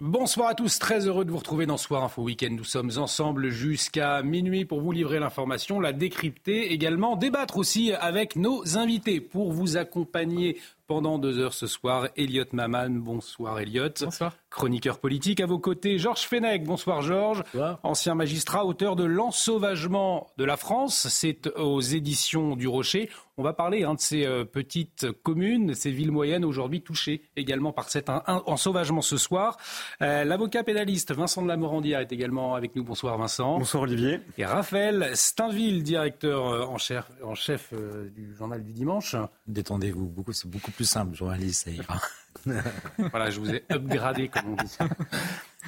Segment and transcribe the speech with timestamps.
[0.00, 2.50] Bonsoir à tous, très heureux de vous retrouver dans Soir Info Week-end.
[2.50, 8.34] Nous sommes ensemble jusqu'à minuit pour vous livrer l'information, la décrypter, également débattre aussi avec
[8.34, 12.08] nos invités pour vous accompagner pendant deux heures ce soir.
[12.16, 13.90] Elliot Maman, bonsoir Elliot.
[14.00, 14.34] Bonsoir.
[14.50, 16.64] Chroniqueur politique à vos côtés, Georges Fenech.
[16.64, 17.44] Bonsoir Georges.
[17.82, 21.06] Ancien magistrat, auteur de L'ensauvagement de la France.
[21.10, 23.10] C'est aux éditions du Rocher.
[23.36, 27.72] On va parler hein, de ces euh, petites communes, ces villes moyennes aujourd'hui touchées également
[27.72, 29.56] par cet ensauvagement ce soir.
[30.02, 32.82] Euh, l'avocat pénaliste Vincent de la Morandière est également avec nous.
[32.82, 33.58] Bonsoir Vincent.
[33.58, 34.18] Bonsoir Olivier.
[34.38, 37.72] Et Raphaël Steinville, directeur euh, en chef, en chef
[38.16, 39.14] du journal du dimanche.
[39.46, 42.00] Détendez-vous, beaucoup, c'est beaucoup plus simple, journaliste, ça ira.
[43.10, 44.76] voilà, je vous ai upgradé, comme on dit.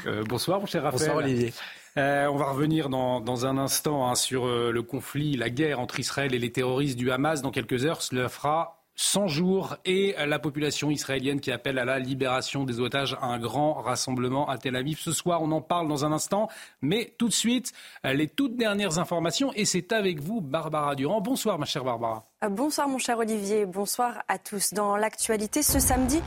[0.07, 1.09] Euh, bonsoir, mon cher Raphaël.
[1.09, 1.53] Bonsoir, Olivier.
[1.99, 5.81] Euh, on va revenir dans, dans un instant hein, sur euh, le conflit, la guerre
[5.81, 7.43] entre Israël et les terroristes du Hamas.
[7.43, 11.99] Dans quelques heures, cela fera 100 jours et la population israélienne qui appelle à la
[11.99, 14.99] libération des otages à un grand rassemblement à Tel Aviv.
[15.01, 16.49] Ce soir, on en parle dans un instant,
[16.83, 17.73] mais tout de suite,
[18.05, 21.23] les toutes dernières informations et c'est avec vous, Barbara Durand.
[21.23, 22.27] Bonsoir, ma chère Barbara.
[22.45, 24.75] Euh, bonsoir mon cher Olivier, bonsoir à tous.
[24.75, 26.21] Dans l'actualité ce samedi,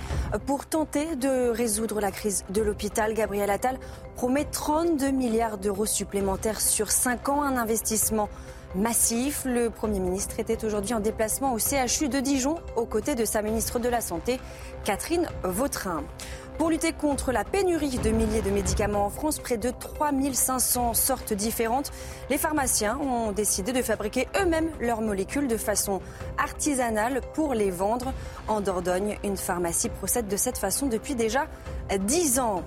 [0.48, 3.78] pour tenter de résoudre la crise de l'hôpital, Gabriel Attal
[4.16, 8.30] promet 32 milliards d'euros supplémentaires sur 5 ans, un investissement
[8.76, 9.44] massif.
[9.46, 13.42] Le Premier ministre était aujourd'hui en déplacement au CHU de Dijon aux côtés de sa
[13.42, 14.40] ministre de la Santé,
[14.84, 16.04] Catherine Vautrin.
[16.58, 21.34] Pour lutter contre la pénurie de milliers de médicaments en France, près de 3500 sortes
[21.34, 21.92] différentes,
[22.30, 26.00] les pharmaciens ont décidé de fabriquer eux-mêmes leurs molécules de façon
[26.38, 28.14] artisanale pour les vendre.
[28.48, 31.48] En Dordogne, une pharmacie procède de cette façon depuis déjà
[31.98, 32.64] 10 ans.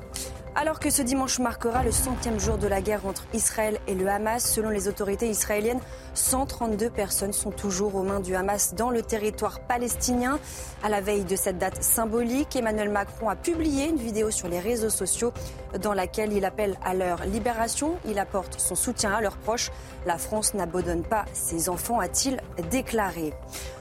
[0.58, 4.08] Alors que ce dimanche marquera le centième jour de la guerre entre Israël et le
[4.08, 5.80] Hamas, selon les autorités israéliennes,
[6.14, 10.38] 132 personnes sont toujours aux mains du Hamas dans le territoire palestinien.
[10.82, 14.58] À la veille de cette date symbolique, Emmanuel Macron a publié une vidéo sur les
[14.58, 15.34] réseaux sociaux
[15.82, 17.98] dans laquelle il appelle à leur libération.
[18.06, 19.70] Il apporte son soutien à leurs proches.
[20.06, 22.40] La France n'abandonne pas ses enfants, a-t-il
[22.70, 23.34] déclaré.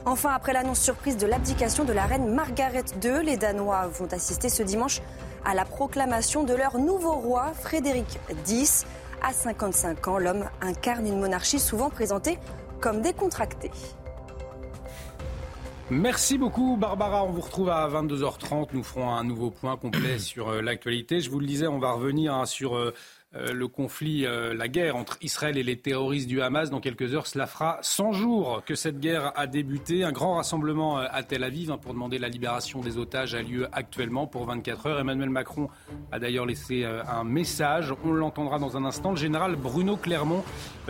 [0.04, 4.50] Enfin, après l'annonce surprise de l'abdication de la reine Margaret II, les Danois vont assister
[4.50, 5.00] ce dimanche
[5.46, 8.18] à la proclamation de leur nouveau roi, Frédéric
[8.48, 8.84] X.
[9.22, 12.38] À 55 ans, l'homme incarne une monarchie souvent présentée
[12.80, 13.70] comme décontractée.
[15.88, 20.48] Merci beaucoup Barbara, on vous retrouve à 22h30, nous ferons un nouveau point complet sur
[20.48, 21.20] euh, l'actualité.
[21.20, 22.92] Je vous le disais, on va revenir hein, sur euh,
[23.32, 26.70] le conflit, euh, la guerre entre Israël et les terroristes du Hamas.
[26.70, 30.04] Dans quelques heures, cela fera 100 jours que cette guerre a débuté.
[30.04, 33.42] Un grand rassemblement euh, à Tel Aviv hein, pour demander la libération des otages a
[33.42, 35.00] lieu actuellement pour 24 heures.
[35.00, 35.68] Emmanuel Macron
[36.12, 37.92] a d'ailleurs laissé un message.
[38.04, 39.10] On l'entendra dans un instant.
[39.10, 40.44] Le général Bruno Clermont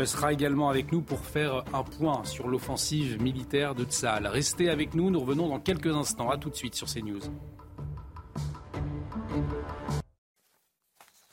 [0.05, 4.27] sera également avec nous pour faire un point sur l'offensive militaire de Tsahal.
[4.27, 6.31] Restez avec nous, nous revenons dans quelques instants.
[6.31, 7.21] A tout de suite sur CNews.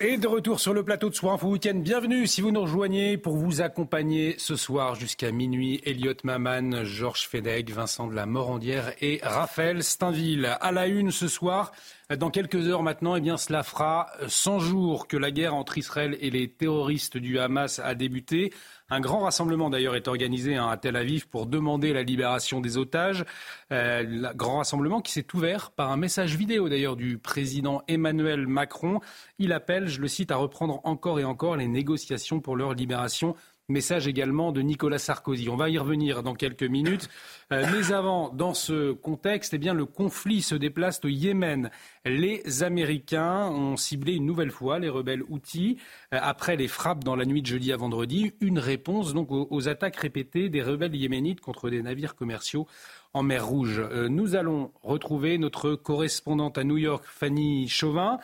[0.06, 1.76] Et de retour sur le plateau de Soir Info Week-end.
[1.76, 5.80] Bienvenue si vous nous rejoignez pour vous accompagner ce soir jusqu'à minuit.
[5.86, 10.58] Elliot Maman, Georges Fedeg, Vincent de la Morandière et Raphaël Steinville.
[10.60, 11.72] À la une ce soir,
[12.18, 16.18] dans quelques heures maintenant, eh bien, cela fera 100 jours que la guerre entre Israël
[16.20, 18.52] et les terroristes du Hamas a débuté.
[18.90, 22.78] Un grand rassemblement d'ailleurs est organisé hein, à Tel Aviv pour demander la libération des
[22.78, 23.26] otages.
[23.72, 29.00] Euh, grand rassemblement qui s'est ouvert par un message vidéo d'ailleurs du président Emmanuel Macron.
[29.40, 33.36] Il appelle, je le cite, à reprendre encore et encore les négociations pour leur libération.
[33.70, 35.48] Message également de Nicolas Sarkozy.
[35.48, 37.10] On va y revenir dans quelques minutes.
[37.52, 41.70] Euh, mais avant, dans ce contexte, eh bien, le conflit se déplace au Yémen.
[42.04, 45.78] Les Américains ont ciblé une nouvelle fois les rebelles Houthis
[46.14, 48.34] euh, après les frappes dans la nuit de jeudi à vendredi.
[48.40, 52.66] Une réponse donc aux, attaques répétées des rebelles yéménites contre des navires commerciaux
[53.14, 53.80] en mer Rouge.
[53.80, 58.20] Euh, nous allons retrouver notre correspondante à New York, Fanny Chauvin.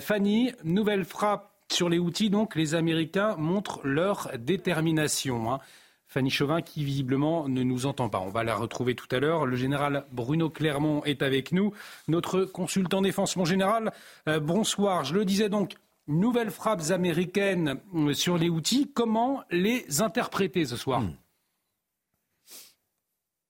[0.00, 5.52] Fanny, nouvelle frappe sur les outils, donc, les Américains montrent leur détermination.
[5.52, 5.60] Hein.
[6.08, 8.20] Fanny Chauvin, qui visiblement ne nous entend pas.
[8.20, 9.44] On va la retrouver tout à l'heure.
[9.44, 11.72] Le général Bruno Clermont est avec nous,
[12.08, 13.36] notre consultant défense.
[13.36, 13.92] Mon général,
[14.28, 15.04] euh, bonsoir.
[15.04, 15.74] Je le disais donc,
[16.06, 18.90] nouvelles frappes américaines euh, sur les outils.
[18.94, 21.02] Comment les interpréter ce soir?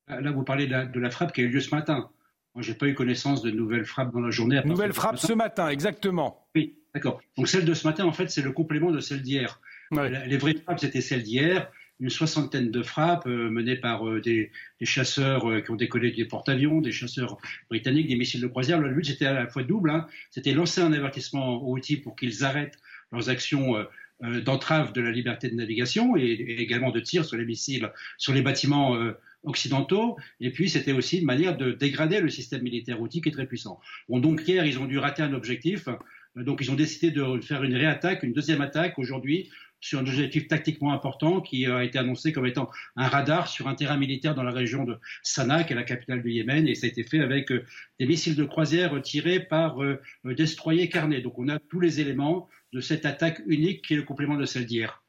[0.08, 2.10] Là, vous parlez de la, frappe qui a eu lieu ce matin.
[2.56, 4.58] Moi, j'ai pas eu connaissance de nouvelles frappes dans la journée.
[4.64, 6.48] Nouvelles frappes ce matin, exactement.
[6.54, 7.20] Oui, d'accord.
[7.36, 9.60] Donc celle de ce matin, en fait, c'est le complément de celle d'hier.
[9.92, 11.70] Les vraies frappes, c'était celle d'hier
[12.00, 14.50] une soixantaine de frappes euh, menées par euh, des,
[14.82, 17.38] chasseurs euh, qui ont décollé des porte-avions, des chasseurs
[17.70, 18.80] britanniques, des missiles de croisière.
[18.80, 19.90] Le but, c'était à la fois double.
[19.90, 20.06] Hein.
[20.30, 22.78] C'était lancer un avertissement aux outils pour qu'ils arrêtent
[23.12, 23.76] leurs actions
[24.20, 28.42] d'entrave de la liberté de navigation et, également de tir sur les missiles, sur les
[28.42, 28.98] bâtiments
[29.46, 30.16] occidentaux.
[30.40, 33.46] Et puis, c'était aussi une manière de dégrader le système militaire outil qui est très
[33.46, 33.80] puissant.
[34.08, 35.88] Bon, donc hier, ils ont dû rater un objectif.
[36.36, 39.48] Donc, ils ont décidé de faire une réattaque, une deuxième attaque aujourd'hui
[39.80, 43.74] sur un objectif tactiquement important qui a été annoncé comme étant un radar sur un
[43.74, 46.86] terrain militaire dans la région de Sanaa, qui est la capitale du Yémen, et ça
[46.86, 47.64] a été fait avec euh,
[48.00, 51.20] des missiles de croisière tirés par euh, destroyers carnés.
[51.20, 54.44] Donc on a tous les éléments de cette attaque unique qui est le complément de
[54.44, 55.02] celle d'hier.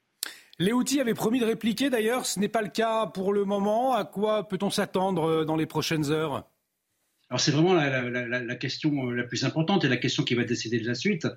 [0.59, 3.93] Les Houthis avaient promis de répliquer d'ailleurs, ce n'est pas le cas pour le moment.
[3.93, 6.49] À quoi peut-on s'attendre euh, dans les prochaines heures?
[7.29, 10.87] Alors c'est vraiment la, question la plus importante et la question qui va décider de
[10.87, 11.27] la suite.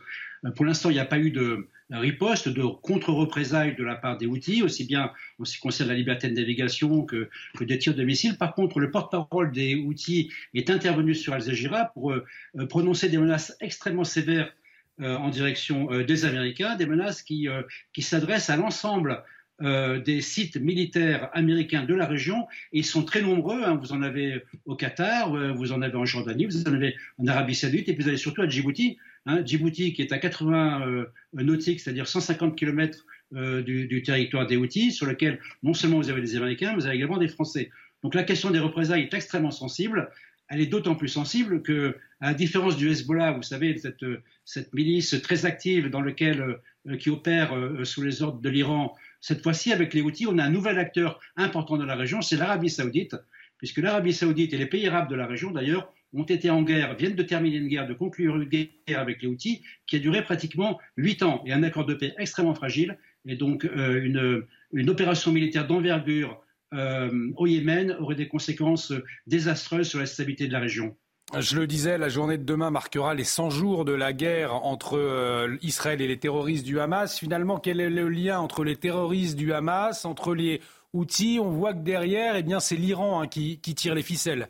[0.55, 4.27] Pour l'instant, il n'y a pas eu de riposte, de contre-représailles de la part des
[4.27, 7.29] outils, aussi bien en ce qui concerne la liberté de navigation que,
[7.61, 8.39] des tirs de missiles.
[8.39, 12.25] Par contre, le porte-parole des outils est intervenu sur Al Jazeera pour euh,
[12.69, 14.60] prononcer des menaces extrêmement sévères euh,
[15.01, 17.49] en direction euh, des Américains, des menaces qui,
[17.93, 19.23] qui s'adressent à l'ensemble
[19.63, 22.49] euh, des sites militaires américains de la région.
[22.73, 23.63] ils sont très nombreux.
[23.63, 23.75] Hein.
[23.75, 27.27] Vous en avez au Qatar, euh, vous en avez en Jordanie, vous en avez en
[27.27, 28.97] Arabie Saoudite, et puis vous avez surtout à Djibouti.
[29.27, 29.45] Hein.
[29.45, 31.05] Djibouti qui est à 80 euh,
[31.35, 36.37] nautiques, c'est-à-dire 150 km du, territoire des Houthis, sur lequel non seulement vous avez des
[36.37, 37.71] Américains, mais vous avez également des Français.
[38.03, 40.09] Donc la question des représailles est extrêmement sensible.
[40.51, 44.05] Elle est d'autant plus sensible que, à la différence du Hezbollah, vous savez, cette,
[44.45, 46.59] cette milice très active dans lequel,
[46.99, 50.51] qui opère sous les ordres de l'Iran, cette fois-ci, avec les outils, on a un
[50.51, 53.17] nouvel acteur important dans la région, c'est l'Arabie saoudite,
[53.59, 56.97] puisque l'Arabie saoudite et les pays arabes de la région, d'ailleurs, ont été en guerre,
[56.97, 58.69] viennent de terminer une guerre, de conclure une guerre
[58.99, 62.55] avec les outils, qui a duré pratiquement huit ans, et un accord de paix extrêmement
[62.55, 66.41] fragile, et donc euh, une, une, opération militaire d'envergure
[66.73, 68.93] euh, au Yémen aurait des conséquences
[69.27, 70.97] désastreuses sur la stabilité de la région.
[71.39, 74.99] Je le disais, la journée de demain marquera les 100 jours de la guerre entre
[74.99, 77.17] euh, Israël et les terroristes du Hamas.
[77.17, 80.61] Finalement, quel est le lien entre les terroristes du Hamas, entre les
[80.93, 81.39] outils?
[81.41, 84.49] On voit que derrière, eh bien, c'est l'Iran hein, qui, tire les ficelles.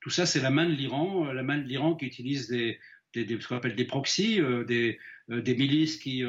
[0.00, 2.78] Tout ça, c'est la main de l'Iran, euh, la main de l'Iran qui utilise des,
[3.12, 4.98] ce qu'on appelle des proxys, euh, des,
[5.28, 6.24] milices qui,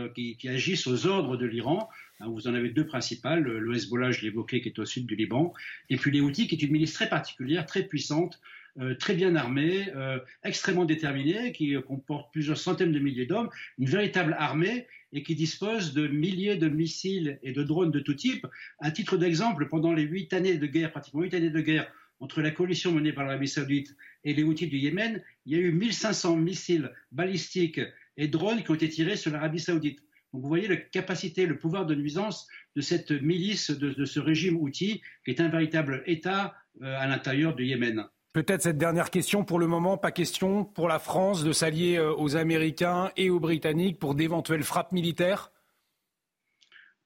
[0.46, 1.88] agissent aux ordres de l'Iran.
[2.20, 5.16] Hein, vous en avez deux principales, le Hezbollah, je l'évoquais, qui est au sud du
[5.16, 5.54] Liban,
[5.90, 8.40] et puis les qui est une milice très particulière, très puissante,
[8.80, 13.88] euh, très bien armée, euh, extrêmement déterminée, qui comporte plusieurs centaines de milliers d'hommes, une
[13.88, 18.46] véritable armée et qui dispose de milliers de missiles et de drones de tout type.
[18.80, 21.90] À titre d'exemple, pendant les huit années de guerre, pratiquement huit années de guerre
[22.20, 25.60] entre la coalition menée par l'Arabie saoudite et les outils du Yémen, il y a
[25.60, 27.82] eu 1500 missiles balistiques
[28.18, 30.05] et drones qui ont été tirés sur l'Arabie saoudite.
[30.36, 34.58] Donc vous voyez la capacité, le pouvoir de nuisance de cette milice, de, ce régime
[34.58, 38.04] outil, qui est un véritable État euh, à l'intérieur du Yémen.
[38.34, 42.14] Peut-être cette dernière question, pour le moment, pas question pour la France de s'allier euh,
[42.14, 45.54] aux Américains et aux Britanniques pour d'éventuelles frappes militaires?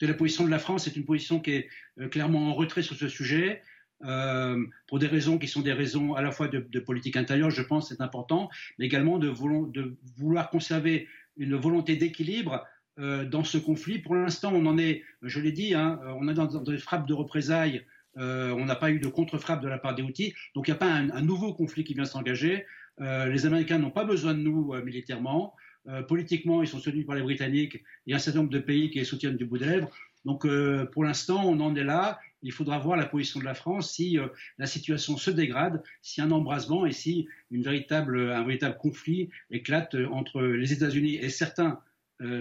[0.01, 2.81] De la position de la France est une position qui est euh, clairement en retrait
[2.81, 3.61] sur ce sujet,
[4.05, 7.61] euh, pour des raisons qui sont des raisons à la fois de, politique intérieure, je
[7.61, 8.49] pense, c'est important,
[8.79, 9.29] mais également de,
[9.71, 11.07] de, vouloir conserver
[11.37, 12.65] une volonté d'équilibre
[12.99, 13.99] dans ce conflit.
[13.99, 17.13] Pour l'instant, on en est, je l'ai dit, hein, on est dans, des frappes de
[17.13, 17.85] représailles
[18.17, 20.33] euh, on n'a pas eu de contre-frappe de la part des outils.
[20.55, 22.65] Donc il n'y a pas un, nouveau conflit qui vient s'engager.
[23.01, 25.55] Euh, les Américains n'ont pas besoin de nous euh, militairement.
[26.07, 27.83] politiquement, ils sont soutenus par les Britanniques.
[28.05, 29.89] Il y a un certain nombre de pays qui les soutiennent du bout des lèvres.
[30.25, 30.45] Donc
[30.91, 32.19] pour l'instant, on en est là.
[32.43, 34.19] Il faudra voir la position de la France si
[34.57, 40.73] la situation se dégrade, si un embrasement et si un véritable conflit éclate entre les
[40.73, 41.79] États-Unis et certains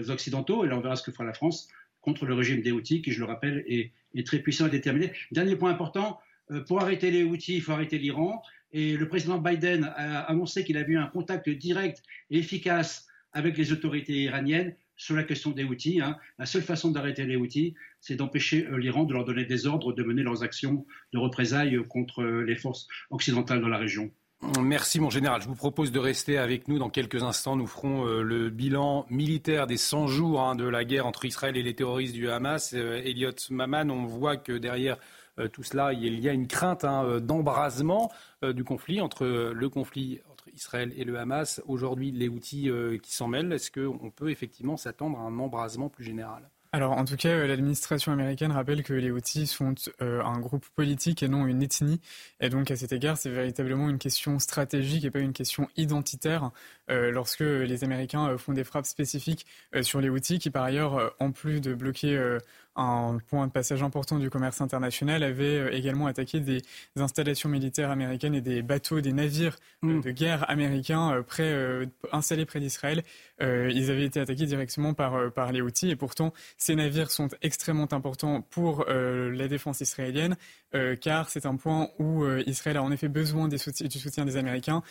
[0.09, 0.65] occidentaux.
[0.65, 1.69] Et là, on verra ce que fera la France
[2.01, 3.91] contre le régime des outils, qui, je le rappelle, est,
[4.25, 5.11] très puissant et déterminé.
[5.31, 6.19] Dernier point important,
[6.51, 8.41] euh, pour arrêter les outils, il faut arrêter l'Iran.
[8.71, 13.57] Et le président Biden a annoncé qu'il avait eu un contact direct et efficace avec
[13.57, 16.01] les autorités iraniennes sur la question des outils.
[16.01, 16.17] Hein.
[16.37, 19.93] La seule façon d'arrêter les outils, c'est d'empêcher euh, l'Iran de leur donner des ordres
[19.93, 24.11] de mener leurs actions de représailles contre euh, les forces occidentales dans la région.
[24.41, 25.41] Merci mon général.
[25.41, 27.57] Je vous propose de rester avec nous dans quelques instants.
[27.57, 31.57] Nous ferons euh, le bilan militaire des 100 jours hein, de la guerre entre Israël
[31.57, 32.73] et les terroristes du Hamas.
[32.73, 34.97] Euh, Elliot Maman, on voit que derrière
[35.39, 40.21] euh, tout cela, il y a une crainte hein, d'embrasement du conflit entre le conflit
[40.31, 41.61] entre Israël et le Hamas.
[41.67, 42.71] Aujourd'hui, les outils
[43.03, 46.49] qui s'en mêlent, est-ce qu'on peut effectivement s'attendre à un embrasement plus général?
[46.71, 49.73] Alors, en tout cas, euh, l'administration américaine rappelle que les Houthis sont
[50.03, 51.99] euh, un groupe politique et non une ethnie.
[52.41, 56.51] Et donc, à cet égard, c'est véritablement une question stratégique et pas une question identitaire
[56.91, 59.47] euh, lorsque les Américains font des frappes spécifiques
[59.81, 62.37] sur les Houthis, qui par ailleurs, en plus de bloquer
[62.79, 66.61] un point de passage important du commerce international, avait également attaqué des
[66.97, 70.01] installations militaires américaines et des bateaux, des navires mm.
[70.01, 73.03] de guerre américains près, installés près d'Israël.
[73.41, 77.91] ils avaient été attaqués directement par, par les Houthis et pourtant, ces navires sont extrêmement
[77.93, 80.37] importants pour euh, la défense israélienne,
[80.75, 84.37] euh, car c'est un point où euh, Israël a en effet besoin du soutien des
[84.37, 84.83] Américains,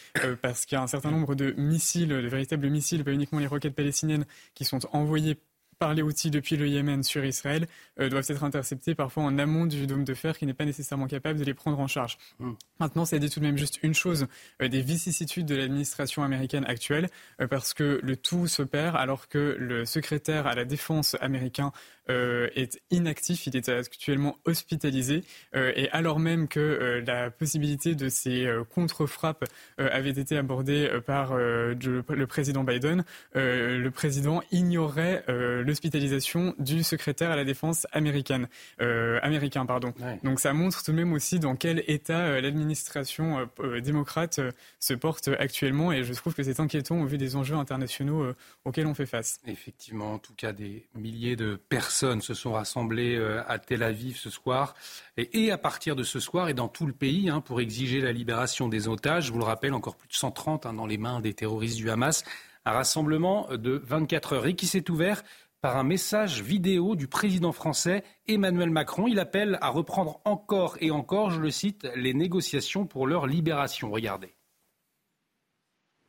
[0.42, 3.46] parce qu'il y a un certain nombre de missiles, de véritables missiles, pas uniquement les
[3.46, 5.38] roquettes palestiniennes, qui sont envoyées
[5.78, 7.66] par les outils depuis le Yémen sur Israël
[8.00, 11.06] euh, doivent être interceptés parfois en amont du dôme de fer qui n'est pas nécessairement
[11.06, 12.18] capable de les prendre en charge.
[12.38, 12.52] Mmh.
[12.80, 14.26] Maintenant, ça dit tout de même juste une chose
[14.62, 17.08] euh, des vicissitudes de l'administration américaine actuelle,
[17.40, 21.72] euh, parce que le tout se perd alors que le secrétaire à la défense américain
[22.08, 25.24] est inactif, il est actuellement hospitalisé,
[25.54, 29.44] et alors même que la possibilité de ces contre-frappes
[29.78, 37.44] avait été abordée par le président Biden, le président ignorait l'hospitalisation du secrétaire à la
[37.44, 38.48] défense américaine,
[38.80, 39.66] euh, américain.
[39.66, 39.92] Pardon.
[40.22, 44.40] Donc ça montre tout de même aussi dans quel état euh, l'administration euh, démocrate
[44.80, 48.32] se porte actuellement et je trouve que c'est inquiétant au vu des enjeux internationaux
[48.64, 49.40] auxquels on fait face.
[49.46, 54.30] Effectivement, en tout cas, des milliers de personnes se sont rassemblées à Tel Aviv ce
[54.30, 54.74] soir
[55.16, 58.12] et, à partir de ce soir et dans tout le pays hein, pour exiger la
[58.12, 59.26] libération des otages.
[59.26, 61.90] Je vous le rappelle, encore plus de 130 hein, dans les mains des terroristes du
[61.90, 62.24] Hamas.
[62.64, 65.22] Un rassemblement de 24 heures et qui s'est ouvert
[65.60, 69.06] par un message vidéo du président français Emmanuel Macron.
[69.08, 73.90] Il appelle à reprendre encore et encore, je le cite, les négociations pour leur libération.
[73.90, 74.34] Regardez.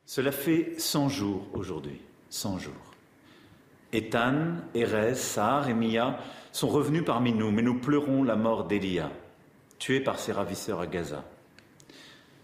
[0.05, 2.73] Cela fait 100 jours aujourd'hui, 100 jours.
[3.93, 6.19] Ethan, Erez, Sahar et Mia
[6.51, 9.11] sont revenus parmi nous, mais nous pleurons la mort d'Elia,
[9.77, 11.23] tué par ses ravisseurs à Gaza.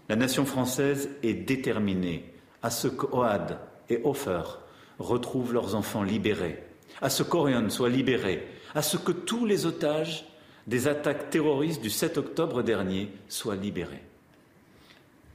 [0.10, 3.58] La nation française est déterminée à ce qu'Oad
[3.90, 4.60] et Ofer
[5.00, 6.64] retrouvent leurs enfants libérés
[7.02, 10.26] à ce qu'Orion soit libéré, à ce que tous les otages
[10.68, 14.04] des attaques terroristes du 7 octobre dernier soient libérés.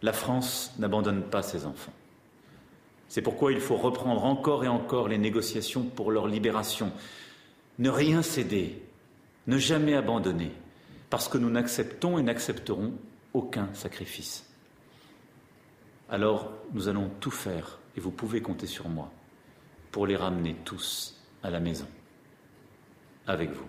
[0.03, 1.93] La France n'abandonne pas ses enfants.
[3.11, 6.93] C'est pourquoi il faut reprendre encore et encore les négociations pour leur libération.
[7.81, 8.81] Ne rien céder,
[9.49, 10.53] ne jamais abandonner,
[11.11, 12.95] parce que nous n'acceptons et n'accepterons
[13.35, 14.49] aucun sacrifice.
[16.09, 19.11] Alors nous allons tout faire, et vous pouvez compter sur moi,
[19.91, 21.89] pour les ramener tous à la maison,
[23.27, 23.67] avec vous.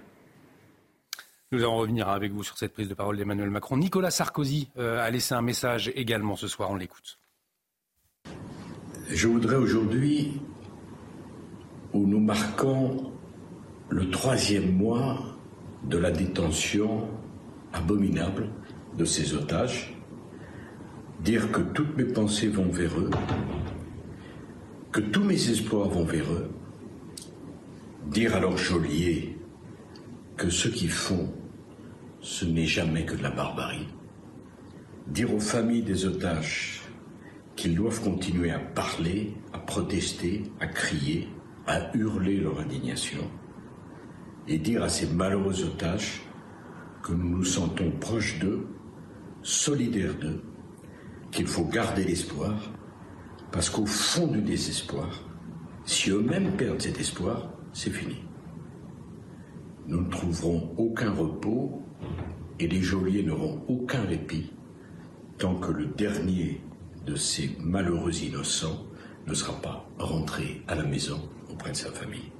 [1.51, 3.75] Nous allons revenir avec vous sur cette prise de parole d'Emmanuel Macron.
[3.75, 7.17] Nicolas Sarkozy euh, a laissé un message également ce soir, on l'écoute.
[9.13, 10.39] Je voudrais aujourd'hui,
[11.93, 13.11] où nous marquons
[13.89, 15.19] le troisième mois
[15.83, 17.07] de la détention
[17.73, 18.49] abominable
[18.97, 19.93] de ces otages,
[21.19, 23.09] dire que toutes mes pensées vont vers eux,
[24.91, 26.49] que tous mes espoirs vont vers eux,
[28.07, 29.37] Dire alors Joliet
[30.35, 31.31] que ce qu'ils font,
[32.19, 33.87] ce n'est jamais que de la barbarie.
[35.07, 36.80] Dire aux familles des otages
[37.61, 41.27] qu'ils doivent continuer à parler, à protester, à crier,
[41.67, 43.21] à hurler leur indignation.
[44.47, 46.23] Et dire à ces malheureux otages
[47.03, 48.65] que nous nous sentons proches d'eux,
[49.43, 50.41] solidaires d'eux,
[51.29, 52.55] qu'il faut garder l'espoir,
[53.51, 55.23] parce qu'au fond du désespoir,
[55.85, 58.23] si eux-mêmes perdent cet espoir, c'est fini.
[59.85, 61.83] Nous ne trouverons aucun repos
[62.57, 64.51] et les geôliers n'auront aucun répit
[65.37, 66.59] tant que le dernier
[67.05, 68.85] de ces malheureux innocents
[69.27, 72.31] ne sera pas rentré à la maison auprès de sa famille.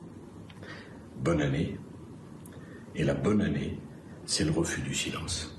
[1.18, 1.78] Bonne année.
[2.96, 3.80] Et la bonne année,
[4.26, 5.58] c'est le refus du silence.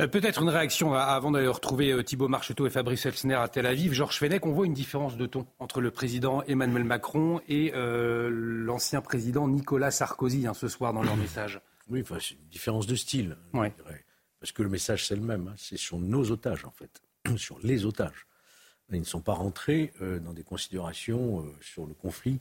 [0.00, 3.66] Euh, peut-être une réaction avant d'aller retrouver euh, Thibault Marcheteau et Fabrice Elsner à Tel
[3.66, 3.92] Aviv.
[3.92, 8.30] Georges Fenech, on voit une différence de ton entre le président Emmanuel Macron et euh,
[8.30, 11.60] l'ancien président Nicolas Sarkozy hein, ce soir dans leur message.
[11.90, 13.36] Oui, enfin, c'est une différence de style.
[13.52, 15.48] Parce que le message, c'est le même.
[15.48, 15.54] Hein.
[15.58, 17.02] C'est sur nos otages, en fait.
[17.36, 18.26] sur les otages.
[18.92, 22.40] Ils ne sont pas rentrés dans des considérations sur le conflit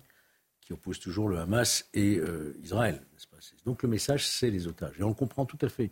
[0.61, 2.19] qui oppose toujours le Hamas et
[2.63, 3.03] Israël.
[3.65, 4.95] Donc le message, c'est les otages.
[4.99, 5.91] Et on le comprend tout à fait.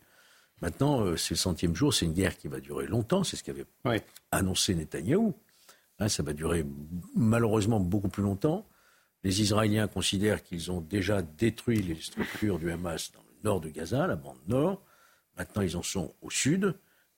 [0.62, 3.44] Maintenant, euh, c'est le centième jour, c'est une guerre qui va durer longtemps, c'est ce
[3.44, 3.66] qu'avait
[4.32, 5.34] annoncé Netanyahou.
[6.00, 6.66] Hein, ça va durer
[7.16, 8.68] malheureusement beaucoup plus longtemps.
[9.24, 13.70] Les Israéliens considèrent qu'ils ont déjà détruit les structures du Hamas dans le nord de
[13.70, 14.82] Gaza, la bande nord.
[15.38, 16.75] Maintenant, ils en sont au sud.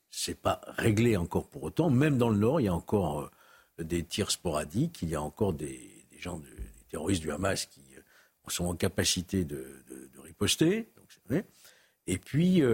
[0.10, 1.89] C'est pas réglé encore pour autant.
[1.89, 3.30] Même dans le nord, il y a encore
[3.80, 5.01] euh, des tirs sporadiques.
[5.01, 6.48] Il y a encore des, gens, des
[6.89, 8.01] terroristes du Hamas qui euh,
[8.48, 9.84] sont en capacité de,
[10.24, 10.89] riposter.
[12.08, 12.66] et puis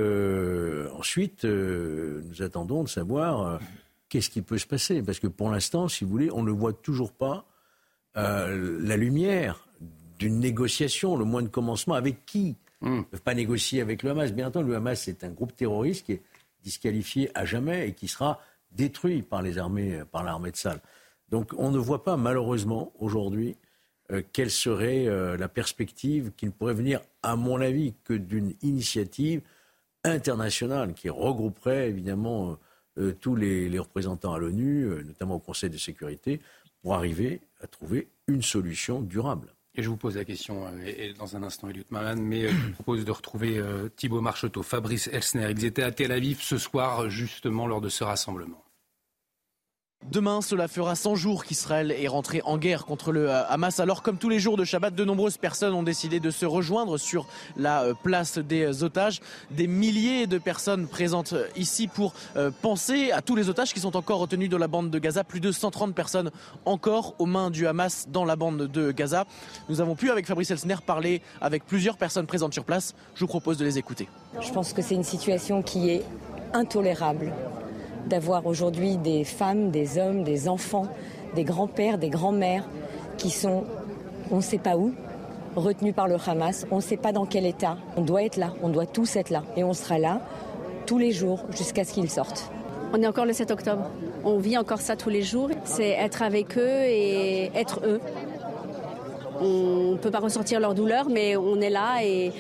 [0.94, 3.60] ensuite, nous attendons de savoir
[4.08, 5.01] qu'est-ce qui peut se passer.
[5.01, 7.46] Parce que pour l'instant, si vous voulez, on ne voit toujours pas
[8.15, 9.68] la lumière
[10.20, 11.96] d'une négociation, le moins de commencement.
[11.96, 12.56] Avec qui?
[12.82, 12.88] Hmm.
[12.88, 14.32] Ils ne peuvent pas négocier avec le Hamas.
[14.32, 16.22] Bien entendu, le Hamas, c'est un groupe terroriste qui est
[16.65, 18.41] disqualifié à jamais et qui sera
[18.72, 20.81] détruit par les armées, par l'armée de Sal.
[21.29, 23.55] Donc on ne voit pas malheureusement aujourd'hui
[24.12, 28.53] euh, quelle serait euh, la perspective qui ne pourrait venir, à mon avis, que d'une
[28.62, 29.41] initiative
[30.03, 32.57] internationale qui regrouperait évidemment
[33.00, 36.39] euh, tous les, représentants à l'ONU, notamment au Conseil de sécurité,
[36.81, 39.54] pour arriver à trouver une solution durable.
[39.77, 40.65] Et je vous pose la question
[41.20, 43.62] dans un instant, Eliot Malan, mais je vous propose de retrouver
[43.96, 45.51] Thibault Marcheteau, Fabrice Elsner.
[45.51, 48.64] Ils étaient à Tel Aviv ce soir, justement, lors de ce rassemblement.
[50.12, 53.79] Demain, cela fera 100 jours qu'Israël est rentré en guerre contre le euh, Hamas.
[53.79, 57.00] Alors, comme tous les jours de Shabbat, de nombreuses personnes ont décidé de se rejoindre
[57.00, 57.25] sur
[57.57, 59.19] la euh, place des otages.
[59.50, 62.13] Des milliers de personnes présentes euh, ici pour
[62.62, 65.24] penser à tous les otages qui sont encore retenus dans la bande de Gaza.
[65.24, 66.29] Plus de 130 personnes
[66.65, 69.25] encore aux mains du Hamas dans la bande de Gaza.
[69.69, 72.93] Nous avons pu, avec Fabrice Elsner, parler avec plusieurs personnes présentes sur place.
[73.15, 74.07] Je vous propose de les écouter.
[74.39, 76.05] Je pense que c'est une situation qui est
[76.53, 77.33] intolérable
[78.07, 80.88] d'avoir aujourd'hui des femmes, des hommes, des enfants,
[81.35, 82.67] des grands-pères, des grands-mères
[83.17, 83.63] qui sont,
[84.31, 84.93] on ne sait pas où,
[85.55, 86.65] retenus par le Hamas.
[86.71, 87.77] On ne sait pas dans quel état.
[87.97, 89.43] On doit être là, on doit tous être là.
[89.55, 90.21] Et on sera là
[90.85, 92.51] tous les jours jusqu'à ce qu'ils sortent.
[92.93, 93.89] On est encore le 7 octobre.
[94.24, 95.50] On vit encore ça tous les jours.
[95.63, 98.00] C'est être avec eux et être eux.
[99.41, 102.31] On ne peut pas ressortir leur douleur, mais on est là et,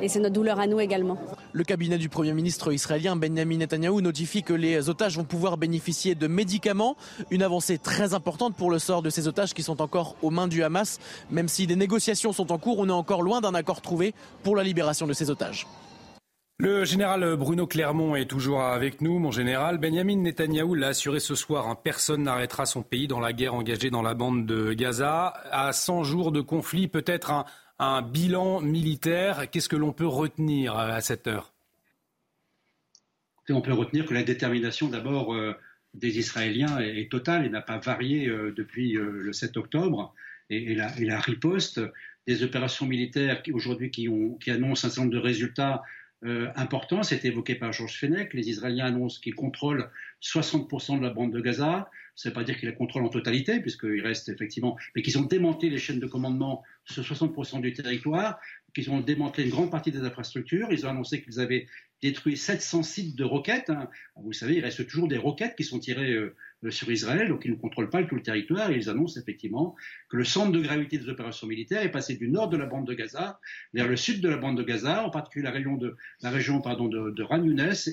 [0.00, 1.18] et c'est notre douleur à nous également.
[1.52, 6.14] Le cabinet du Premier ministre israélien Benjamin Netanyahu notifie que les otages vont pouvoir bénéficier
[6.14, 6.96] de médicaments,
[7.30, 10.46] une avancée très importante pour le sort de ces otages qui sont encore aux mains
[10.46, 10.98] du Hamas.
[11.30, 14.56] Même si des négociations sont en cours, on est encore loin d'un accord trouvé pour
[14.56, 15.66] la libération de ces otages.
[16.60, 19.78] Le général Bruno Clermont est toujours avec nous, mon général.
[19.78, 23.90] Benjamin Netanyahou l'a assuré ce soir, hein, personne n'arrêtera son pays dans la guerre engagée
[23.90, 25.34] dans la bande de Gaza.
[25.52, 27.44] À 100 jours de conflit, peut-être un,
[27.78, 29.50] un bilan militaire.
[29.50, 31.52] Qu'est-ce que l'on peut retenir à cette heure?
[33.50, 35.54] On peut retenir que la détermination d'abord euh,
[35.94, 40.14] des Israéliens est, totale et n'a pas varié euh, depuis euh, le 7 octobre.
[40.50, 41.80] Et, la, riposte
[42.26, 44.08] des opérations militaires aujourd'hui qui,
[44.40, 45.82] qui, annoncent un certain nombre de résultats
[46.56, 48.34] importants, c'est évoqué par Georges Fenech.
[48.34, 49.88] Les Israéliens annoncent qu'ils contrôlent
[50.22, 51.90] 60% de la bande de Gaza.
[52.18, 55.18] Ça ne veut pas dire qu'ils la contrôlent en totalité, puisqu'il reste effectivement, mais qu'ils
[55.18, 58.40] ont démantelé les chaînes de commandement sur 60% du territoire,
[58.74, 60.66] qu'ils ont démantelé une grande partie des infrastructures.
[60.72, 61.68] Ils ont annoncé qu'ils avaient
[62.02, 63.70] détruit 700 sites de roquettes.
[63.70, 63.88] Hein.
[64.16, 67.44] Vous savez, il reste toujours des roquettes qui sont tirées euh, euh, sur Israël, donc
[67.44, 68.72] ils ne contrôlent pas tout le territoire.
[68.72, 69.76] Et ils annoncent effectivement
[70.08, 72.86] que le centre de gravité des opérations militaires est passé du nord de la bande
[72.86, 73.38] de Gaza
[73.74, 76.60] vers le sud de la bande de Gaza, en particulier la région de, la région,
[76.60, 77.44] pardon, de, Ran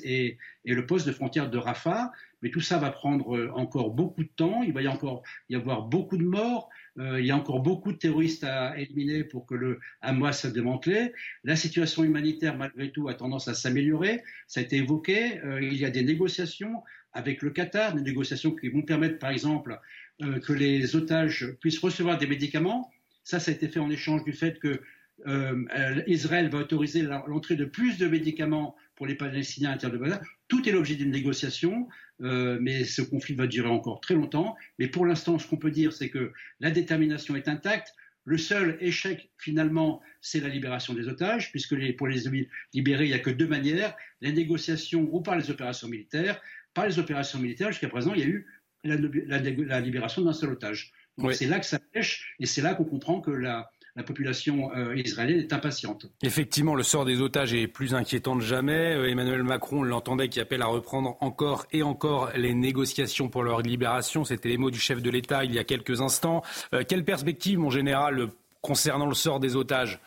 [0.03, 2.11] et, et le poste de frontière de Rafah.
[2.45, 4.61] Mais tout ça va prendre euh, encore beaucoup de temps.
[4.61, 6.69] Il va y encore y avoir beaucoup de morts.
[6.99, 10.51] Euh, il y a encore beaucoup de terroristes à éliminer pour que le Hamas soit
[10.51, 11.11] démantelé.
[11.43, 14.21] La situation humanitaire, malgré tout, a tendance à s'améliorer.
[14.45, 15.43] Ça a été évoqué.
[15.43, 19.31] Euh, il y a des négociations avec le Qatar, des négociations qui vont permettre, par
[19.31, 19.79] exemple,
[20.19, 22.91] que les otages puissent recevoir des médicaments.
[23.23, 24.81] Ça, ça a été fait en échange du fait que
[26.05, 30.21] Israël va autoriser l'entrée de plus de médicaments pour les Palestiniens à l'intérieur de Gaza.
[30.47, 31.87] Tout est l'objet d'une négociation,
[32.21, 34.55] euh, mais ce conflit va durer encore très longtemps.
[34.79, 37.93] Mais pour l'instant, ce qu'on peut dire, c'est que la détermination est intacte.
[38.23, 42.23] Le seul échec, finalement, c'est la libération des otages, puisque les, pour les
[42.73, 46.41] libérer, il n'y a que deux manières, les négociations ou par les opérations militaires.
[46.73, 48.47] Par les opérations militaires, jusqu'à présent, il y a eu
[48.83, 50.91] la, la libération d'un seul otage.
[51.31, 54.95] C'est là que ça pêche, et c'est là qu'on comprend que la, la population euh,
[54.97, 56.07] israélienne est impatiente.
[56.21, 58.93] Effectivement, le sort des otages est plus inquiétant que jamais.
[58.95, 63.61] Euh, Emmanuel Macron l'entendait qui appelle à reprendre encore et encore les négociations pour leur
[63.61, 64.25] libération.
[64.25, 66.43] C'était les mots du chef de l'État il y a quelques instants.
[66.73, 68.27] Euh, quelle perspective, mon général,
[68.61, 70.01] concernant le sort des otages?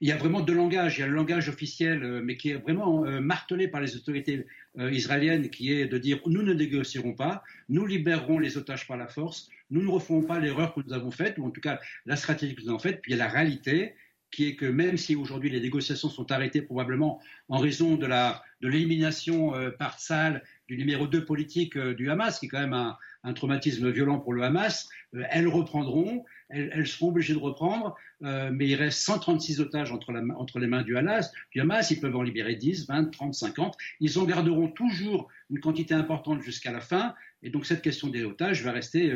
[0.00, 0.96] Il y a vraiment deux langages.
[0.98, 4.44] Il y a le langage officiel, mais qui est vraiment martelé par les autorités
[4.78, 9.06] israéliennes, qui est de dire nous ne négocierons pas, nous libérerons les otages par la
[9.06, 12.16] force, nous ne referons pas l'erreur que nous avons faite, ou en tout cas la
[12.16, 13.00] stratégie que nous avons faite.
[13.02, 13.94] Puis il y a la réalité,
[14.34, 18.08] qui est que même si aujourd'hui les négociations sont arrêtées probablement en raison de
[18.60, 22.60] l'élimination de euh, par salle du numéro 2 politique euh, du Hamas, qui est quand
[22.60, 27.96] même un, traumatisme violent pour le Hamas, euh, elles reprendront, elles, seront obligées de reprendre,
[28.20, 30.12] mais il reste 136 otages entre,
[30.58, 34.18] les mains du Hamas, du Hamas, ils peuvent en libérer 10, 20, 30, 50, ils
[34.18, 38.62] en garderont toujours une quantité importante jusqu'à la fin, et donc cette question des otages
[38.62, 39.12] va rester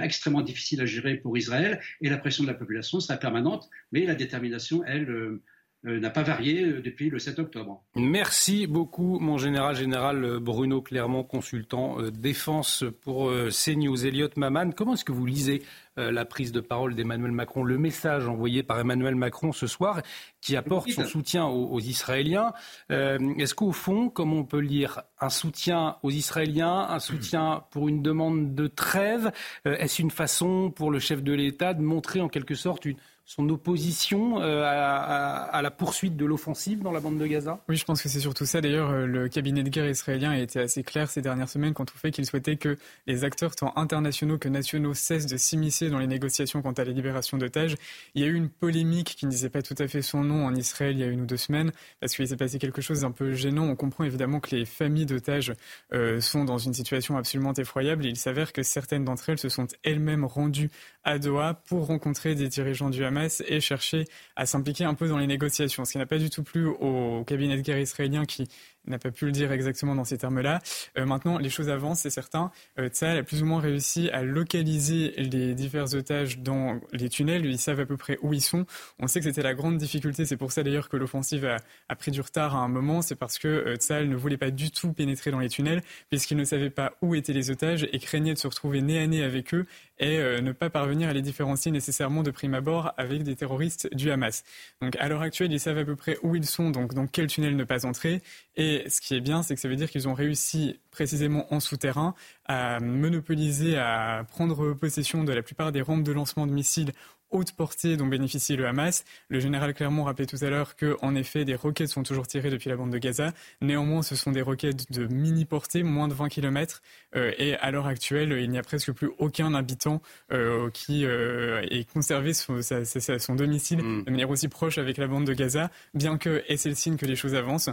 [0.00, 1.80] extrêmement difficile à gérer pour Israël.
[2.00, 5.42] Et la pression de la population sera permanente, mais la détermination, elle, euh,
[5.84, 7.82] n'a pas varié euh, depuis le 7 octobre.
[7.94, 14.06] Merci beaucoup, mon général général Bruno Clermont, consultant euh, défense pour CNews.
[14.06, 15.62] Elliot Maman, comment est-ce que vous lisez
[15.96, 20.02] la prise de parole d'Emmanuel Macron, le message envoyé par Emmanuel Macron ce soir,
[20.40, 22.52] qui apporte son soutien aux, Israéliens
[22.90, 28.02] Est-ce qu'au fond, comme on peut lire, un soutien aux Israéliens, un soutien pour une
[28.02, 29.30] demande de trêve,
[29.64, 33.48] est-ce une façon pour le chef de l'État de montrer en quelque sorte une son
[33.48, 37.58] opposition euh, à, la poursuite de l'offensive dans la bande de Gaza?
[37.68, 38.60] Oui, je pense que c'est surtout ça.
[38.60, 41.84] D'ailleurs, euh, le cabinet de guerre israélien a été assez clair ces dernières semaines quant
[41.84, 45.98] au fait qu'il souhaitait que les acteurs, tant internationaux que nationaux, cessent de s'immiscer dans
[45.98, 47.76] les négociations quant à la libération d'otages.
[48.14, 50.44] Il y a eu une polémique qui ne disait pas tout à fait son nom
[50.44, 53.00] en Israël il y a une ou deux semaines, parce qu'il s'est passé quelque chose
[53.00, 53.64] d'un peu gênant.
[53.64, 55.54] On comprend évidemment que les familles d'otages
[55.94, 58.04] euh, sont dans une situation absolument effroyable.
[58.04, 60.70] il s'avère que certaines d'entre elles se sont elles-mêmes rendues
[61.04, 64.04] à Doha pour rencontrer des dirigeants du Hamas et chercher
[64.36, 67.24] à s'impliquer un peu dans les négociations, ce qui n'a pas du tout plu au
[67.24, 68.48] cabinet de guerre israélien qui
[68.86, 70.60] n'a pas pu le dire exactement dans ces termes-là.
[70.98, 72.50] Euh, maintenant, les choses avancent, c'est certain.
[72.78, 77.44] Euh, a plus ou moins réussi à localiser les divers otages dans les tunnels.
[77.44, 78.66] Ils savent à peu près où ils sont.
[78.98, 80.24] On sait que c'était la grande difficulté.
[80.24, 81.44] C'est pour ça d'ailleurs que l'offensive
[81.88, 83.02] a, pris du retard à un moment.
[83.02, 86.44] C'est parce que euh, ne voulait pas du tout pénétrer dans les tunnels puisqu'il ne
[86.44, 89.54] savait pas où étaient les otages et craignait de se retrouver nez à nez avec
[89.54, 89.66] eux
[89.98, 93.88] et euh, ne pas parvenir à les différencier nécessairement de prime abord avec des terroristes
[93.94, 94.44] du Hamas.
[94.80, 97.26] Donc à l'heure actuelle, ils savent à peu près où ils sont, donc dans quel
[97.26, 98.22] tunnel ne pas entrer.
[98.56, 101.60] Et ce qui est bien, c'est que ça veut dire qu'ils ont réussi précisément en
[101.60, 102.14] souterrain
[102.46, 106.92] à monopoliser, à prendre possession de la plupart des rampes de lancement de missiles
[107.34, 109.04] haute portée dont bénéficie le Hamas.
[109.28, 112.50] Le général Clermont rappelait tout à l'heure que, en effet, des roquettes sont toujours tirées
[112.50, 113.32] depuis la bande de Gaza.
[113.60, 116.80] Néanmoins, ce sont des roquettes de mini portée, moins de 20 km.
[117.16, 120.00] Euh, et à l'heure actuelle, il n'y a presque plus aucun habitant
[120.32, 124.04] euh, qui euh, ait conservé son, son domicile mm.
[124.04, 126.96] de manière aussi proche avec la bande de Gaza, bien que, et c'est le signe
[126.96, 127.70] que les choses avancent,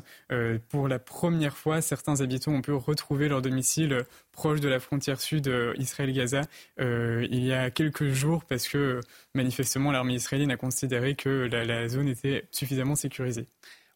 [0.69, 5.19] pour la première fois, certains habitants ont pu retrouver leur domicile proche de la frontière
[5.19, 6.41] sud Israël-Gaza
[6.79, 8.99] il y a quelques jours parce que
[9.33, 13.47] manifestement, l'armée israélienne a considéré que la, zone était suffisamment sécurisée.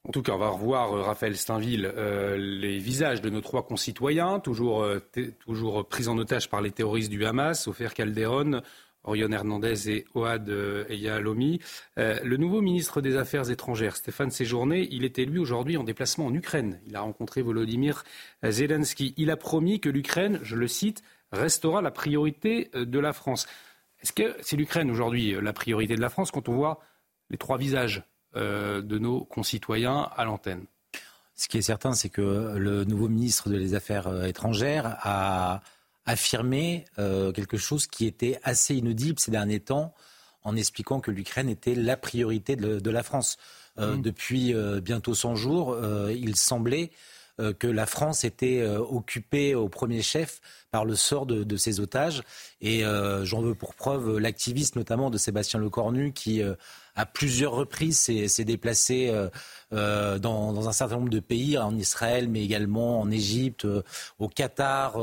[0.07, 3.65] En tout cas, on va revoir, euh, Raphaël Steinville, euh, les visages de nos trois
[3.65, 4.99] concitoyens, toujours, euh,
[5.39, 8.61] toujours pris en otage par les terroristes du Hamas, Ofer Calderon,
[9.05, 10.49] Orion Hernandez et Ouad
[10.89, 11.59] Eyalomi.
[11.97, 16.33] le nouveau ministre des Affaires étrangères, Stéphane Séjourné, il était lui aujourd'hui en déplacement en
[16.33, 16.79] Ukraine.
[16.87, 18.03] Il a rencontré Volodymyr
[18.43, 19.13] Zelensky.
[19.17, 23.47] Il a promis que l'Ukraine, je le cite, restera la priorité de la France.
[24.05, 26.79] Est-ce que c'est l'Ukraine aujourd'hui euh, la priorité de la France quand on voit
[27.31, 28.03] les trois visages
[28.35, 30.65] euh, de nos concitoyens à l'antenne?
[31.33, 35.61] Ce qui est certain, c'est que le nouveau ministre des Affaires euh, étrangères a
[36.05, 39.93] affirmé quelque chose qui était assez inaudible ces derniers temps
[40.43, 43.37] en expliquant que l'Ukraine était la priorité de, la France.
[43.77, 44.01] Mmh.
[44.01, 45.77] Depuis bientôt 100 jours,
[46.11, 46.91] il semblait
[47.41, 50.39] euh, que la France était euh, occupée au premier chef
[50.71, 52.23] par le sort de, de ses otages.
[52.61, 56.41] Et euh, j'en veux pour preuve l'activiste notamment de Sébastien Lecornu qui
[56.95, 59.13] à plusieurs reprises s'est déplacé
[59.71, 63.67] dans, dans, un certain nombre de pays, en Israël, mais également en Égypte,
[64.19, 64.97] au Qatar,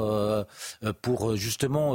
[1.02, 1.94] pour justement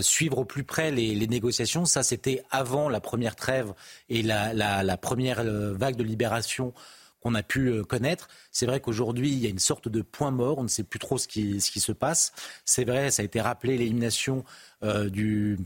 [0.00, 1.84] suivre au plus près les, les négociations.
[1.84, 3.72] Ça, c'était avant la première trêve
[4.08, 6.72] et la, la, la première vague de libération
[7.20, 8.28] qu'on a pu euh, connaître.
[8.52, 10.58] C'est vrai qu'aujourd'hui, il y a une sorte de point mort.
[10.58, 12.32] On ne sait plus trop ce qui, ce qui se passe.
[12.64, 14.44] C'est vrai, ça a été rappelé, l'élimination
[14.82, 15.58] euh, du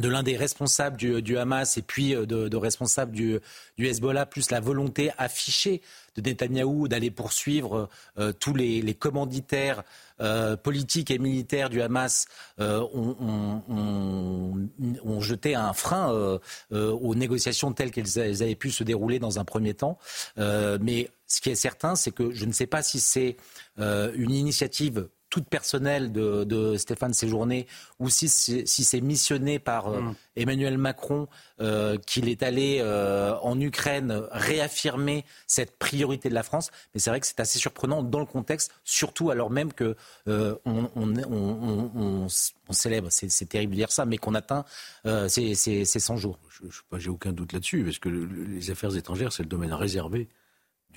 [0.00, 3.40] de l'un des responsables du, Hamas et puis euh, de, responsables du,
[3.78, 5.82] Hezbollah, plus la volonté affichée
[6.16, 9.82] de Netanyahou d'aller poursuivre euh, tous les, commanditaires
[10.20, 12.26] euh, politiques et militaires du Hamas
[12.58, 13.60] euh, ont,
[15.20, 16.38] jeté un frein
[16.70, 19.98] aux négociations telles qu'elles avaient pu se dérouler dans un premier temps.
[20.36, 23.36] mais ce qui est certain, c'est que je ne sais pas si c'est
[23.78, 27.66] une initiative toute personnelle de, Stéphane Séjourné
[27.98, 30.14] ou si, c'est missionné par euh, mm.
[30.36, 31.28] Emmanuel Macron
[31.60, 36.70] euh, qu'il est allé euh, en Ukraine réaffirmer cette priorité de la France.
[36.94, 42.26] Mais c'est vrai que c'est assez surprenant dans le contexte, surtout alors même que on,
[42.70, 44.64] célèbre, c'est terrible de dire ça, mais qu'on atteint
[45.28, 46.38] ces, 100 jours.
[46.50, 50.28] Je n'ai aucun doute là-dessus, parce que les affaires étrangères, c'est le domaine réservé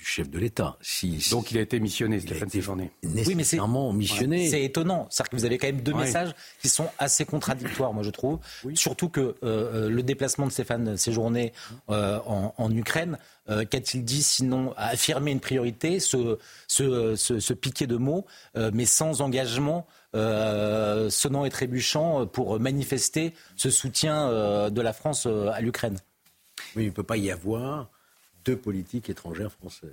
[0.00, 0.78] du chef de l'État.
[0.80, 2.90] Si, Donc il a été missionné, Stéphane Séjourné.
[3.02, 3.58] Oui, mais c'est
[3.92, 4.48] missionné.
[4.48, 5.06] C'est étonnant.
[5.10, 8.38] C'est-à-dire que vous avez quand même deux messages qui sont assez contradictoires, moi je trouve.
[8.74, 11.52] Surtout que euh, euh, le déplacement de Stéphane Séjourné
[11.90, 18.86] euh, en, Ukraine, qu'a-t-il dit sinon affirmer une priorité, se, se, piquer de mots, mais
[18.86, 25.98] sans engagement sonnant et trébuchant pour manifester ce soutien de la France à l'Ukraine?
[26.76, 27.90] Oui, il ne peut pas y avoir
[28.44, 29.90] deux politiques étrangères françaises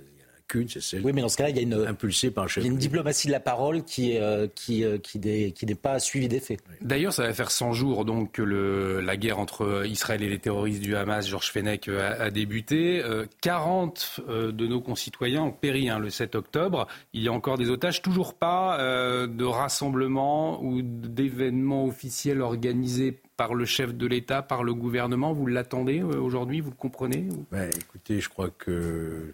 [0.54, 3.40] oui, mais dans ce cas-là, il y a une, impulsée par une diplomatie de la
[3.40, 6.60] parole qui, euh, qui, euh, qui, n'est pas suivie des faits.
[6.80, 10.38] D'ailleurs, ça va faire 100 jours donc, que le, la guerre entre Israël et les
[10.38, 13.02] terroristes du Hamas, Georges Fenech, euh, a, débuté.
[13.40, 16.86] 40 de nos concitoyens ont péri hein, le 7 octobre.
[17.12, 23.54] Il y a encore des otages, toujours pas de rassemblement ou d'événements officiels organisés par
[23.54, 25.32] le chef de l'État, par le gouvernement.
[25.32, 29.32] Vous l'attendez aujourd'hui Vous le comprenez ben, Écoutez, je crois que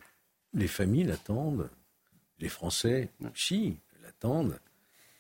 [0.53, 1.71] les familles l'attendent,
[2.39, 4.61] les Français aussi l'attendent.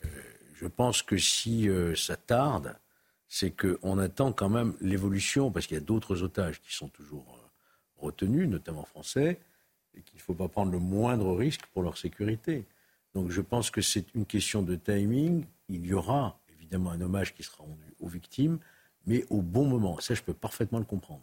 [0.04, 0.08] Euh,
[0.54, 2.76] je pense que si euh, ça tarde,
[3.26, 7.40] c'est qu'on attend quand même l'évolution, parce qu'il y a d'autres otages qui sont toujours
[7.40, 7.48] euh,
[7.96, 9.40] retenus, notamment français,
[9.94, 12.66] et qu'il ne faut pas prendre le moindre risque pour leur sécurité.
[13.14, 15.46] Donc je pense que c'est une question de timing.
[15.70, 18.58] Il y aura évidemment un hommage qui sera rendu aux victimes,
[19.06, 19.98] mais au bon moment.
[20.00, 21.22] Ça, je peux parfaitement le comprendre.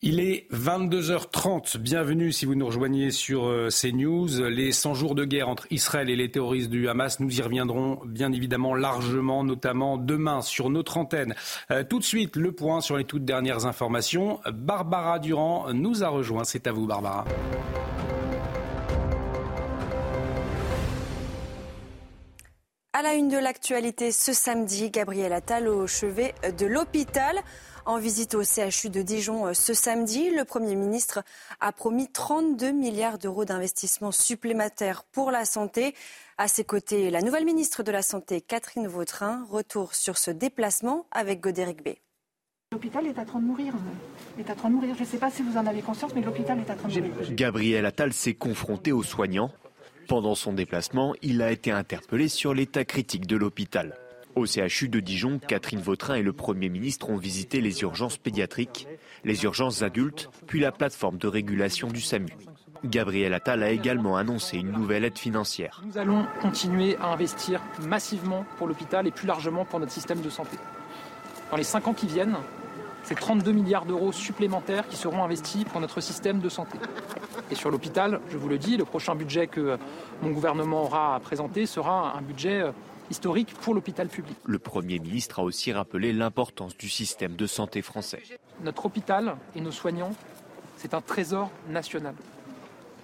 [0.00, 1.76] Il est 22h30.
[1.78, 4.44] Bienvenue si vous nous rejoignez sur euh, CNews.
[4.48, 7.98] Les 100 jours de guerre entre Israël et les terroristes du Hamas, nous y reviendrons
[8.06, 11.34] bien évidemment largement, notamment demain sur notre antenne.
[11.72, 14.38] Euh, tout de suite, le point sur les toutes dernières informations.
[14.52, 16.44] Barbara Durand nous a rejoint.
[16.44, 17.24] C'est à vous, Barbara.
[22.98, 27.38] À la une de l'actualité ce samedi, Gabriel Attal au chevet de l'hôpital.
[27.86, 31.22] En visite au CHU de Dijon ce samedi, le Premier ministre
[31.60, 35.94] a promis 32 milliards d'euros d'investissements supplémentaires pour la santé.
[36.38, 41.06] À ses côtés, la nouvelle ministre de la Santé, Catherine Vautrin, retour sur ce déplacement
[41.12, 41.90] avec Godéric B.
[42.72, 43.74] L'hôpital est en train de mourir.
[44.40, 44.96] Est en train de mourir.
[44.96, 47.00] Je ne sais pas si vous en avez conscience, mais l'hôpital est en train de
[47.00, 47.32] mourir.
[47.32, 49.52] Gabriel Attal s'est confronté aux soignants.
[50.08, 53.94] Pendant son déplacement, il a été interpellé sur l'état critique de l'hôpital.
[54.36, 58.88] Au CHU de Dijon, Catherine Vautrin et le Premier ministre ont visité les urgences pédiatriques,
[59.24, 62.32] les urgences adultes, puis la plateforme de régulation du SAMU.
[62.86, 65.82] Gabriel Attal a également annoncé une nouvelle aide financière.
[65.84, 70.30] Nous allons continuer à investir massivement pour l'hôpital et plus largement pour notre système de
[70.30, 70.56] santé.
[71.50, 72.38] Dans les cinq ans qui viennent,
[73.08, 76.76] c'est 32 milliards d'euros supplémentaires qui seront investis pour notre système de santé.
[77.50, 79.78] Et sur l'hôpital, je vous le dis, le prochain budget que
[80.20, 82.64] mon gouvernement aura à présenter sera un budget
[83.10, 84.36] historique pour l'hôpital public.
[84.44, 88.22] Le Premier ministre a aussi rappelé l'importance du système de santé français.
[88.62, 90.12] Notre hôpital et nos soignants,
[90.76, 92.14] c'est un trésor national.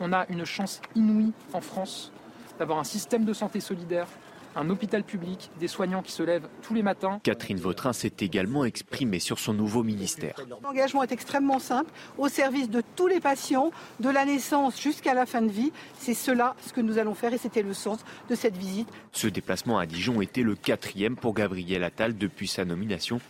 [0.00, 2.12] On a une chance inouïe en France
[2.58, 4.08] d'avoir un système de santé solidaire
[4.56, 7.20] un hôpital public, des soignants qui se lèvent tous les matins.
[7.22, 10.36] Catherine Vautrin s'est également exprimée sur son nouveau ministère.
[10.62, 15.26] L'engagement est extrêmement simple, au service de tous les patients, de la naissance jusqu'à la
[15.26, 15.72] fin de vie.
[15.98, 18.88] C'est cela ce que nous allons faire et c'était le sens de cette visite.
[19.12, 23.20] Ce déplacement à Dijon était le quatrième pour Gabriel Attal depuis sa nomination.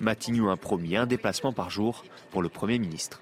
[0.00, 3.20] Matignon a promis un déplacement par jour pour le Premier ministre.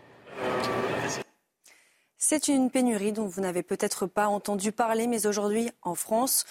[2.21, 6.47] C'est une pénurie dont vous n'avez peut-être pas entendu parler, mais aujourd'hui, en France,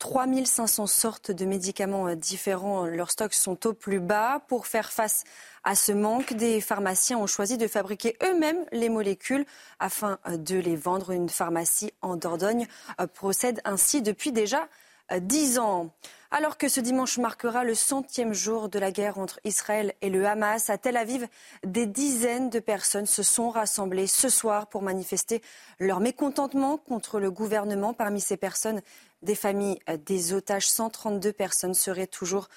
[0.00, 2.86] 3500 sortes de médicaments euh, différents.
[2.86, 4.42] Leurs stocks sont au plus bas.
[4.48, 5.24] Pour faire face
[5.62, 9.44] à ce manque, des pharmaciens ont choisi de fabriquer eux-mêmes les molécules
[9.78, 11.10] afin euh, de les vendre.
[11.10, 12.66] Une pharmacie en Dordogne
[12.98, 14.68] euh, procède ainsi depuis déjà
[15.12, 15.90] 10 ans.
[16.32, 20.24] Alors que ce dimanche marquera le centième jour de la guerre entre Israël et le
[20.24, 21.26] Hamas, à Tel Aviv,
[21.64, 25.42] des dizaines de personnes se sont rassemblées ce soir pour manifester
[25.80, 27.94] leur mécontentement contre le gouvernement.
[27.94, 28.80] Parmi ces personnes,
[29.22, 30.68] des familles euh, des otages.
[30.68, 32.48] 132 personnes seraient toujours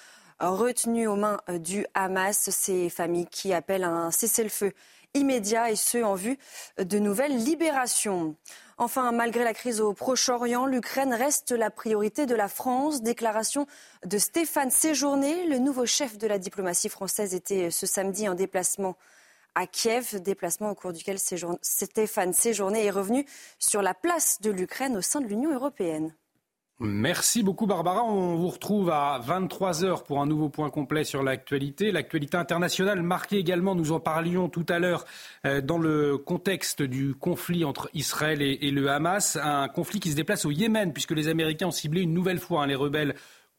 [0.42, 2.50] euh, retenues aux mains euh, du Hamas.
[2.50, 4.72] Ces familles qui appellent un cessez-le-feu
[5.14, 6.38] immédiat et ce en vue
[6.78, 8.34] de nouvelles libérations.
[8.78, 13.00] Enfin, malgré la crise au Proche-Orient, l'Ukraine reste la priorité de la France.
[13.02, 13.68] Déclaration
[14.04, 18.96] de Stéphane Séjourné, le nouveau chef de la diplomatie française, était ce samedi en déplacement
[19.54, 21.18] à Kiev, déplacement au cours duquel
[21.62, 23.24] Stéphane Séjourné est revenu
[23.60, 26.12] sur la place de l'Ukraine au sein de l'Union européenne.
[26.80, 28.02] Merci beaucoup Barbara.
[28.02, 31.92] On vous retrouve à 23h pour un nouveau point complet sur l'actualité.
[31.92, 35.04] L'actualité internationale marquée également, nous en parlions tout à l'heure,
[35.46, 39.38] euh, dans le contexte du conflit entre Israël et, le Hamas.
[39.40, 42.64] Un conflit qui se déplace au Yémen puisque les Américains ont ciblé une nouvelle fois
[42.64, 43.14] hein, les rebelles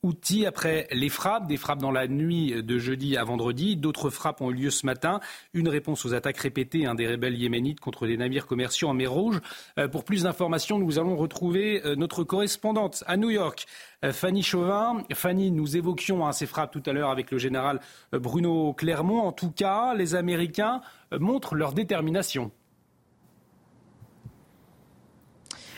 [0.05, 3.75] outils après les frappes, des frappes dans la nuit de jeudi à vendredi.
[3.75, 5.19] D'autres frappes ont eu lieu ce matin.
[5.53, 9.41] Une réponse aux attaques répétées des rebelles yéménites contre des navires commerciaux en mer Rouge.
[9.79, 13.65] Euh, pour plus d'informations, nous allons retrouver euh, notre correspondante à New York,
[14.03, 15.03] euh, Fanny Chauvin.
[15.13, 17.79] Fanny, nous évoquions hein, ces frappes tout à l'heure avec le général
[18.11, 19.21] Bruno Clermont.
[19.21, 22.51] En tout cas, les Américains montrent leur détermination.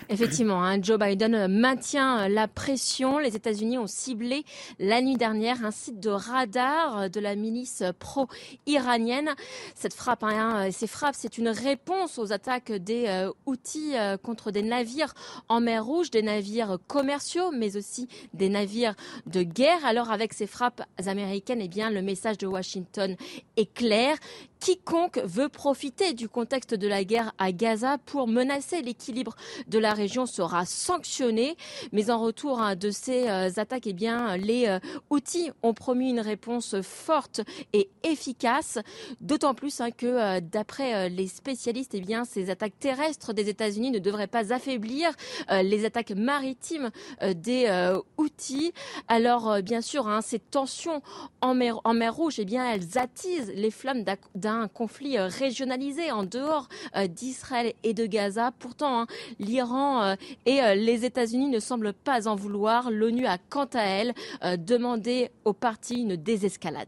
[0.10, 3.18] Effectivement, hein, Joe Biden maintient la pression.
[3.18, 4.46] Les États-Unis ont ciblé
[4.80, 9.30] la nuit dernière un site de radar de la milice pro-iranienne.
[9.76, 14.52] Cette frappe, hein, ces frappes, c'est une réponse aux attaques des euh, outils euh, contre
[14.52, 15.14] des navires
[15.50, 19.86] en mer Rouge, des navires commerciaux, mais aussi des navires de guerre.
[19.86, 23.16] Alors, avec ces frappes américaines, eh bien, le message de Washington
[23.58, 24.18] est clair
[24.60, 29.36] quiconque veut profiter du contexte de la guerre à Gaza pour menacer l'équilibre
[29.68, 31.56] de la région sera sanctionné.
[31.92, 36.10] Mais en retour hein, de ces euh, attaques, eh bien, les euh, outils ont promis
[36.10, 37.42] une réponse forte
[37.74, 38.80] et efficace.
[39.22, 43.92] D'autant plus hein, que, euh, d'après les spécialistes, eh bien, ces attaques terrestres des États-Unis
[43.92, 45.12] ne devraient pas affaiblir
[45.50, 46.92] les attaques maritimes
[47.22, 47.70] des
[48.18, 48.74] outils.
[49.08, 51.02] Alors, bien sûr, hein, ces tensions
[51.42, 54.04] en mer, Rouge, eh bien, elles attisent les flammes
[54.36, 58.52] d'un d'un conflit euh, régionalisé en dehors euh, d'Israël et de Gaza.
[58.58, 59.08] Pourtant, hein,
[59.40, 62.90] l'Iran euh, et les États-Unis ne semblent pas en vouloir.
[62.90, 64.14] L'ONU a quant à elle
[64.58, 66.88] demandé aux parties une désescalade.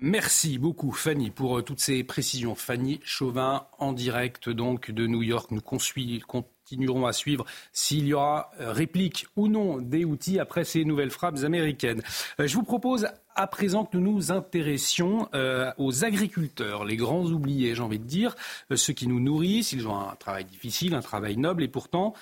[0.00, 2.54] Merci beaucoup Fanny pour toutes ces précisions.
[2.54, 5.50] Fanny Chauvin en direct donc de New York.
[5.50, 5.62] Nous
[6.68, 11.38] continuerons à suivre s'il y aura réplique ou non des outils après ces nouvelles frappes
[11.44, 12.02] américaines.
[12.38, 17.74] Je vous propose à présent que nous nous intéressions euh, aux agriculteurs, les grands oubliés,
[17.74, 18.34] j'ai envie de dire,
[18.72, 19.72] euh, ceux qui nous nourrissent.
[19.72, 22.14] Ils ont un travail difficile, un travail noble, et pourtant,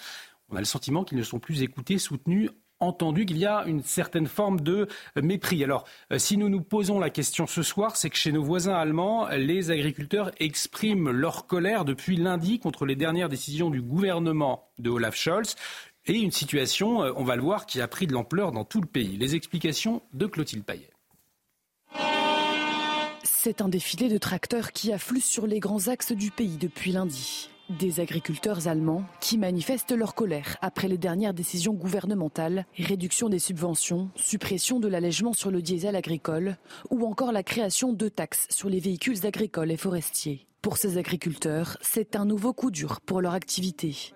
[0.50, 3.82] on a le sentiment qu'ils ne sont plus écoutés, soutenus entendus, qu'il y a une
[3.82, 4.88] certaine forme de
[5.20, 5.62] mépris.
[5.64, 8.74] Alors, euh, si nous nous posons la question ce soir, c'est que chez nos voisins
[8.74, 14.90] allemands, les agriculteurs expriment leur colère depuis lundi contre les dernières décisions du gouvernement de
[14.90, 15.56] Olaf Scholz.
[16.06, 18.86] Et une situation, on va le voir, qui a pris de l'ampleur dans tout le
[18.86, 19.16] pays.
[19.16, 20.90] Les explications de Clotilde Payet.
[23.24, 27.48] C'est un défilé de tracteurs qui affluent sur les grands axes du pays depuis lundi.
[27.68, 34.08] Des agriculteurs allemands qui manifestent leur colère après les dernières décisions gouvernementales, réduction des subventions,
[34.14, 36.58] suppression de l'allègement sur le diesel agricole
[36.90, 40.46] ou encore la création de taxes sur les véhicules agricoles et forestiers.
[40.66, 44.12] Pour ces agriculteurs, c'est un nouveau coup dur pour leur activité.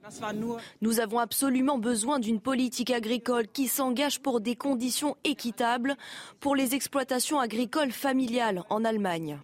[0.80, 5.94] Nous avons absolument besoin d'une politique agricole qui s'engage pour des conditions équitables
[6.40, 9.38] pour les exploitations agricoles familiales en Allemagne.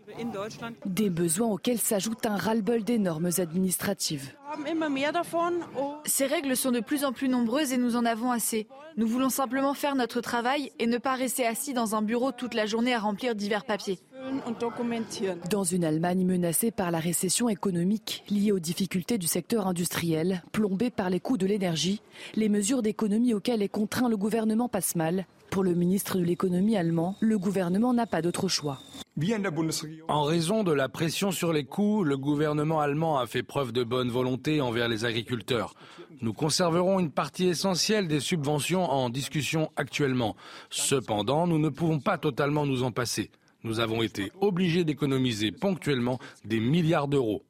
[0.84, 4.32] Des besoins auxquels s'ajoute un ras-le-bol des normes administratives.
[6.06, 8.66] Ces règles sont de plus en plus nombreuses et nous en avons assez.
[8.96, 12.54] Nous voulons simplement faire notre travail et ne pas rester assis dans un bureau toute
[12.54, 14.00] la journée à remplir divers papiers.
[15.50, 20.90] Dans une Allemagne menacée par la récession économique liée aux difficultés du secteur industriel, plombée
[20.90, 22.00] par les coûts de l'énergie,
[22.34, 25.26] les mesures d'économie auxquelles est contraint le gouvernement passent mal.
[25.50, 28.78] Pour le ministre de l'économie allemand, le gouvernement n'a pas d'autre choix.
[30.08, 33.84] En raison de la pression sur les coûts, le gouvernement allemand a fait preuve de
[33.84, 35.74] bonne volonté envers les agriculteurs.
[36.20, 40.36] Nous conserverons une partie essentielle des subventions en discussion actuellement.
[40.70, 43.30] Cependant, nous ne pouvons pas totalement nous en passer
[43.66, 47.42] nous avons été obligés d'économiser ponctuellement des milliards d'euros.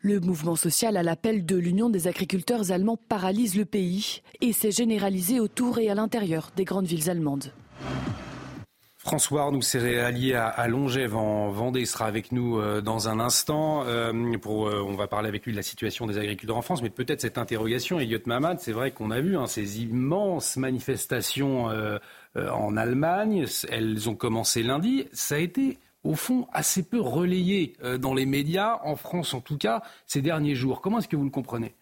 [0.00, 4.70] Le mouvement social à l'appel de l'Union des agriculteurs allemands paralyse le pays et s'est
[4.70, 7.52] généralisé autour et à l'intérieur des grandes villes allemandes.
[9.04, 11.80] François nous s'est allié à, Longève en Vendée.
[11.80, 13.82] Il sera avec nous euh, dans un instant.
[13.84, 16.82] Euh, pour, euh, on va parler avec lui de la situation des agriculteurs en France,
[16.82, 21.68] mais peut-être cette interrogation, Elliot Mamad, c'est vrai qu'on a vu hein, ces immenses manifestations
[22.36, 23.46] en Allemagne.
[23.70, 25.06] Elles ont commencé lundi.
[25.12, 29.58] Ça a été au fond assez peu relayé dans les médias, en France en tout
[29.58, 30.80] cas, ces derniers jours.
[30.80, 31.74] Comment est-ce que vous le comprenez?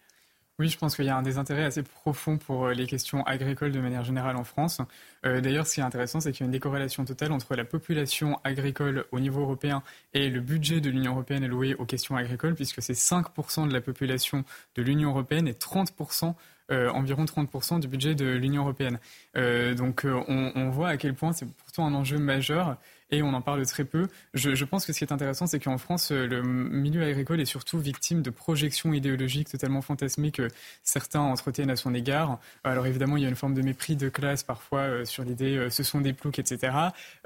[0.61, 3.79] Oui, je pense qu'il y a un désintérêt assez profond pour les questions agricoles de
[3.79, 4.79] manière générale en France.
[5.25, 7.65] Euh, d'ailleurs, ce qui est intéressant, c'est qu'il y a une décorrélation totale entre la
[7.65, 9.81] population agricole au niveau européen
[10.13, 13.81] et le budget de l'Union européenne alloué aux questions agricoles, puisque c'est 5% de la
[13.81, 14.43] population
[14.75, 16.33] de l'Union européenne et 30%, euh,
[16.71, 18.99] environ 30% du budget de l'Union européenne.
[19.35, 22.77] Euh, donc on, on, voit à quel point c'est pourtant un enjeu majeur
[23.11, 24.07] et on en parle très peu.
[24.33, 27.45] Je, je pense que ce qui est intéressant, c'est qu'en France, le milieu agricole est
[27.45, 30.47] surtout victime de projections idéologiques totalement fantasmées que
[30.83, 32.39] certains entretiennent à son égard.
[32.63, 35.69] Alors évidemment, il y a une forme de mépris de classe parfois sur l'idée euh,
[35.69, 36.73] ce sont des ploucs, etc.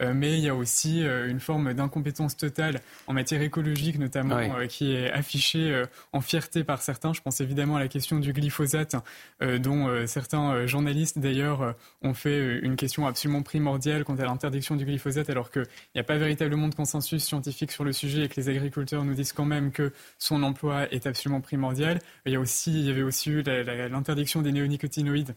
[0.01, 4.65] Euh, mais il y a aussi euh, une forme d'incompétence totale en matière écologique, notamment,
[4.67, 7.13] qui est affichée en fierté par certains.
[7.13, 8.95] Je pense évidemment à la question du glyphosate,
[9.41, 15.29] dont certains journalistes d'ailleurs ont fait une question absolument primordiale quant à l'interdiction du glyphosate,
[15.29, 18.49] alors qu'il n'y a pas véritablement de consensus scientifique sur le sujet et que les
[18.49, 21.99] agriculteurs nous disent quand même que son emploi est absolument primordial.
[22.25, 25.35] Il y, a aussi, il avait aussi eu l'interdiction des néonicotinoïdes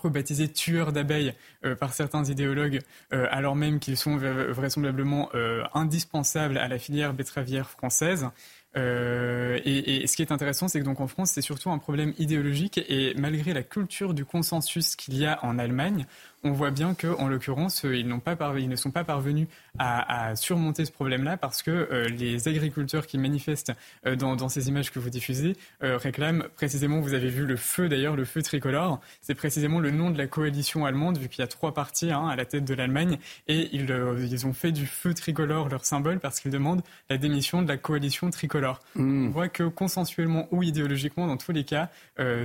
[0.00, 2.80] rebaptisés tueurs d'abeilles euh, par certains idéologues,
[3.12, 8.26] euh, alors même qu'ils sont vraisemblablement euh, indispensables à la filière betteravière française.
[8.76, 12.14] et, et, ce qui est intéressant, c'est que donc en France, c'est surtout un problème
[12.18, 16.06] idéologique et malgré la culture du consensus qu'il y a en Allemagne,
[16.42, 19.46] on voit bien qu'en l'occurrence, ils, pas ils, ne sont pas parvenus
[19.78, 23.72] à, surmonter ce problème-là parce que euh, les agriculteurs qui manifestent
[24.06, 27.88] euh, dans, ces images que vous diffusez euh, réclament précisément, vous avez vu le feu
[27.88, 31.44] d'ailleurs, le feu tricolore, c'est précisément le nom de la coalition allemande vu qu'il y
[31.44, 33.18] a trois partis hein, à la tête de l'Allemagne
[33.48, 33.90] et ils,
[34.30, 37.76] ils, ont fait du feu tricolore leur symbole parce qu'ils demandent la démission de la
[37.76, 38.80] coalition tricolore.
[38.94, 39.26] Hmm.
[39.26, 41.90] On voit que consensuellement ou idéologiquement, dans tous les cas,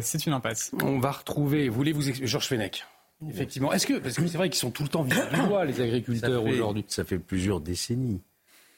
[0.01, 0.71] c'est une impasse.
[0.81, 2.85] On va retrouver, voulez-vous, Georges Fenech
[3.29, 3.71] Effectivement.
[3.71, 5.81] Est-ce que, parce que c'est vrai qu'ils sont tout le temps visés du doigt, les
[5.81, 6.85] agriculteurs aujourd'hui.
[6.87, 8.21] Ça fait plusieurs décennies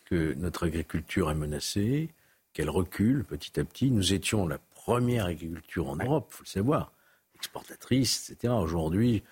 [0.06, 2.10] que notre agriculture est menacée,
[2.54, 3.92] qu'elle recule petit à petit.
[3.92, 6.92] Nous étions la première agriculture en Europe, il faut le savoir,
[7.36, 8.54] exportatrice, etc.
[8.54, 9.24] Aujourd'hui,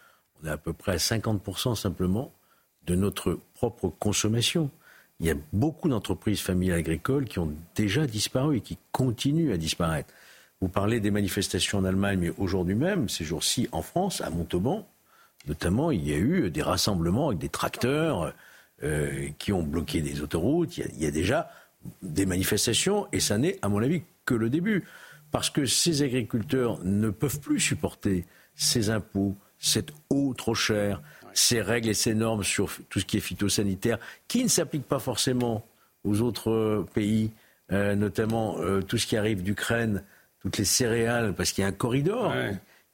[0.42, 2.34] on est à peu près à 50% simplement
[2.86, 4.70] de notre propre consommation.
[5.20, 9.58] Il y a beaucoup d'entreprises familiales agricoles qui ont déjà disparu et qui continuent à
[9.58, 10.14] disparaître.
[10.60, 14.88] Vous parlez des manifestations en Allemagne, mais aujourd'hui même, ces jours-ci en France, à Montauban,
[15.48, 18.34] Notamment, il y a eu des rassemblements avec des tracteurs
[18.84, 20.78] euh, qui ont bloqué des autoroutes.
[20.78, 21.50] Il y, a, déjà
[22.02, 24.84] des manifestations et ça n'est, à mon avis, que le début.
[25.32, 28.26] Parce que ces agriculteurs ne peuvent plus supporter
[28.56, 31.02] ces impôts, cette eau trop chère,
[31.34, 35.00] ces règles et ces normes sur tout ce qui est phytosanitaire, qui ne s'appliquent pas
[35.00, 35.66] forcément
[36.04, 37.32] aux autres pays,
[37.72, 40.04] euh, notamment euh, tout ce qui arrive d'Ukraine,
[40.42, 42.34] toutes les céréales, parce qu'il y a un corridor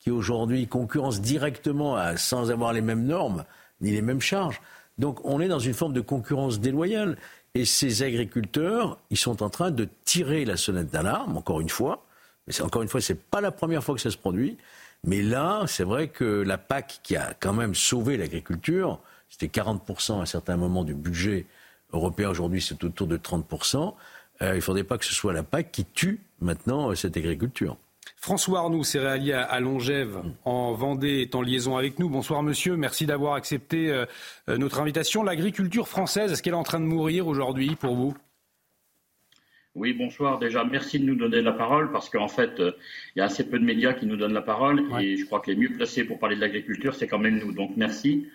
[0.02, 3.46] qui aujourd'hui concurrence directement sans avoir les mêmes normes
[3.80, 4.62] ni les mêmes charges.
[4.98, 7.18] Donc on est dans une forme de concurrence déloyale.
[7.54, 12.06] Et ces agriculteurs, ils sont en train de tirer la sonnette d'alarme, encore une fois.
[12.48, 14.58] Mais encore une fois, ce n'est pas la première fois que ça se produit.
[15.04, 19.00] Mais là, c'est vrai que la PAC, qui a quand même sauvé l'agriculture,
[19.30, 21.46] c'était 40% à un certain moment du budget
[21.94, 23.96] européen, aujourd'hui c'est autour de 30%,
[24.42, 27.78] euh, il ne faudrait pas que ce soit la PAC qui tue maintenant cette agriculture.
[28.22, 32.08] François Arnoux, céréalier à Longève, en Vendée, est en liaison avec nous.
[32.08, 34.06] Bonsoir monsieur, merci d'avoir accepté euh,
[34.48, 35.24] euh, notre invitation.
[35.24, 38.16] L'agriculture française, est-ce qu'elle est en train de mourir aujourd'hui pour vous?
[39.74, 40.38] Oui, bonsoir.
[40.38, 42.74] Déjà, merci de nous donner la parole parce qu'en fait, euh,
[43.16, 45.40] il y a assez peu de médias qui nous donnent la parole et je crois
[45.40, 47.54] que les mieux placés pour parler de l'agriculture, c'est quand même nous.
[47.54, 48.28] Donc, merci.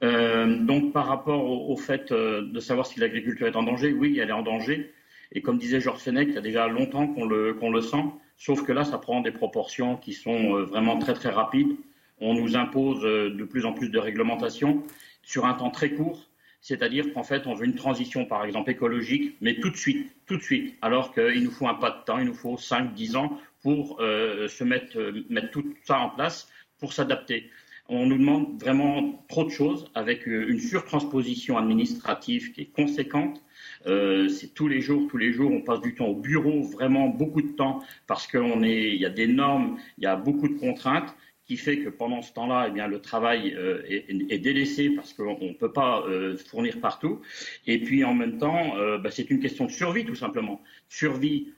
[0.00, 4.32] donc, par rapport au, fait de savoir si l'agriculture est en danger, oui, elle est
[4.32, 4.94] en danger.
[5.32, 8.04] Et comme disait Georges Fenech, il y a déjà longtemps qu'on le, qu'on le sent.
[8.36, 11.76] Sauf que là, ça prend des proportions qui sont euh, vraiment très très rapides.
[12.20, 14.82] On nous impose euh, de plus en plus de réglementations
[15.22, 16.28] sur un temps très court.
[16.60, 20.36] C'est-à-dire qu'en fait, on veut une transition, par exemple, écologique, mais tout de suite, tout
[20.36, 23.16] de suite, alors qu'il nous faut un pas de temps, il nous faut 5, 10
[23.16, 27.50] ans pour euh, se mettre, mettre tout ça en place, pour s'adapter.
[27.88, 33.42] On nous demande vraiment trop de choses avec une surtransposition administrative qui est conséquente
[33.86, 37.08] euh, c'est tous les jours, tous les jours, on passe du temps au bureau, vraiment
[37.08, 41.14] beaucoup de temps, parce qu'il y a des normes, il y a beaucoup de contraintes
[41.46, 45.52] qui fait que pendant ce temps-là, eh le travail euh, est, délaissé parce qu'on ne
[45.52, 47.20] peut pas euh, fournir partout.
[47.66, 50.62] Et puis en même temps, bah, c'est une question de survie tout simplement.
[50.88, 51.48] Survie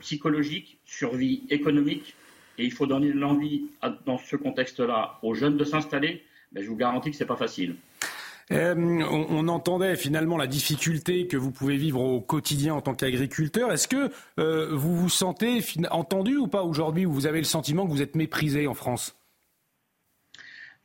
[0.00, 2.14] psychologique, survie économique.
[2.58, 3.64] Et il faut donner l'envie
[4.04, 6.22] dans ce contexte-là aux jeunes de s'installer.
[6.52, 7.74] Mais je vous garantis que ce n'est pas facile.
[8.52, 13.72] Euh, on, entendait finalement la difficulté que vous pouvez vivre au quotidien en tant qu'agriculteur.
[13.72, 17.86] Est-ce que euh, vous vous sentez entendu ou pas aujourd'hui, ou vous avez le sentiment
[17.86, 19.18] que vous êtes méprisé en France?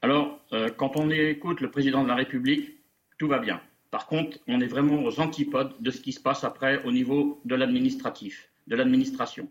[0.02, 2.80] Alors, euh, quand on écoute le président de la République,
[3.20, 3.62] tout va bien.
[3.92, 7.40] Par contre, on est vraiment aux antipodes de ce qui se passe après au niveau
[7.46, 9.48] de l'administratif, de l'administration.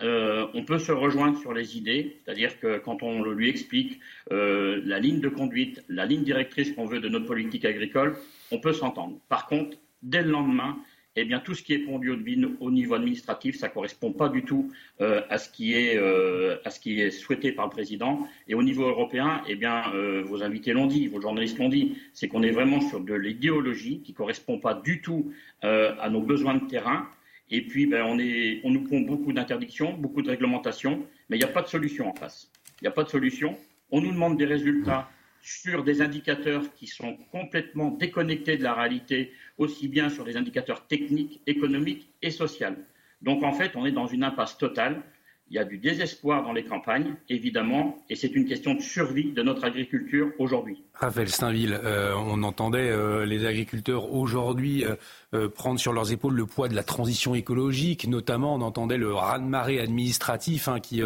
[0.00, 4.00] Euh, on peut se rejoindre sur les idées, c'est-à-dire que quand on lui explique
[4.32, 8.16] euh, la ligne de conduite, la ligne directrice qu'on veut de notre politique agricole,
[8.50, 9.18] on peut s'entendre.
[9.28, 10.78] Par contre, dès le lendemain,
[11.14, 14.44] eh bien, tout ce qui est pondu au niveau administratif, ça ne correspond pas du
[14.44, 14.72] tout
[15.02, 18.26] euh, à, ce qui est, à ce qui est souhaité par le président.
[18.48, 19.92] Et au niveau européen, eh bien,
[20.24, 24.00] vos invités l'ont dit, vos journalistes l'ont dit, c'est qu'on est vraiment sur de l'idéologie
[24.00, 25.30] qui ne correspond pas du tout
[25.60, 27.06] à nos besoins de terrain
[27.54, 31.52] et puis, ben, on, nous pond beaucoup d'interdictions, beaucoup de réglementations, mais il n'y a
[31.52, 32.50] pas de solution en face.
[32.80, 33.58] Il n'y a pas de solution.
[33.90, 35.10] On nous demande des résultats
[35.42, 40.86] sur des indicateurs qui sont complètement déconnectés de la réalité, aussi bien sur des indicateurs
[40.86, 42.68] techniques, économiques et sociaux.
[43.20, 45.02] Donc en fait, on est dans une impasse totale
[45.52, 49.32] il y a du désespoir dans les campagnes, évidemment, et c'est une question de survie
[49.32, 50.82] de notre agriculture aujourd'hui.
[50.94, 54.86] Raphaël Steinville, euh, on entendait euh, les agriculteurs aujourd'hui
[55.34, 59.12] euh, prendre sur leurs épaules le poids de la transition écologique, notamment on entendait le
[59.12, 61.02] raz-de-marée administratif hein, qui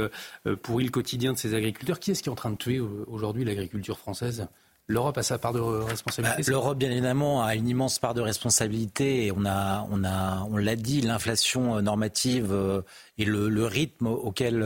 [0.62, 1.98] pourrit le quotidien de ces agriculteurs.
[1.98, 4.46] Qui est-ce qui est en train de tuer aujourd'hui l'agriculture française?
[4.88, 6.42] L'Europe a sa part de responsabilité.
[6.42, 9.26] Bah, L'Europe, bien évidemment, a une immense part de responsabilité.
[9.26, 12.54] Et on a, on a, on l'a dit, l'inflation normative
[13.18, 14.64] et le, le rythme auquel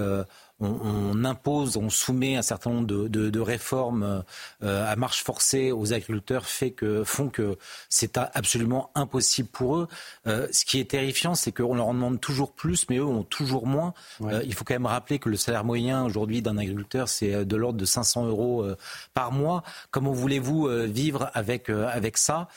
[0.61, 4.23] on, impose, on soumet un certain nombre de, réformes
[4.63, 7.57] euh, à marche forcée aux agriculteurs fait que, font que
[7.89, 9.89] c'est absolument impossible pour eux.
[10.27, 13.23] Euh, ce qui est terrifiant, c'est qu'on leur en demande toujours plus, mais eux ont
[13.23, 13.95] toujours moins.
[14.23, 17.57] Euh, il faut quand même rappeler que le salaire moyen aujourd'hui d'un agriculteur, c'est de
[17.57, 18.67] l'ordre de 500 euros
[19.15, 19.63] par mois.
[19.91, 22.49] Comment voulez-vous vivre avec, avec ça?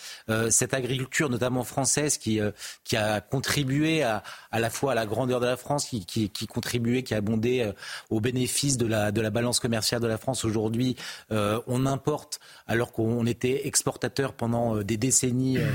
[0.49, 2.39] Cette agriculture, notamment française, qui,
[2.83, 6.29] qui a contribué à, à la fois à la grandeur de la France, qui, qui,
[6.29, 7.71] qui contribuait, qui a abondé
[8.09, 10.95] au bénéfice de la, balance commerciale de la France aujourd'hui,
[11.31, 15.57] euh, on importe alors qu'on était exportateur pendant euh, des décennies.
[15.57, 15.69] Euh,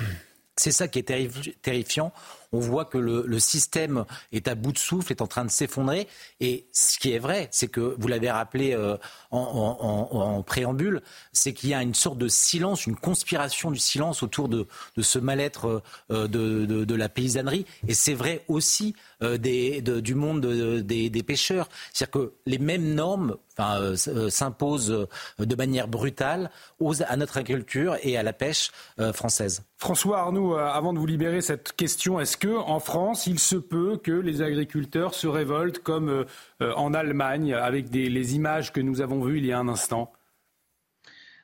[0.56, 2.12] c'est ça qui est terrifiant
[2.52, 6.08] on voit que le, système est à bout de souffle, est en train de s'effondrer.
[6.40, 8.96] Et ce qui est vrai, c'est que, vous l'avez rappelé euh,
[9.30, 14.48] en, préambule, c'est qu'il y a une sorte de silence, une conspiration du silence autour
[14.48, 14.66] de,
[15.00, 17.64] ce mal-être euh, de, la paysannerie.
[17.86, 21.68] Et c'est vrai aussi euh, du monde des, pêcheurs.
[21.92, 23.36] C'est-à-dire que les mêmes normes
[24.28, 26.50] s'imposent de manière brutale
[27.06, 28.70] à notre agriculture et à la pêche
[29.12, 29.62] française.
[29.78, 34.12] François Arnoux, avant de vous libérer cette question, que en France, il se peut que
[34.12, 36.24] les agriculteurs se révoltent comme euh,
[36.62, 40.12] euh, en Allemagne, avec les images que nous avons vues il y a un instant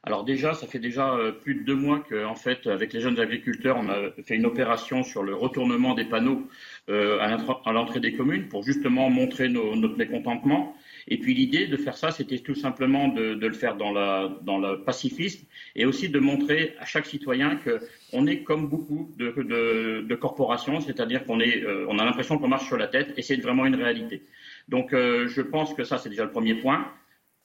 [0.06, 3.18] alors déjà, ça fait déjà euh, plus de deux mois qu'en fait, avec les jeunes
[3.18, 6.46] agriculteurs, on a fait une opération sur le retournement des panneaux
[6.88, 10.76] à l'entrée des communes pour justement montrer notre mécontentement.
[11.08, 14.58] Et puis l'idée de faire ça, c'était tout simplement de, le faire dans, la, dans
[14.58, 15.44] le pacifisme
[15.76, 21.40] et aussi de montrer à chaque citoyen qu'on est comme beaucoup de, corporations, c'est-à-dire qu'on
[21.40, 24.22] euh, a l'impression qu'on marche sur la tête et c'est vraiment une réalité.
[24.68, 26.90] Donc euh, je pense que ça, c'est déjà le premier point.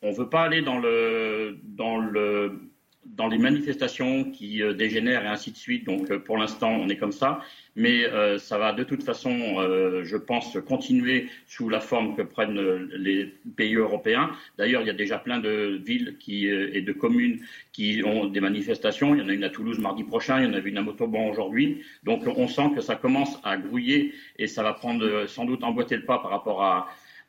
[0.01, 2.69] On ne veut pas aller dans le, dans le
[3.15, 5.85] dans les manifestations qui euh, dégénèrent et ainsi de suite.
[5.85, 7.41] Donc pour l'instant, on est comme ça
[7.79, 12.21] mais euh, ça va de toute façon, euh, je pense, continuer sous la forme que
[12.21, 12.59] prennent
[12.93, 14.31] les pays européens.
[14.57, 17.39] D'ailleurs, il y a déjà plein de villes euh, et de communes
[17.71, 19.15] qui ont des manifestations.
[19.15, 20.81] Il y en a une à Toulouse mardi prochain, il y en a une à
[20.81, 21.81] Montauban aujourd'hui.
[22.03, 25.95] Donc on sent que ça commence à grouiller et ça va prendre sans doute emboîter
[25.95, 26.61] le pas par rapport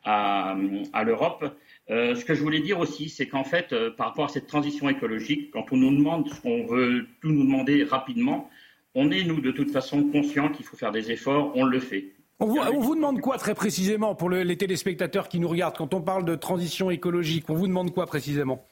[0.04, 1.56] à l'Europe.
[1.90, 4.88] Euh, ce que je voulais dire aussi, c'est qu'en fait, par rapport à cette transition
[4.88, 8.48] écologique, quand on nous demande ce qu'on veut tout nous demander rapidement,
[8.94, 12.12] on est, nous, de toute façon, conscients qu'il faut faire des efforts, on le fait.
[12.42, 12.46] On
[12.80, 16.34] vous, demande quoi très précisément pour les téléspectateurs qui nous regardent quand on parle de
[16.34, 18.64] transition écologique On vous demande quoi précisément?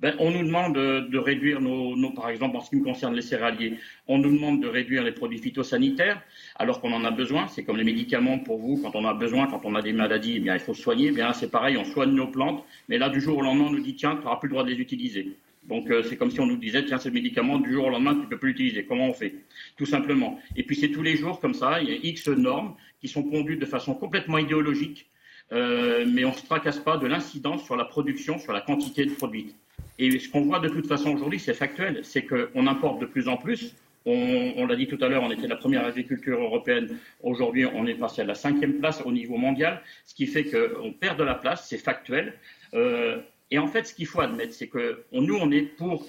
[0.00, 3.22] Ben, on nous demande de, réduire nos, par exemple, en ce qui me concerne les
[3.22, 6.22] céréaliers, on nous demande de réduire les produits phytosanitaires,
[6.56, 7.48] alors qu'on en a besoin.
[7.48, 10.34] C'est comme les médicaments pour vous, quand on a besoin, quand on a des maladies,
[10.36, 11.08] eh bien, il faut soigner.
[11.08, 13.72] Eh bien, c'est pareil, on soigne nos plantes, mais là, du jour au lendemain, on
[13.72, 15.36] nous dit, tiens, tu n'auras plus le droit de les utiliser.
[15.68, 18.14] Donc euh, c'est comme si on nous disait, tiens, ce médicament, du jour au lendemain,
[18.14, 18.84] tu ne peux plus l'utiliser.
[18.84, 19.34] Comment on fait?
[19.76, 20.40] Tout simplement.
[20.56, 23.22] Et puis c'est tous les jours comme ça, il y a X normes qui sont
[23.22, 25.06] pondues de façon complètement idéologique,
[25.52, 29.04] euh, mais on ne se tracasse pas de l'incidence sur la production, sur la quantité
[29.04, 29.54] de produits.
[29.98, 33.28] Et ce qu'on voit de toute façon aujourd'hui, c'est factuel, c'est qu'on importe de plus
[33.28, 33.74] en plus.
[34.06, 36.96] On, l'a dit tout à l'heure, on était la première agriculture européenne.
[37.22, 40.92] Aujourd'hui, on est passé à la cinquième place au niveau mondial, ce qui fait qu'on
[40.92, 42.32] perd de la place, c'est factuel.
[42.72, 43.18] Euh,
[43.50, 46.06] et en fait, ce qu'il faut admettre, c'est que nous, on est pour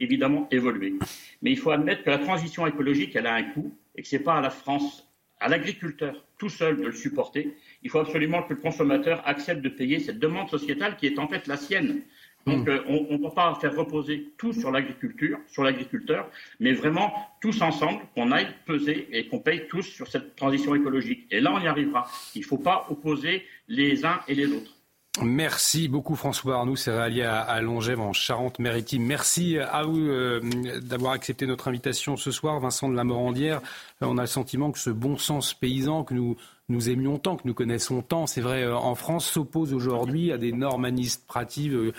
[0.00, 0.94] évidemment évoluer.
[1.42, 4.16] Mais il faut admettre que la transition écologique, elle a un coût et que ce
[4.16, 5.08] n'est pas à la France,
[5.38, 7.54] à l'agriculteur tout seul de le supporter.
[7.82, 11.28] Il faut absolument que le consommateur accepte de payer cette demande sociétale qui est en
[11.28, 12.02] fait la sienne.
[12.46, 12.70] Donc, hmm.
[12.70, 16.28] euh, on ne peut pas faire reposer tout sur l'agriculture, sur l'agriculteur,
[16.58, 21.26] mais vraiment tous ensemble, qu'on aille peser et qu'on paye tous sur cette transition écologique.
[21.30, 22.08] Et là, on y arrivera.
[22.34, 24.80] Il ne faut pas opposer les uns et les autres.
[25.22, 29.04] Merci beaucoup François Arnoux, céréalier à, à Longève en Charente-Maritime.
[29.04, 30.40] Merci à vous euh,
[30.80, 33.60] d'avoir accepté notre invitation ce soir, Vincent de la Morandière.
[34.00, 36.36] On a le sentiment que ce bon sens paysan que nous
[36.70, 40.38] nous aimions tant, que nous connaissons tant, c'est vrai, euh, en France, s'oppose aujourd'hui à
[40.38, 41.92] des normes administratives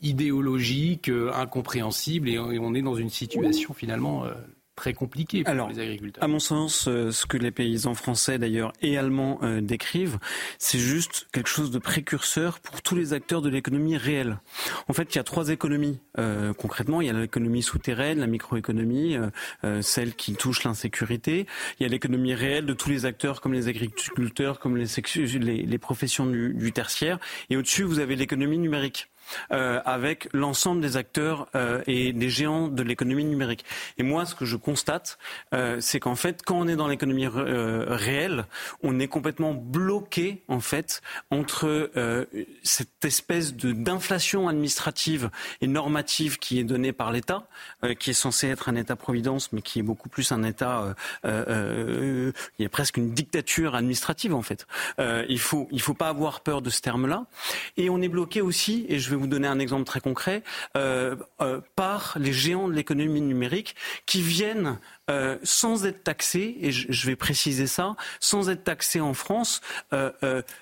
[0.00, 4.24] idéologiques, incompréhensibles, et, on est dans une situation finalement
[4.78, 6.22] très compliqué pour les agriculteurs.
[6.22, 10.18] À mon sens, euh, ce que les paysans français d'ailleurs et allemands euh, décrivent,
[10.58, 14.38] c'est juste quelque chose de précurseur pour tous les acteurs de l'économie réelle.
[14.86, 17.00] En fait, il y a trois économies euh, concrètement.
[17.00, 19.16] Il y a l'économie souterraine, la microéconomie,
[19.80, 21.46] celle qui touche l'insécurité.
[21.78, 25.62] Il y a l'économie réelle de tous les acteurs comme les agriculteurs, comme les, les,
[25.62, 27.18] les professions du, du tertiaire.
[27.50, 29.08] Et au-dessus, vous avez l'économie numérique.
[29.50, 31.48] Avec l'ensemble des acteurs
[31.86, 33.64] et des géants de l'économie numérique.
[33.98, 35.18] Et moi, ce que je constate,
[35.80, 38.46] c'est qu'en fait, quand on est dans l'économie réelle,
[38.82, 41.90] on est complètement bloqué en fait entre
[42.62, 47.46] cette espèce d'inflation administrative et normative qui est donnée par l'État,
[47.98, 52.64] qui est censé être un État-providence, mais qui est beaucoup plus un État, il y
[52.64, 54.66] a presque une dictature administrative en fait.
[54.98, 57.26] il faut, il faut pas avoir peur de ce terme-là.
[57.76, 60.42] Et on est bloqué aussi, et je vais vous donner un exemple très concret,
[60.76, 64.78] euh, euh, par les géants de l'économie numérique qui viennent
[65.10, 69.60] euh, sans être taxés, et je, vais préciser ça, sans être taxés en France,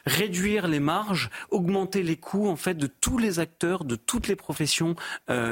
[0.07, 4.37] réduire les marges, augmenter les coûts en fait de tous les acteurs, de toutes les
[4.37, 4.95] professions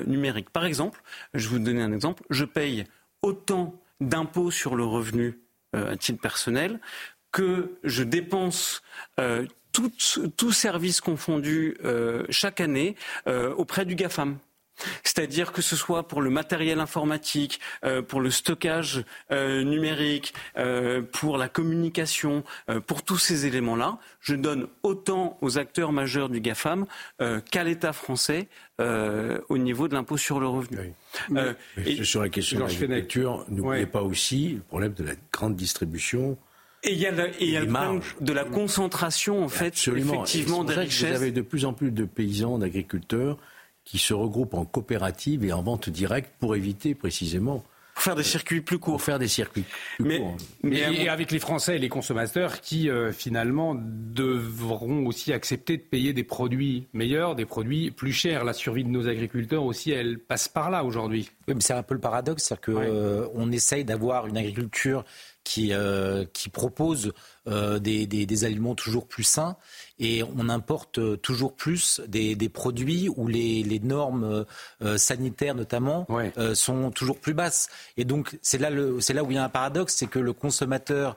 [0.07, 0.51] numériques.
[0.51, 1.03] Par exemple,
[1.35, 2.85] je vais vous donner un exemple, je paye
[3.23, 5.41] autant d'impôts sur le revenu
[5.73, 6.81] à titre personnel
[7.33, 8.83] que je dépense
[9.75, 12.97] tout, service confondu euh, chaque année
[13.27, 14.39] euh, auprès du GAFAM.
[15.05, 17.61] C'est-à-dire que ce soit pour le matériel informatique,
[18.09, 20.35] pour le stockage numérique,
[21.12, 22.43] pour la communication,
[22.85, 26.87] pour tous ces éléments-là, je donne autant aux acteurs majeurs du GAFAM
[27.53, 28.49] qu'à l'État français
[28.81, 30.93] au niveau de l'impôt sur le revenu.
[31.77, 36.37] et, sur la question de l'agriculture, n'oubliez pas aussi le problème de la grande distribution
[36.85, 41.11] et il y a, le problème de la concentration, en fait, effectivement, des richesses.
[41.11, 43.39] Vous avez de plus en plus de paysans, d'agriculteurs
[43.85, 47.62] qui se regroupent en coopératives et en vente directe pour éviter précisément
[47.95, 48.95] pour faire des circuits plus courts.
[48.95, 49.64] Pour faire des circuits
[49.97, 50.37] plus mais, courts.
[50.64, 55.82] Mais et avec les Français et les consommateurs qui, euh, finalement, devront aussi accepter de
[55.82, 58.43] payer des produits meilleurs, des produits plus chers.
[58.43, 61.30] La survie de nos agriculteurs aussi, elle passe par là aujourd'hui.
[61.47, 65.05] Oui, mais c'est un peu le paradoxe, c'est-à-dire qu'on euh, essaye d'avoir une agriculture
[65.45, 67.13] qui, euh, qui propose
[67.47, 69.57] euh, des, des, des, aliments toujours plus sains
[69.99, 74.47] et on importe euh, toujours plus des, des produits où les, les normes
[74.83, 76.07] euh, sanitaires notamment
[76.55, 77.69] sont toujours plus basses.
[77.99, 80.19] Et donc c'est là, le, c'est là où il y a un paradoxe, c'est que
[80.19, 81.17] le consommateur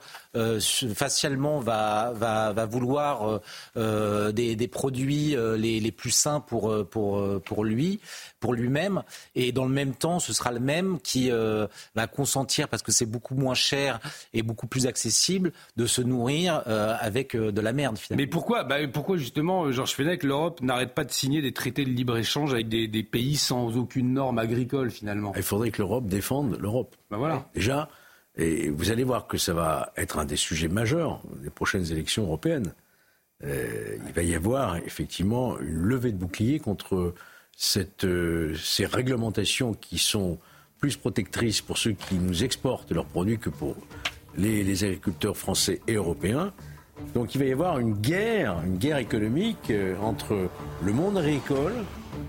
[0.94, 3.40] facialement va, va, va vouloir
[3.74, 8.00] des, des, produits les, les, plus sains pour, pour, pour lui,
[8.40, 9.02] pour lui-même,
[9.34, 13.06] et dans le même temps, ce sera le même qui va consentir parce que c'est
[13.06, 14.00] beaucoup moins cher
[14.32, 18.22] et beaucoup plus accessible de se nourrir avec de la merde finalement.
[18.22, 21.90] Mais pourquoi bah, pourquoi justement, Georges Fenech, l'Europe n'arrête pas de signer des traités de
[21.90, 25.32] libre-échange avec des, pays sans aucune norme agricole finalement?
[25.36, 26.96] Il faudrait que l'Europe défende l'Europe.
[27.10, 27.48] Ben voilà.
[27.54, 27.88] Déjà,
[28.36, 32.24] et vous allez voir que ça va être un des sujets majeurs des prochaines élections
[32.24, 32.72] européennes.
[33.44, 37.14] Euh, il va y avoir effectivement une levée de bouclier contre
[38.04, 40.38] euh, ces réglementations qui sont
[40.78, 43.76] plus protectrices pour ceux qui nous exportent leurs produits que pour
[44.36, 46.52] les agriculteurs français et européens.
[47.14, 50.48] Donc il va y avoir une guerre, une guerre économique euh, entre
[50.82, 51.74] le monde agricole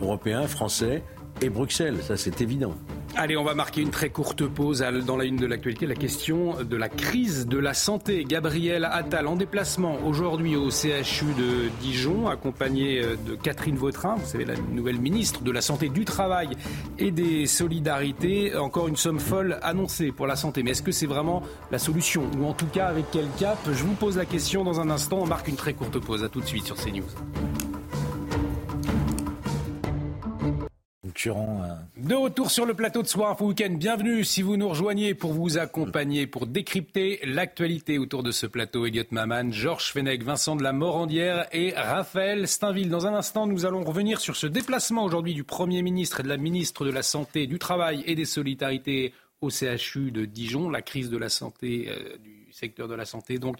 [0.02, 1.04] européen, français
[1.42, 2.76] et Bruxelles, ça c'est évident.
[3.16, 5.86] Allez, on va marquer une très courte pause dans la une de l'actualité.
[5.86, 8.24] La question de la crise de la santé.
[8.24, 14.26] Gabriel Attal en déplacement aujourd'hui au CHU de Dijon, accompagné euh, de Catherine Vautrin, vous
[14.26, 16.50] savez, la nouvelle ministre de la Santé, du Travail
[16.98, 18.56] et des Solidarités.
[18.56, 20.64] Encore une somme folle annoncée pour la santé.
[20.64, 22.24] Mais est-ce que c'est vraiment la solution?
[22.40, 23.58] Ou en tout cas, avec quel cap?
[23.66, 25.20] Je vous pose la question dans un instant.
[25.22, 26.24] On marque une très courte pause.
[26.24, 27.69] À tout de suite sur CNews.
[31.28, 31.76] Euh.
[31.98, 33.72] De retour sur le plateau de Soir Info Week-end.
[33.72, 38.86] Bienvenue si vous nous rejoignez pour vous accompagner, pour décrypter l'actualité autour de ce plateau.
[38.86, 42.90] Elliot Maman, Georges Fenech, Vincent de la Morandière et Raphaël Steinville.
[42.90, 46.30] Dans un instant, nous allons revenir sur ce déplacement aujourd'hui du Premier ministre et de
[46.30, 50.70] la ministre de la Santé, du Travail et des Solidarités au CHU de Dijon.
[50.70, 53.40] La crise de la santé, euh, du secteur de la santé.
[53.40, 53.58] Donc,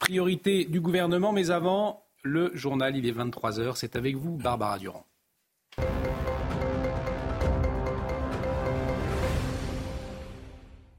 [0.00, 1.32] priorité du gouvernement.
[1.32, 3.76] Mais avant, le journal, il est 23h.
[3.76, 5.04] C'est avec vous, Barbara Durand.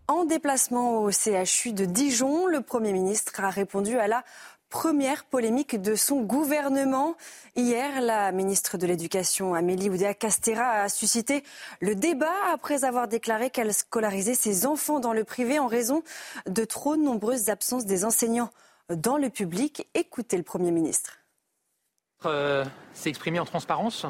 [0.10, 4.24] En déplacement au CHU de Dijon, le Premier ministre a répondu à la
[4.72, 7.16] première polémique de son gouvernement.
[7.55, 11.43] Hier, la ministre de l'Éducation, Amélie Oudéa-Castera, a suscité
[11.80, 16.01] le débat après avoir déclaré qu'elle scolarisait ses enfants dans le privé en raison
[16.47, 18.49] de trop nombreuses absences des enseignants
[18.89, 19.88] dans le public.
[19.93, 21.20] Écoutez le Premier ministre.
[22.26, 24.07] Euh, s'est exprimé en transparence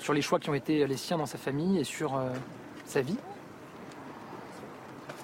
[0.00, 2.32] sur les choix qui ont été les siens dans sa famille et sur euh,
[2.86, 3.18] sa vie.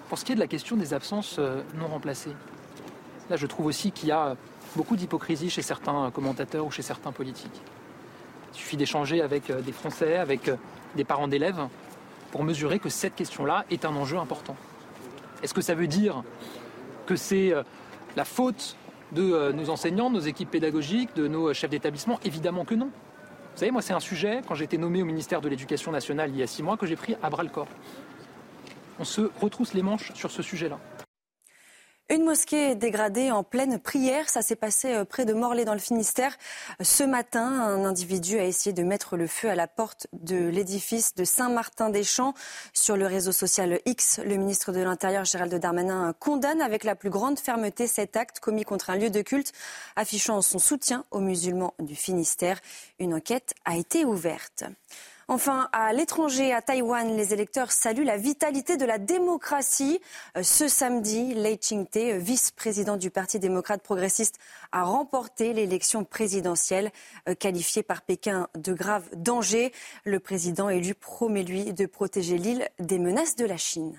[0.09, 2.35] Pour ce qui est de la question des absences euh, non remplacées,
[3.31, 4.37] là je trouve aussi qu'il y a
[4.77, 7.61] beaucoup d'hypocrisie chez certains commentateurs ou chez certains politiques.
[8.53, 10.57] Il suffit d'échanger avec euh, des Français, avec euh,
[10.95, 11.69] des parents d'élèves,
[12.33, 14.57] pour mesurer que cette question-là est un enjeu important.
[15.43, 16.23] Est-ce que ça veut dire
[17.07, 17.53] que c'est
[18.17, 18.77] la faute
[19.13, 22.19] de nos enseignants, de nos équipes pédagogiques, de nos chefs d'établissement?
[22.25, 22.87] Évidemment que non.
[22.87, 26.31] Vous savez, moi, c'est un sujet, quand j'ai été nommé au ministère de l'Éducation nationale
[26.31, 27.69] il y a six mois, que j'ai pris à bras le corps.
[28.99, 30.79] On se retrousse les manches sur ce sujet-là.
[32.11, 35.79] Une mosquée dégradée en pleine prière, ça s'est passé euh, près de Morlaix dans le
[35.79, 36.37] Finistère.
[36.83, 41.15] Ce matin, un individu a essayé de mettre le feu à la porte de l'édifice
[41.15, 42.35] de Saint-Martin-des-Champs.
[42.75, 47.09] Sur le réseau social X, le ministre de l'Intérieur Gérald Darmanin condamne avec la plus
[47.09, 49.53] grande fermeté cet acte commis contre un lieu de culte,
[49.97, 52.61] affichant son soutien aux musulmans du Finistère.
[52.99, 54.65] Une enquête a été ouverte.
[55.29, 60.01] Enfin, à l'étranger, à Taïwan, les électeurs saluent la vitalité de la démocratie.
[60.37, 64.39] Euh, ce samedi, Lei Ching-te, vice-président du Parti démocrate progressiste,
[64.73, 66.91] a remporté l'élection présidentielle
[67.29, 69.73] euh, qualifiée par Pékin de grave danger.
[70.05, 73.99] Le président élu promet, lui, de protéger l'île des menaces de la Chine.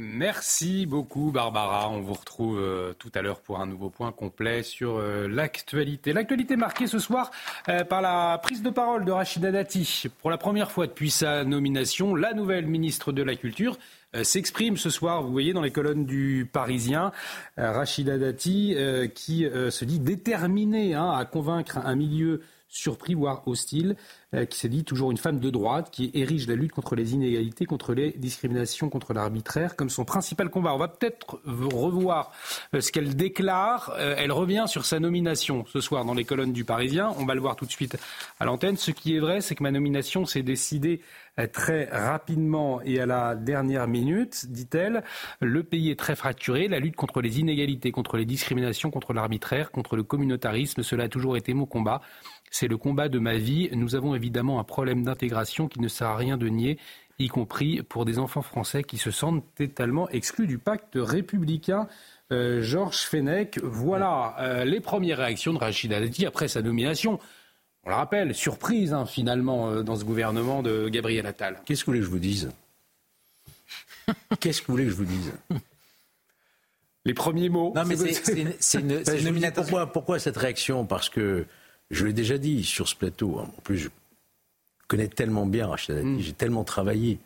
[0.00, 1.90] Merci beaucoup Barbara.
[1.90, 6.12] On vous retrouve euh, tout à l'heure pour un nouveau point complet sur euh, l'actualité.
[6.12, 7.32] L'actualité marquée ce soir
[7.68, 10.04] euh, par la prise de parole de Rachida Dati.
[10.20, 13.76] Pour la première fois depuis sa nomination, la nouvelle ministre de la Culture
[14.22, 17.12] s'exprime ce soir, vous voyez dans les colonnes du Parisien,
[17.58, 18.74] Rachida Dati
[19.14, 23.96] qui se dit déterminée hein, à convaincre un milieu surpris, voire hostile,
[24.34, 27.14] euh, qui s'est dit toujours une femme de droite, qui érige la lutte contre les
[27.14, 30.74] inégalités, contre les discriminations, contre l'arbitraire comme son principal combat.
[30.74, 32.30] On va peut-être revoir
[32.74, 33.90] euh, ce qu'elle déclare.
[33.96, 37.14] Euh, elle revient sur sa nomination ce soir dans les colonnes du Parisien.
[37.18, 37.96] On va le voir tout de suite
[38.38, 38.76] à l'antenne.
[38.76, 41.00] Ce qui est vrai, c'est que ma nomination s'est décidée
[41.52, 45.04] très rapidement et à la dernière minute, dit-elle.
[45.40, 46.66] Le pays est très fracturé.
[46.66, 51.08] La lutte contre les inégalités, contre les discriminations, contre l'arbitraire, contre le communautarisme, cela a
[51.08, 52.02] toujours été mon combat.
[52.50, 53.68] C'est le combat de ma vie.
[53.72, 56.78] Nous avons évidemment un problème d'intégration qui ne sert à rien de nier,
[57.18, 61.88] y compris pour des enfants français qui se sentent totalement exclus du pacte républicain.
[62.30, 67.18] Euh, Georges Fenech, voilà euh, les premières réactions de Rachid Dati après sa nomination.
[67.84, 71.60] On le rappelle, surprise hein, finalement euh, dans ce gouvernement de Gabriel Attal.
[71.64, 72.50] Qu'est-ce que vous voulez que je vous dise
[74.40, 75.32] Qu'est-ce que vous voulez que je vous dise
[77.04, 77.72] Les premiers mots.
[77.74, 77.96] Non, mais
[78.60, 79.62] c'est une, nomination.
[79.62, 80.84] Pourquoi, pourquoi cette réaction?
[80.84, 81.46] Parce que
[81.90, 83.38] je l'ai déjà dit sur ce plateau.
[83.38, 83.50] Hein.
[83.56, 83.88] En plus, je
[84.88, 86.20] connais tellement bien Rachida Dati, mm.
[86.20, 87.18] j'ai tellement travaillé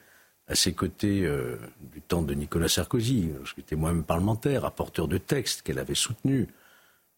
[0.49, 1.57] à ses côtés euh,
[1.93, 6.49] du temps de Nicolas Sarkozy, j'étais moi-même parlementaire, rapporteur de textes qu'elle avait soutenus.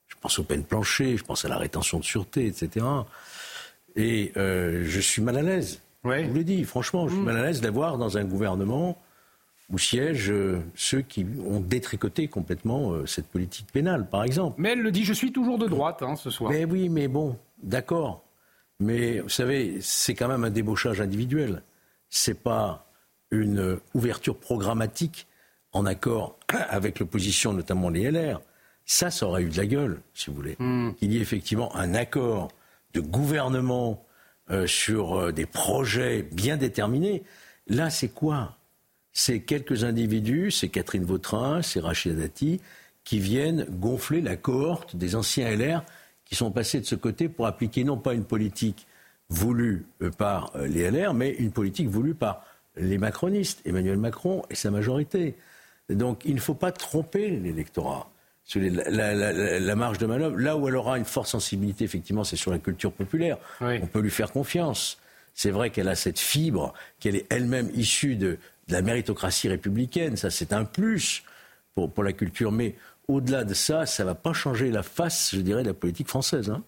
[0.07, 2.85] Je pense aux peines planchées, je pense à la rétention de sûreté, etc.
[3.97, 5.81] Et euh, je suis mal à l'aise.
[6.05, 7.25] Je vous l'ai dit, franchement, je suis mm.
[7.25, 8.99] mal à l'aise d'avoir dans un gouvernement
[9.71, 14.57] où siègent euh, ceux qui ont détricoté complètement euh, cette politique pénale, par exemple.
[14.59, 16.51] Mais elle le dit, je suis toujours de droite hein, ce soir.
[16.51, 18.23] Mais oui, mais bon, d'accord.
[18.81, 21.63] Mais vous savez, c'est quand même un débauchage individuel.
[22.11, 22.87] C'est pas
[23.31, 25.27] une ouverture programmatique
[25.73, 26.39] en accord
[26.69, 28.41] avec l'opposition, notamment les LR.
[28.85, 30.57] Ça, ça aurait eu de la gueule, si vous voulez.
[30.59, 30.93] Hmm.
[30.95, 32.49] Qu'il y ait effectivement un accord
[32.93, 34.05] de gouvernement
[34.51, 37.23] euh, sur des projets bien déterminés.
[37.67, 38.59] Là, c'est quoi?
[39.15, 42.61] C'est quelques individus, c'est Catherine Vautrin, c'est Rachida Dati,
[43.05, 45.85] qui viennent gonfler la cohorte des anciens LR
[46.25, 48.87] qui sont passés de ce côté pour appliquer non pas une politique
[49.29, 52.45] voulue euh, par euh, les LR, mais une politique voulue par
[52.77, 55.37] les macronistes, Emmanuel Macron et sa majorité.
[55.89, 58.11] Donc il ne faut pas tromper l'électorat.
[58.57, 62.59] La, marge de manœuvre, là où elle aura une forte sensibilité, effectivement, c'est sur la
[62.59, 63.39] culture populaire.
[63.61, 64.99] On peut lui faire confiance.
[65.35, 68.39] C'est vrai qu'elle a cette fibre, qu'elle est elle-même issue de,
[68.69, 70.17] de la méritocratie républicaine.
[70.17, 71.23] Ça, c'est un plus
[71.75, 72.53] pour, la culture.
[72.53, 72.75] Mais
[73.09, 76.09] au-delà de ça, ça ne va pas changer la face, je dirais, de la politique
[76.09, 76.51] française.
[76.51, 76.63] Hein.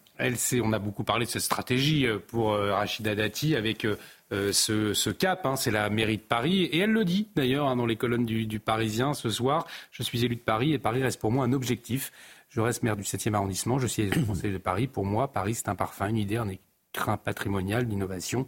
[0.62, 5.11] On a beaucoup parlé de cette stratégie euh, pour euh, Rachida Dati avec euh, ce,
[5.11, 6.64] cap, hein, c'est la mairie de Paris.
[6.64, 9.66] Et elle le dit d'ailleurs hein, dans les colonnes du, Parisien ce soir.
[9.90, 12.12] Je suis élu de Paris et Paris reste pour moi un objectif.
[12.49, 14.86] Je reste maire du 7e arrondissement, je suis conseiller de Paris.
[14.86, 18.47] Pour moi, Paris, c'est un parfum, une idée, un écrin patrimonial d'innovation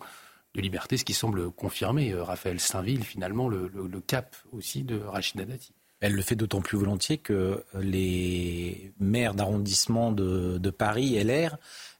[0.55, 3.69] de liberté, ce qui semble confirmer, euh, Raphaël Steinville, finalement, le,
[4.07, 5.75] cap aussi de Rachida Dati.
[6.01, 11.57] Elle le fait d'autant plus volontiers que les maires d'arrondissement de, Paris, LR,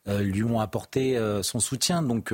[0.07, 2.03] euh, lui ont apporté euh, son soutien.
[2.03, 2.33] Donc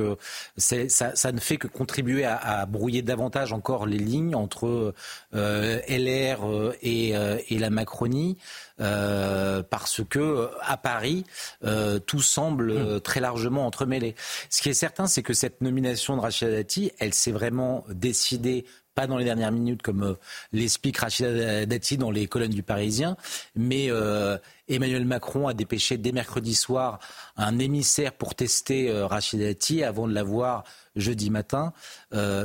[0.57, 4.93] ça, ne fait que contribuer à, brouiller davantage encore les lignes entre
[5.33, 8.37] LR et, et, la Macronie.
[8.81, 11.23] Euh, parce que euh, à Paris,
[11.63, 12.99] euh, tout semble hmm.
[12.99, 14.15] très largement entremêlé.
[14.49, 18.65] Ce qui est certain, c'est que cette nomination de Rachida Dati, elle s'est vraiment décidée
[18.95, 20.15] pas dans les dernières minutes comme
[20.53, 23.17] l'explique Rachida Dati dans les colonnes du Parisien,
[23.55, 23.89] mais
[24.67, 26.99] Emmanuel Macron a dépêché dès mercredi soir
[27.37, 30.63] un émissaire pour tester Rachida Dati avant de la voir
[30.95, 31.73] jeudi matin,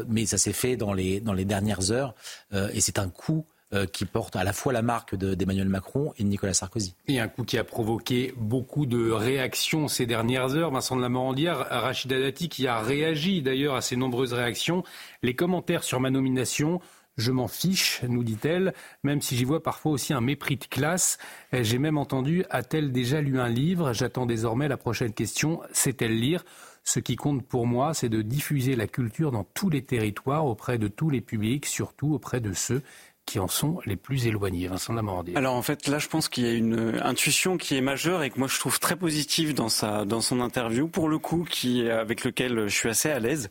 [0.08, 2.14] mais ça s'est fait dans les, dans les dernières heures
[2.52, 6.24] et c'est un coup euh, qui porte à la fois la marque d'Emmanuel Macron et
[6.24, 6.94] de Nicolas Sarkozy.
[7.08, 10.70] Et un coup qui a provoqué beaucoup de réactions ces dernières heures.
[10.70, 14.82] Vincent de la Morandière, Rachida Dati qui a réagi d'ailleurs à ces nombreuses réactions.
[15.22, 16.80] Les commentaires sur ma nomination
[17.16, 21.18] je m'en fiche, nous dit-elle, même si j'y vois parfois aussi un mépris de classe.
[21.52, 23.92] J'ai même entendu, a-t-elle déjà lu un livre?
[23.92, 26.44] J'attends désormais la prochaine question, sait-elle lire?
[26.82, 30.78] Ce qui compte pour moi, c'est de diffuser la culture dans tous les territoires, auprès
[30.78, 32.82] de tous les publics, surtout auprès de ceux
[33.30, 34.66] qui en sont les plus éloignés.
[34.66, 35.36] Vincent Lamordier.
[35.36, 38.30] Alors en fait, là, je pense qu'il y a une intuition qui est majeure et
[38.30, 41.88] que moi je trouve très positive dans sa dans son interview, pour le coup, qui
[41.88, 43.48] avec lequel je suis assez à l'aise.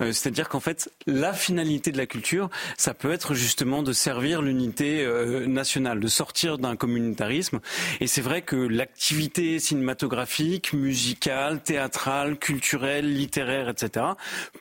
[0.00, 2.48] Euh, c'est-à-dire qu'en fait, la finalité de la culture,
[2.78, 7.60] ça peut être justement de servir l'unité euh, nationale, de sortir d'un communautarisme.
[8.00, 14.06] Et c'est vrai que l'activité cinématographique, musicale, théâtrale, culturelle, littéraire, etc.,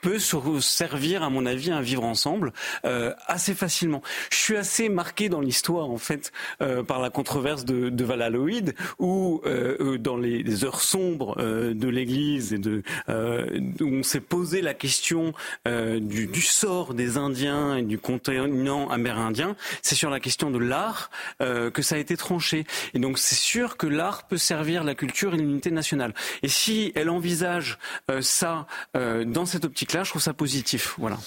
[0.02, 2.52] peut se servir, à mon avis, à vivre ensemble
[2.84, 4.02] euh, assez facilement.
[4.30, 6.32] Je suis assez marqué dans l'histoire en fait
[6.62, 11.88] euh, par la controverse de, de Valaloïde, où euh, euh, dans les, heures sombres de
[11.88, 12.60] l'Église et
[13.08, 15.34] où on s'est posé la question
[15.66, 21.12] du, du, sort des Indiens et du continent amérindien, c'est sur la question de l'art
[21.40, 22.66] que ça a été tranché.
[22.96, 26.14] Et donc c'est sûr que l'art peut servir la culture et l'unité nationale.
[26.42, 27.78] Et si elle envisage
[28.22, 30.96] ça dans cette optique-là, je trouve ça positif.
[30.98, 31.18] Voilà.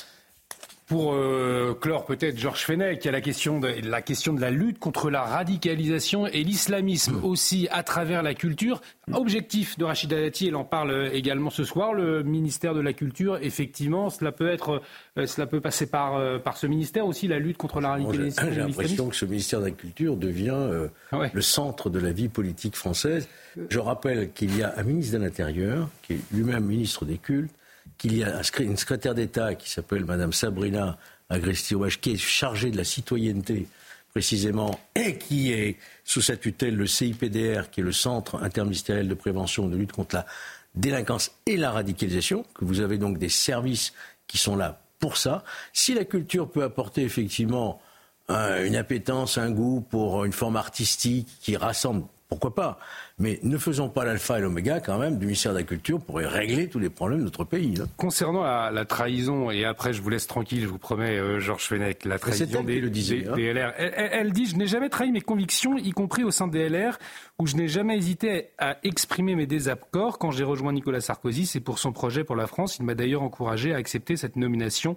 [0.90, 4.40] Pour euh, clore peut-être Georges Fenech, il y a la question, de, la question de
[4.40, 7.24] la lutte contre la radicalisation et l'islamisme mm.
[7.24, 8.80] aussi à travers la culture.
[9.12, 13.38] Objectif de Rachida Dati, elle en parle également ce soir, le ministère de la Culture,
[13.40, 14.82] effectivement, cela peut, être,
[15.16, 18.48] euh, cela peut passer par, euh, par ce ministère aussi, la lutte contre la radicalisation.
[18.52, 22.74] J'ai l'impression que ce ministère de la Culture devient le centre de la vie politique
[22.74, 23.28] française.
[23.68, 27.54] Je rappelle qu'il y a un ministre de l'Intérieur, qui est lui-même ministre des cultes,
[28.00, 30.96] qu'il y a une secrétaire d'État qui s'appelle Madame Sabrina
[31.28, 33.68] agresti qui est chargée de la citoyenneté
[34.10, 39.14] précisément, et qui est sous sa tutelle le CIPDR, qui est le Centre interministériel de
[39.14, 40.26] prévention de lutte contre la
[40.74, 43.92] délinquance et la radicalisation, que vous avez donc des services
[44.26, 45.44] qui sont là pour ça.
[45.72, 47.80] Si la culture peut apporter effectivement
[48.28, 52.78] une appétence, un goût pour une forme artistique qui rassemble pourquoi pas?
[53.18, 56.16] Mais ne faisons pas l'alpha et l'oméga quand même du ministère de la Culture pour
[56.16, 57.74] régler tous les problèmes de notre pays.
[57.96, 62.04] Concernant la, trahison, et après je vous laisse tranquille, je vous promets, euh, Georges Fenech,
[62.04, 62.80] la trahison des,
[63.28, 63.36] hein.
[63.36, 63.72] LR.
[63.76, 66.98] Elle, dit, je n'ai jamais trahi mes convictions, y compris au sein des LR,
[67.40, 70.18] où je n'ai jamais hésité à exprimer mes désaccords.
[70.18, 72.78] Quand j'ai rejoint Nicolas Sarkozy, c'est pour son projet pour la France.
[72.78, 74.96] Il m'a d'ailleurs encouragé à accepter cette nomination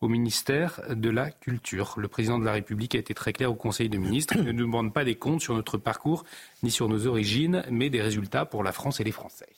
[0.00, 1.94] au ministère de la Culture.
[1.96, 4.34] Le président de la République a été très clair au Conseil des ministres.
[4.36, 6.24] Il ne nous demande pas des comptes sur notre parcours
[6.62, 9.48] ni sur nos origines, mais des résultats pour la France et les Français.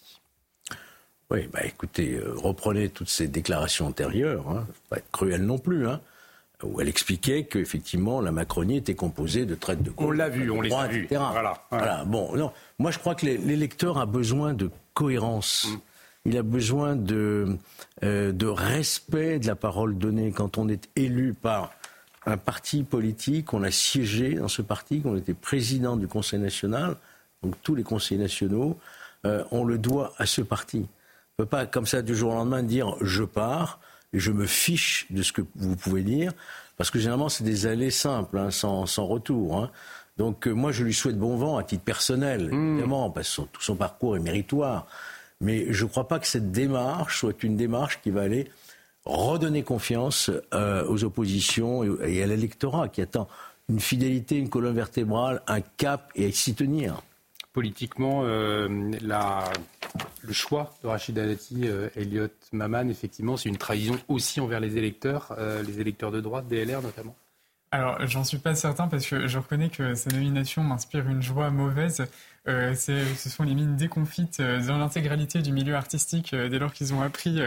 [1.30, 5.88] Oui, bah écoutez, euh, reprenez toutes ces déclarations antérieures, hein, pas être cruel non plus,
[5.88, 6.00] hein,
[6.62, 10.08] où elle expliquait qu'effectivement la Macronie était composée de traite de gauche.
[10.08, 11.06] On l'a vu, on les a vus.
[11.08, 12.04] Voilà, voilà.
[12.04, 15.68] Bon, non, moi je crois que l'électeur a besoin de cohérence.
[15.70, 15.78] Mm
[16.24, 17.58] il a besoin de,
[18.04, 21.72] euh, de respect de la parole donnée quand on est élu par
[22.26, 26.96] un parti politique, on a siégé dans ce parti, qu'on était président du Conseil national,
[27.42, 28.78] donc tous les conseils nationaux,
[29.26, 30.78] euh, on le doit à ce parti.
[30.78, 33.80] On ne peut pas, comme ça, du jour au lendemain, dire je pars
[34.12, 36.32] et je me fiche de ce que vous pouvez dire,
[36.76, 39.58] parce que généralement, c'est des allées simples, hein, sans, sans, retour.
[39.58, 39.70] Hein.
[40.18, 42.72] Donc, euh, moi, je lui souhaite bon vent à titre personnel, mmh.
[42.72, 44.86] évidemment, parce que tout son parcours est méritoire.
[45.42, 48.48] Mais je ne crois pas que cette démarche soit une démarche qui va aller
[49.04, 53.28] redonner confiance euh, aux oppositions et, à l'électorat qui attend
[53.68, 57.02] une fidélité, une colonne vertébrale, un cap et à s'y tenir.
[57.52, 64.40] Politiquement, euh, le choix de Rachid Dati, euh, Elliot Maman, effectivement, c'est une trahison aussi
[64.40, 65.36] envers les électeurs,
[65.66, 67.16] les électeurs de droite, DLR notamment.
[67.72, 71.50] Alors, j'en suis pas certain parce que je reconnais que sa nomination m'inspire une joie
[71.50, 72.06] mauvaise.
[72.48, 76.72] Euh, ce sont les mines déconfites euh, dans l'intégralité du milieu artistique euh, dès lors
[76.72, 77.40] qu'ils ont appris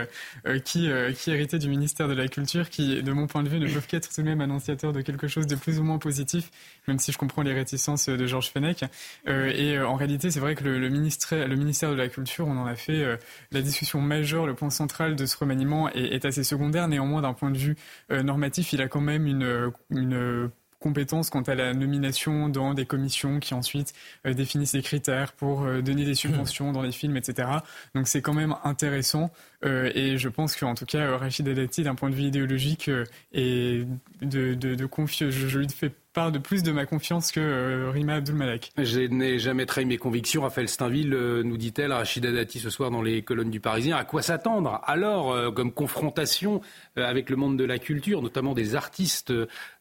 [0.64, 3.68] qui, qui héritait du ministère de la Culture, qui, de mon point de vue, ne
[3.68, 6.52] peuvent qu'être tout de même annonciateurs de quelque chose de plus ou moins positif,
[6.88, 8.84] même si je comprends les réticences de Georges Fenech.
[9.28, 12.58] et en réalité, c'est vrai que le, le, ministère, le ministère de la Culture, on
[12.58, 13.18] en a fait
[13.52, 16.88] la discussion majeure, le point central de ce remaniement est, est assez secondaire.
[16.88, 17.76] Néanmoins, d'un point de vue
[18.10, 20.50] normatif, il a quand même une, une
[20.86, 23.94] compétences quant à la nomination dans des commissions qui ensuite
[24.28, 27.50] euh, définissent les critères pour euh, donner des subventions dans les films, etc.
[27.96, 29.32] Donc c'est quand même intéressant
[29.64, 32.92] et je pense qu'en tout cas, Rachida Dati, d'un point de vue idéologique,
[33.34, 33.84] et
[34.22, 37.92] de, de, de confiance, je, je lui fais de plus de ma confiance que euh,
[37.92, 38.72] Rima Abdulmalek.
[38.78, 40.44] Je n'ai jamais trahi mes convictions.
[40.44, 43.98] Raphaël Steinville euh, nous dit-elle, Rachida Dati ce soir dans les colonnes du Parisien.
[43.98, 46.62] À quoi s'attendre alors euh, comme confrontation
[46.96, 49.34] avec le monde de la culture, notamment des artistes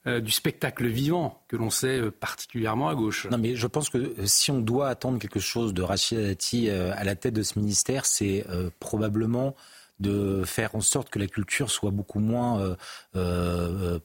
[0.07, 3.29] du spectacle vivant que l'on sait particulièrement à gauche?
[3.31, 7.05] Non mais je pense que si on doit attendre quelque chose de Rachida Dati à
[7.05, 8.45] la tête de ce ministère, c'est
[8.81, 9.55] probablement
[10.01, 12.77] de faire en sorte que la culture soit beaucoup moins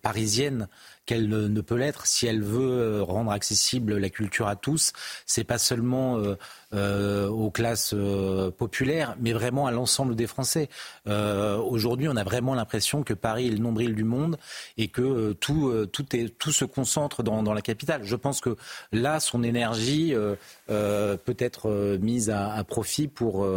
[0.02, 0.68] parisienne
[1.10, 4.94] qu'elle ne, peut l'être si elle veut euh, rendre accessible la culture à tous.
[5.26, 6.36] C'est pas seulement euh,
[6.76, 7.96] euh, aux classes
[8.60, 10.70] populaires, mais vraiment à l'ensemble des Français.
[11.08, 14.38] Aujourd'hui, on a vraiment l'impression que Paris est le nombril du monde
[14.78, 18.02] et que tout, tout, est, tout se concentre dans, dans, la capitale.
[18.04, 18.56] Je pense que
[18.92, 20.14] là, son énergie
[20.68, 23.48] peut être mise à, à profit pour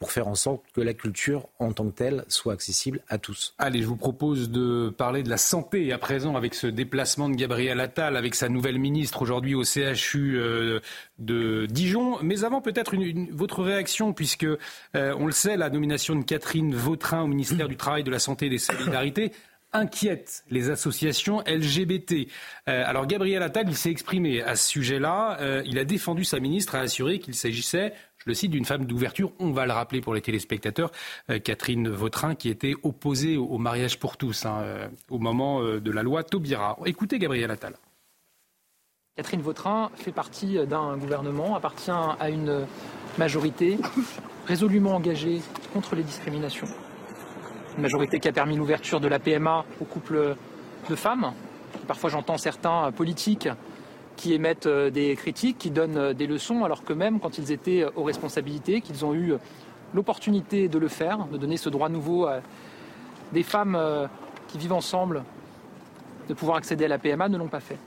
[0.00, 3.54] pour faire en sorte que la culture en tant que telle soit accessible à tous.
[3.58, 7.34] Allez, je vous propose de parler de la santé à présent avec ce déplacement de
[7.34, 10.80] Gabriel Attal avec sa nouvelle ministre aujourd'hui au CHU euh,
[11.18, 12.16] de Dijon.
[12.22, 12.96] Mais avant, peut-être
[13.30, 14.56] votre réaction, puisque euh,
[14.94, 18.46] on le sait, la nomination de Catherine Vautrin au ministère du Travail, de la Santé
[18.46, 19.32] et des Solidarités
[19.72, 22.26] inquiète les associations LGBT.
[22.68, 25.62] Euh, alors Gabriel Attal, il s'est exprimé à ce sujet-là.
[25.66, 29.32] il a défendu sa ministre, a assuré qu'il s'agissait je le cite, d'une femme d'ouverture.
[29.38, 30.90] On va le rappeler pour les téléspectateurs,
[31.30, 35.80] euh, Catherine Vautrin, qui était opposée au, mariage pour tous hein, euh, au moment euh,
[35.80, 36.76] de la loi Taubira.
[36.84, 37.74] Écoutez Gabriel Attal.
[39.16, 42.66] Catherine Vautrin fait partie d'un gouvernement, appartient à une
[43.18, 43.78] majorité
[44.46, 45.40] résolument engagée
[45.72, 46.68] contre les discriminations.
[47.76, 50.36] Une majorité qui a permis l'ouverture de la PMA aux couples
[50.88, 51.32] de femmes.
[51.86, 53.48] Parfois j'entends certains politiques
[54.20, 57.52] qui émettent euh, des critiques, qui donnent euh, des leçons, alors que même quand ils
[57.52, 59.32] étaient euh, aux responsabilités, qu'ils ont eu
[59.94, 62.40] l'opportunité de le faire, de donner ce droit nouveau à
[63.32, 63.78] des femmes
[64.48, 65.24] qui vivent ensemble,
[66.28, 67.78] de pouvoir accéder à la PMA, ne l'ont pas fait.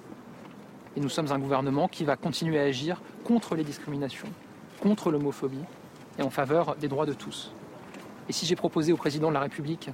[0.98, 4.28] Et nous sommes un gouvernement qui va continuer à agir contre les discriminations,
[4.82, 5.64] contre l'homophobie
[6.18, 7.54] et en faveur des droits de tous.
[8.28, 9.90] Et si j'ai proposé au président de la République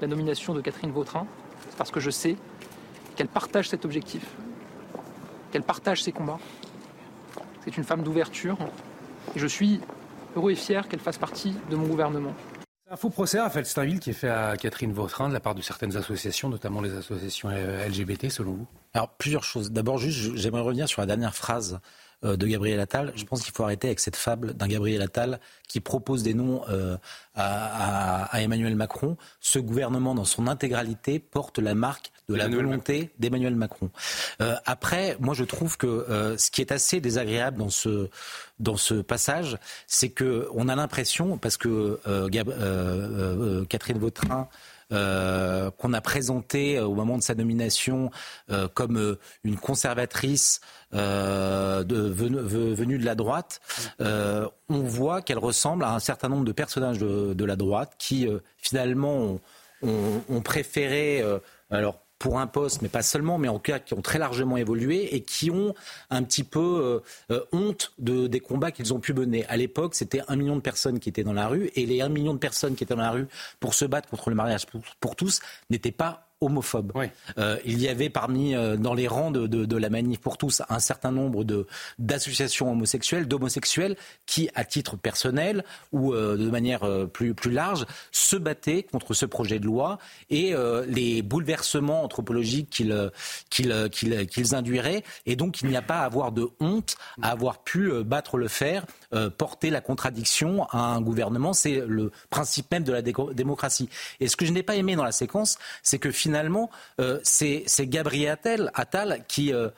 [0.00, 1.26] la nomination de Catherine Vautrin,
[1.68, 2.36] c'est parce que je sais
[3.14, 4.24] qu'elle partage cet objectif,
[5.52, 6.40] qu'elle partage ses combats.
[7.64, 8.58] C'est une femme d'ouverture
[9.36, 9.80] et je suis
[10.34, 12.34] heureux et fier qu'elle fasse partie de mon gouvernement.
[12.90, 15.62] Un faux procès à Felsteinville qui est fait à Catherine Vautrin de la part de
[15.62, 18.66] certaines associations, notamment les associations LGBT, selon vous?
[18.92, 19.70] Alors, plusieurs choses.
[19.70, 21.80] D'abord, juste, j'aimerais revenir sur la dernière phrase
[22.24, 23.12] euh, de Gabriel Attal.
[23.16, 26.62] Je pense qu'il faut arrêter avec cette fable d'un Gabriel Attal qui propose des noms
[26.68, 26.96] euh,
[27.34, 29.16] à, Emmanuel Macron.
[29.40, 33.90] Ce gouvernement, dans son intégralité, porte la marque de la volonté d'Emmanuel Macron.
[34.40, 38.08] Euh, après, moi, je trouve que ce qui est assez désagréable dans ce
[38.60, 42.00] dans ce passage, c'est que on a l'impression, parce que
[43.68, 44.48] Catherine Vautrin
[44.92, 48.10] euh, qu'on a présenté euh, au moment de sa nomination
[48.50, 50.60] euh, comme une conservatrice
[50.92, 53.62] de, venue, de la droite,
[54.00, 58.28] on voit qu'elle ressemble à un certain nombre de personnages de, la droite qui
[58.58, 59.38] finalement
[59.82, 61.24] ont, préféré
[61.70, 65.12] alors pour un poste, mais pas seulement, mais en cas qui ont très largement évolué
[65.16, 65.74] et qui ont
[66.08, 69.44] un petit peu euh, euh, honte de, des combats qu'ils ont pu mener.
[69.46, 72.08] À l'époque, c'était un million de personnes qui étaient dans la rue et les un
[72.08, 73.26] million de personnes qui étaient dans la rue
[73.58, 74.66] pour se battre contre le mariage
[75.00, 76.92] pour tous n'étaient pas homophobe.
[77.38, 80.36] Euh, il y avait parmi euh, dans les rangs de, de, de, la manif pour
[80.36, 81.66] tous un certain nombre de
[81.98, 86.82] d'associations homosexuelles, d'homosexuels qui, à titre personnel ou euh, de manière
[87.12, 89.98] plus plus large, se battaient contre ce projet de loi
[90.30, 90.54] et
[90.86, 93.10] les bouleversements anthropologiques qu'ils
[93.50, 95.04] qu'ils qu'ils qu'ils induiraient.
[95.26, 98.48] Et donc il n'y a pas à avoir de honte à avoir pu battre le
[98.48, 98.84] fer,
[99.38, 101.52] porter la contradiction à un gouvernement.
[101.52, 103.88] C'est le principe même de la démocratie.
[104.20, 107.20] Et ce que je n'ai pas aimé dans la séquence, c'est que finalement finalement, euh,
[107.22, 109.68] c'est Gabriel Attal, qui, euh,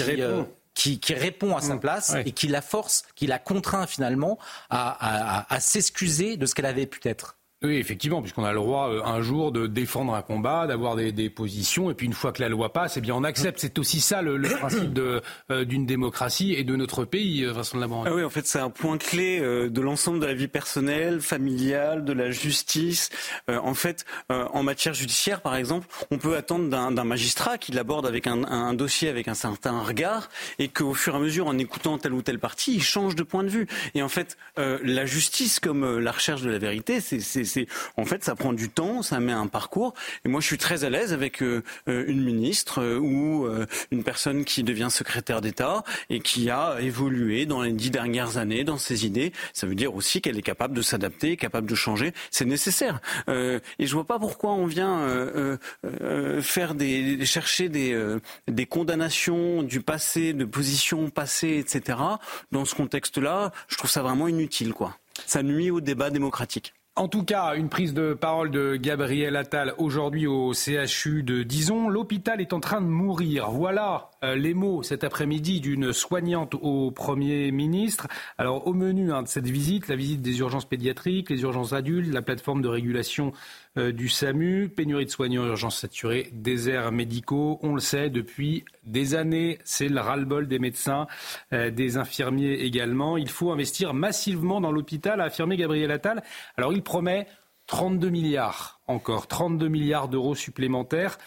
[0.00, 0.44] euh,
[0.74, 1.56] qui, répond.
[1.56, 1.80] à sa mmh.
[1.80, 4.38] place et qui la force, qui la contraint finalement
[4.70, 7.36] à s'excuser de ce qu'elle avait pu être.
[7.64, 11.30] Oui, effectivement, puisqu'on a le droit euh, un jour de défendre un combat, d'avoir des,
[11.30, 13.58] positions, et puis une fois que la loi passe, eh bien on accepte.
[13.58, 17.84] C'est aussi ça le, principe euh, d'une démocratie et de notre pays, euh, Vincent de
[17.84, 22.04] Ah oui, en fait, c'est un point clé de l'ensemble de la vie personnelle, familiale,
[22.04, 23.08] de la justice.
[23.48, 28.26] en fait, en matière judiciaire, par exemple, on peut attendre d'un, magistrat qu'il aborde avec
[28.26, 31.96] un, un, dossier avec un certain regard, et qu'au fur et à mesure, en écoutant
[31.98, 33.66] telle ou telle partie, il change de point de vue.
[33.94, 37.53] Et en fait, la justice, comme la recherche de la vérité, c'est
[37.96, 39.94] en fait ça prend du temps, ça met un parcours.
[40.24, 43.46] Et moi je suis très à l'aise avec une ministre ou
[43.90, 48.64] une personne qui devient secrétaire d'État et qui a évolué dans les dix dernières années
[48.64, 49.32] dans ses idées.
[49.52, 52.12] Ça veut dire aussi qu'elle est capable de s'adapter, capable de changer.
[52.30, 53.00] C'est nécessaire.
[53.28, 55.06] et je vois pas pourquoi on vient
[56.40, 61.98] faire des chercher des des condamnations du passé, de positions passées, etc.
[62.52, 64.96] Dans ce contexte-là, je trouve ça vraiment inutile, quoi.
[65.26, 66.74] Ça nuit au débat démocratique.
[66.96, 71.88] En tout cas, une prise de parole de Gabriel Attal aujourd'hui au CHU de Dison.
[71.88, 73.50] L'hôpital est en train de mourir.
[73.50, 78.06] Voilà euh, les mots cet après-midi d'une soignante au Premier ministre.
[78.38, 82.14] Alors au menu hein, de cette visite, la visite des urgences pédiatriques, les urgences adultes,
[82.14, 83.32] la plateforme de régulation
[83.76, 87.58] du SAMU, pénurie de soignants, urgences saturées, déserts médicaux.
[87.62, 91.06] On le sait depuis des années, c'est le ras-le-bol des médecins,
[91.52, 93.16] euh, des infirmiers également.
[93.16, 96.22] Il faut investir massivement dans l'hôpital, a affirmé Gabriel Attal.
[96.56, 97.26] Alors il promet
[97.66, 101.18] 32 milliards encore, 32 milliards d'euros supplémentaires.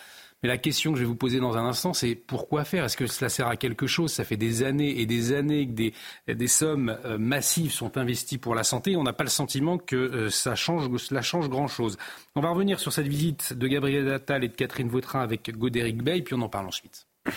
[0.43, 2.85] Mais la question que je vais vous poser dans un instant, c'est pourquoi faire?
[2.85, 4.11] Est-ce que cela sert à quelque chose?
[4.11, 5.93] Ça fait des années et des années que des,
[6.27, 8.95] des sommes euh, massives sont investies pour la santé.
[8.95, 11.97] On n'a pas le sentiment que euh, ça change, cela change grand-chose.
[12.35, 16.03] On va revenir sur cette visite de Gabriel Attal et de Catherine Vautrin avec Godéric
[16.03, 17.07] Bay, puis on en parle ensuite.
[17.25, 17.31] Il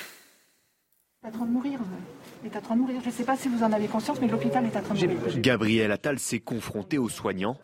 [1.24, 1.80] est en train de mourir.
[2.44, 3.00] Il est en train de mourir.
[3.02, 5.06] Je ne sais pas si vous en avez conscience, mais l'hôpital est en train de
[5.06, 5.40] mourir.
[5.40, 7.56] Gabriel Attal s'est confronté aux soignants.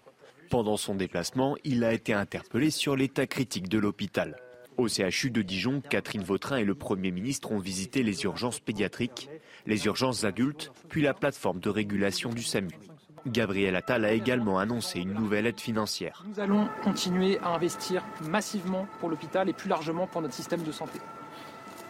[0.49, 4.37] Pendant son déplacement, il a été interpellé sur l'état critique de l'hôpital.
[4.79, 9.31] Au CHU de Dijon, Catherine Vautrin et le Premier ministre ont visité les urgences pédiatriques,
[9.67, 12.79] les urgences adultes, puis la plateforme de régulation du SAMU.
[13.27, 16.25] Gabriel Attal a également annoncé une nouvelle aide financière.
[16.29, 20.73] Nous allons continuer à investir massivement pour l'hôpital et plus largement pour notre système de
[20.73, 21.01] santé.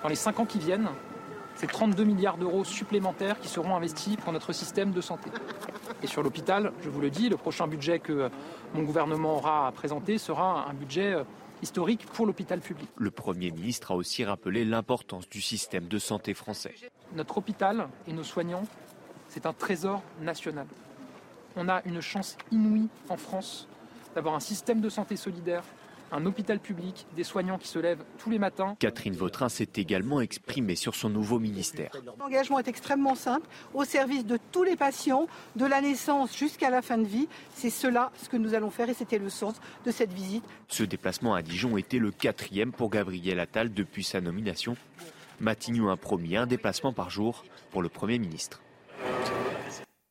[0.02, 0.88] Dans les cinq ans qui viennent,
[1.56, 5.30] c'est 32 milliards d'euros supplémentaires qui seront investis pour notre système de santé.
[6.02, 8.30] Et sur l'hôpital, je vous le dis, le prochain budget que
[8.74, 11.16] mon gouvernement aura à présenter sera un budget
[11.62, 12.88] historique pour l'hôpital public.
[12.96, 16.74] Le Premier ministre a aussi rappelé l'importance du système de santé français.
[17.14, 18.64] Notre hôpital et nos soignants,
[19.28, 20.66] c'est un trésor national.
[21.56, 23.68] On a une chance inouïe en France
[24.14, 25.64] d'avoir un système de santé solidaire
[26.12, 28.76] un hôpital public, des soignants qui se lèvent tous les matins.
[28.78, 31.90] Catherine Vautrin s'est également exprimée sur son nouveau ministère.
[32.18, 35.26] L'engagement est extrêmement simple, au service de tous les patients,
[35.56, 37.28] de la naissance jusqu'à la fin de vie.
[37.54, 39.54] C'est cela ce que nous allons faire et c'était le sens
[39.84, 40.44] de cette visite.
[40.68, 44.76] Ce déplacement à Dijon était le quatrième pour Gabriel Attal depuis sa nomination.
[45.40, 48.62] Matignon a promis un déplacement par jour pour le Premier ministre.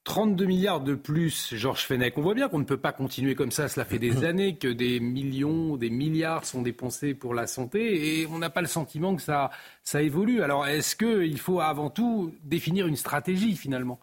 [0.05, 2.15] 32 milliards de plus, Georges Fenech.
[2.17, 3.67] On voit bien qu'on ne peut pas continuer comme ça.
[3.67, 8.27] Cela fait des années que des millions, des milliards sont dépensés pour la santé et
[8.27, 9.49] on n'a pas le sentiment que ça,
[9.83, 10.41] ça évolue.
[10.41, 13.99] Alors, est-ce qu'il faut avant tout définir une stratégie finalement?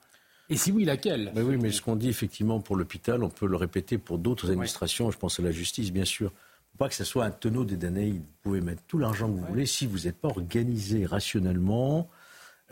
[0.50, 1.32] Et si oui, laquelle?
[1.36, 5.10] Oui, mais ce qu'on dit effectivement pour l'hôpital, on peut le répéter pour d'autres administrations.
[5.12, 6.30] Je pense à la justice, bien sûr.
[6.72, 9.46] Faut pas que ce soit un tonneau des Vous pouvez mettre tout l'argent que vous
[9.46, 9.66] voulez.
[9.66, 12.10] Si vous n'êtes pas organisé rationnellement,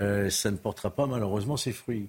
[0.01, 2.09] euh, ça ne portera pas malheureusement ses fruits.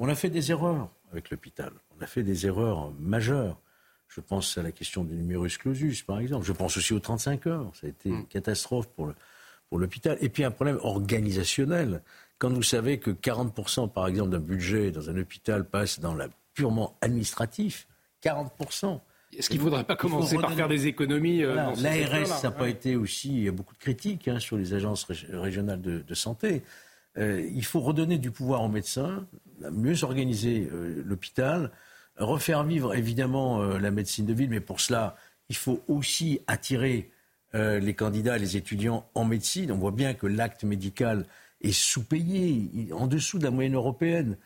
[0.00, 1.72] On a fait des erreurs avec l'hôpital.
[1.96, 3.60] On a fait des erreurs majeures.
[4.08, 6.46] Je pense à la question du numerus clausus, par exemple.
[6.46, 7.70] Je pense aussi aux 35 heures.
[7.74, 8.26] Ça a été une mm.
[8.26, 9.12] catastrophe pour,
[9.68, 10.16] pour l'hôpital.
[10.22, 12.02] Et puis un problème organisationnel.
[12.38, 16.28] Quand vous savez que 40%, par exemple, d'un budget dans un hôpital passe dans la
[16.54, 17.86] purement administratif,
[18.24, 19.00] 40%.
[19.36, 22.70] Est-ce qu'il ne faudrait pas commencer par faire des économies euh, L'ARS, ça n'a pas
[22.70, 23.28] été aussi.
[23.28, 26.62] Il y a beaucoup de critiques hein, sur les agences régionales de, santé.
[27.18, 29.26] Euh, il faut redonner du pouvoir aux médecins,
[29.70, 31.70] mieux organiser euh, l'hôpital,
[32.16, 35.16] refaire vivre évidemment euh, la médecine de ville, mais pour cela,
[35.48, 37.10] il faut aussi attirer
[37.54, 39.72] euh, les candidats, les étudiants en médecine.
[39.72, 41.26] On voit bien que l'acte médical
[41.60, 44.36] est sous-payé, en dessous de la moyenne européenne.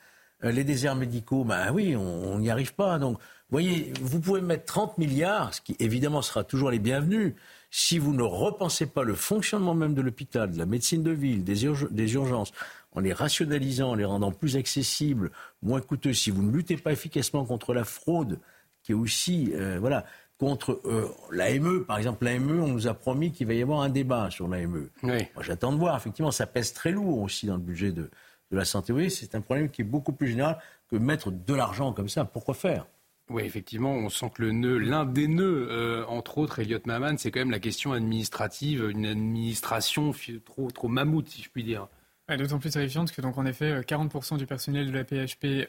[0.42, 2.98] les déserts médicaux, ben oui, on n'y arrive pas.
[2.98, 3.18] Donc,
[3.54, 7.34] voyez, vous pouvez mettre 30 milliards, ce qui évidemment sera toujours les bienvenus,
[7.70, 11.44] si vous ne repensez pas le fonctionnement même de l'hôpital, de la médecine de ville,
[11.44, 12.52] des, urgences,
[12.94, 15.30] en les rationalisant, en les rendant plus accessibles,
[15.62, 18.38] moins coûteux, si vous ne luttez pas efficacement contre la fraude,
[18.82, 20.04] qui est aussi, euh, voilà,
[20.38, 23.88] contre euh, l'AME, par exemple, l'AME, on nous a promis qu'il va y avoir un
[23.88, 24.88] débat sur l'AME.
[25.02, 25.96] Moi, j'attends de voir.
[25.96, 28.10] Effectivement, ça pèse très lourd aussi dans le budget de,
[28.50, 28.92] de la santé.
[28.92, 30.58] Oui, c'est un problème qui est beaucoup plus général
[30.90, 32.24] que mettre de l'argent comme ça.
[32.24, 32.86] Pourquoi faire?
[33.30, 37.16] Oui, effectivement, on sent que le nœud, l'un des nœuds, euh, entre autres, Elliot Maman,
[37.16, 40.12] c'est quand même la question administrative, une administration
[40.44, 41.88] trop, trop mammouth, si je puis dire.
[42.26, 45.68] D'autant plus terrifiante que, donc, en effet, 40% du personnel de la PHP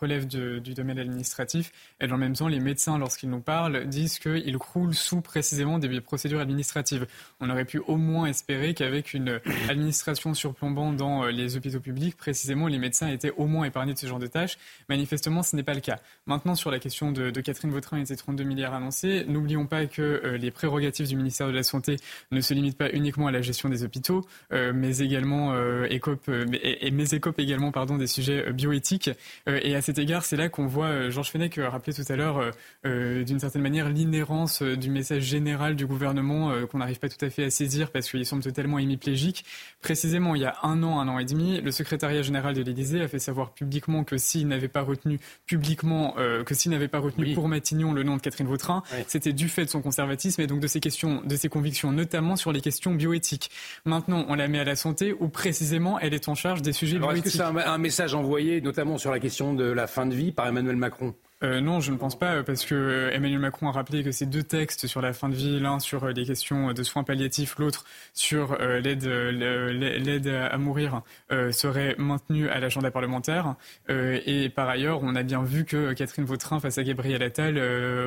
[0.00, 1.72] relève du domaine administratif.
[2.00, 5.78] Et dans le même temps, les médecins, lorsqu'ils nous parlent, disent qu'ils croulent sous précisément
[5.78, 7.06] des procédures administratives.
[7.38, 12.66] On aurait pu au moins espérer qu'avec une administration surplombant dans les hôpitaux publics, précisément,
[12.66, 14.56] les médecins étaient au moins épargnés de ce genre de tâches.
[14.88, 15.98] Manifestement, ce n'est pas le cas.
[16.24, 20.36] Maintenant, sur la question de, Catherine Vautrin et ses 32 milliards annoncés, n'oublions pas que
[20.40, 21.96] les prérogatives du ministère de la Santé
[22.30, 25.54] ne se limitent pas uniquement à la gestion des hôpitaux, mais également
[25.90, 29.10] écope, euh, et, mes écopes également pardon, des sujets euh, bioéthiques.
[29.48, 32.50] Euh, et à cet égard, c'est là qu'on voit Georges Fenech rappeler tout à l'heure,
[32.84, 37.44] d'une certaine manière, l'inhérence du message général du gouvernement qu'on n'arrive pas tout à fait
[37.44, 39.44] à saisir parce qu'il semble totalement hémiplégique.
[39.80, 43.00] Précisément, il y a un an, un an et demi, le secrétariat général de l'Élysée
[43.00, 46.14] a fait savoir publiquement que s'il n'avait pas retenu publiquement,
[46.44, 49.64] que s'il n'avait pas retenu pour Matignon le nom de Catherine Vautrin, c'était du fait
[49.64, 52.94] de son conservatisme et donc de ses questions, de ses convictions, notamment sur les questions
[52.94, 53.50] bioéthiques.
[53.84, 56.96] Maintenant, on la met à la santé où précisément elle est en charge des sujets
[56.96, 60.32] Est-ce que c'est un, message envoyé, notamment sur la question de la fin de vie,
[60.32, 61.14] par Emmanuel Macron?
[61.42, 64.42] Euh, non, je ne pense pas, parce que Emmanuel Macron a rappelé que ces deux
[64.42, 67.84] textes sur la fin de vie, l'un sur euh, les questions de soins palliatifs, l'autre
[68.12, 71.02] sur euh, l'aide, l'aide à mourir,
[71.50, 73.54] seraient maintenus à l'agenda parlementaire.
[73.88, 77.58] et par ailleurs, on a bien vu que Catherine Vautrin, face à Gabriel Attal,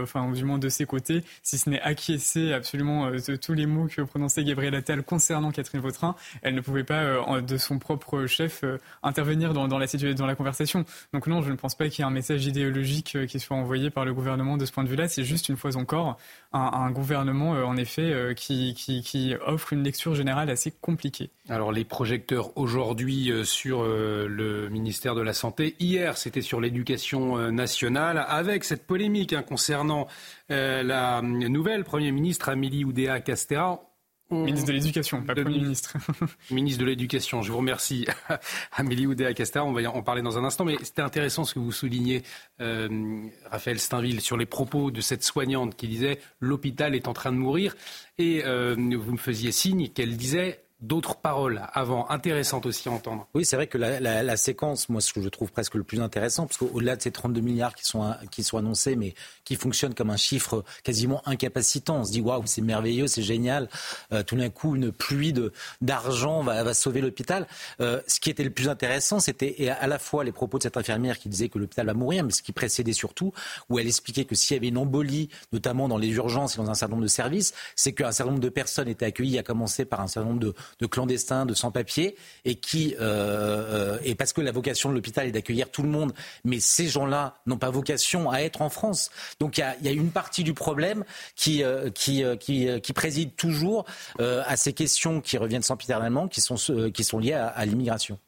[0.01, 3.88] enfin du moins de ses côtés, si ce n'est acquiescer absolument de tous les mots
[3.88, 8.64] que prononçait Gabriel Attal concernant Catherine Vautrin, elle ne pouvait pas, de son propre chef,
[9.01, 10.85] intervenir dans, dans, la, dans la conversation.
[11.14, 13.89] Donc non, je ne pense pas qu'il y ait un message idéologique qui soit envoyé
[13.89, 15.07] par le gouvernement de ce point de vue-là.
[15.07, 16.17] C'est juste, une fois encore,
[16.53, 21.29] un, gouvernement, euh, en effet, euh, qui, qui, offre une lecture générale assez compliquée.
[21.49, 25.75] Alors, les projecteurs aujourd'hui euh, sur le ministère de la Santé.
[25.79, 30.07] Hier, c'était sur l'éducation nationale, avec cette polémique hein, concernant
[30.49, 32.85] la nouvelle Premier ministre Amélie
[34.34, 35.93] Ministre de l'Éducation, pas Premier ministre.
[36.51, 38.05] ministre de l'Éducation, je vous remercie.
[38.73, 41.72] Amélie Oudéa-Castéra, on va en parler dans un instant, mais c'était intéressant ce que vous
[41.72, 42.23] soulignez,
[42.61, 47.31] euh, Raphaël Steinville, sur les propos de cette soignante qui disait l'hôpital est en train
[47.31, 47.76] de mourir.
[48.18, 53.27] Et euh, vous me faisiez signe qu'elle disait d'autres paroles avant, intéressantes aussi à entendre.
[53.34, 56.45] Oui, c'est vrai que la, séquence, moi, ce que je trouve presque le plus intéressant,
[56.45, 59.14] parce qu'au-delà de ces 32 milliards qui sont, qui sont annoncés, mais
[59.45, 63.69] qui fonctionnent comme un chiffre quasiment incapacitant, on se dit waouh, c'est merveilleux, c'est génial.
[64.11, 65.34] Euh, tout d'un coup, une pluie
[65.81, 67.47] d'argent va, va sauver l'hôpital.
[67.80, 70.77] Euh, ce qui était le plus intéressant, c'était à la fois les propos de cette
[70.77, 73.31] infirmière qui disait que l'hôpital va mourir, mais ce qui précédait surtout,
[73.69, 76.69] où elle expliquait que s'il y avait une embolie, notamment dans les urgences et dans
[76.69, 79.85] un certain nombre de services, c'est qu'un certain nombre de personnes étaient accueillies, à commencer
[79.85, 84.33] par un certain nombre de de clandestins, de sans-papiers, et qui, euh, euh, et parce
[84.33, 86.13] que la vocation de l'hôpital est d'accueillir tout le monde,
[86.43, 89.09] mais ces gens-là n'ont pas vocation à être en France.
[89.39, 91.03] Donc il y a, une partie du problème
[91.35, 93.85] qui, euh, qui, qui, préside toujours
[94.19, 96.55] à ces questions qui reviennent sempiternellement, qui sont,
[96.93, 98.19] qui sont liées à, l'immigration.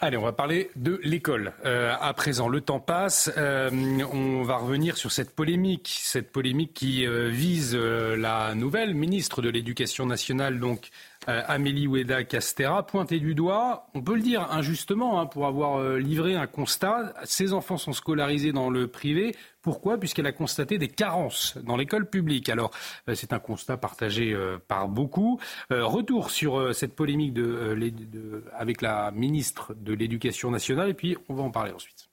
[0.00, 1.52] Allez, on va parler de l'école.
[1.64, 3.30] à présent, le temps passe.
[3.36, 10.06] on va revenir sur cette polémique, cette polémique qui vise la nouvelle ministre de l'Éducation
[10.06, 10.90] nationale, donc
[11.28, 15.78] euh, Amélie Oueda Castera, pointée du doigt, on peut le dire injustement, hein, pour avoir
[15.78, 17.14] euh, livré un constat.
[17.24, 19.36] Ses enfants sont scolarisés dans le privé.
[19.60, 19.98] Pourquoi?
[19.98, 22.48] Puisqu'elle a constaté des carences dans l'école publique.
[22.48, 22.72] Alors,
[23.08, 24.36] euh, c'est un constat partagé
[24.66, 25.38] par beaucoup.
[25.70, 27.38] retour sur cette polémique
[28.52, 32.08] avec la ministre de l'Éducation nationale, et puis on va en parler ensuite.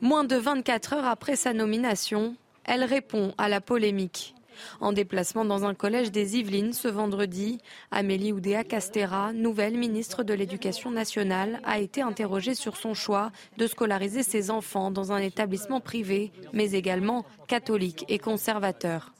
[0.00, 4.34] Moins de 24 heures après sa nomination, elle répond à la polémique.
[4.80, 7.58] En déplacement dans un collège des Yvelines ce vendredi,
[7.90, 13.66] Amélie Oudéa Castera, nouvelle ministre de l'Éducation nationale, a été interrogée sur son choix de
[13.66, 19.12] scolariser ses enfants dans un établissement privé, mais également catholique et conservateur.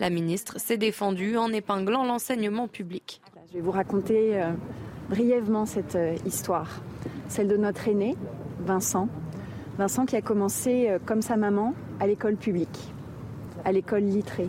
[0.00, 3.20] La ministre s'est défendue en épinglant l'enseignement public.
[3.48, 4.52] Je vais vous raconter euh,
[5.08, 6.82] brièvement cette euh, histoire,
[7.28, 8.16] celle de notre aîné,
[8.60, 9.08] Vincent.
[9.78, 12.92] Vincent qui a commencé, euh, comme sa maman, à l'école publique,
[13.66, 14.48] à l'école littrée.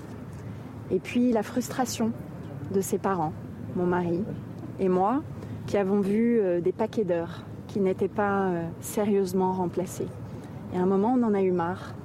[0.91, 2.11] Et puis la frustration
[2.71, 3.33] de ses parents,
[3.75, 4.23] mon mari
[4.79, 5.23] et moi,
[5.65, 10.07] qui avons vu euh, des paquets d'heures qui n'étaient pas euh, sérieusement remplacés.
[10.73, 11.95] Et à un moment, on en a eu marre.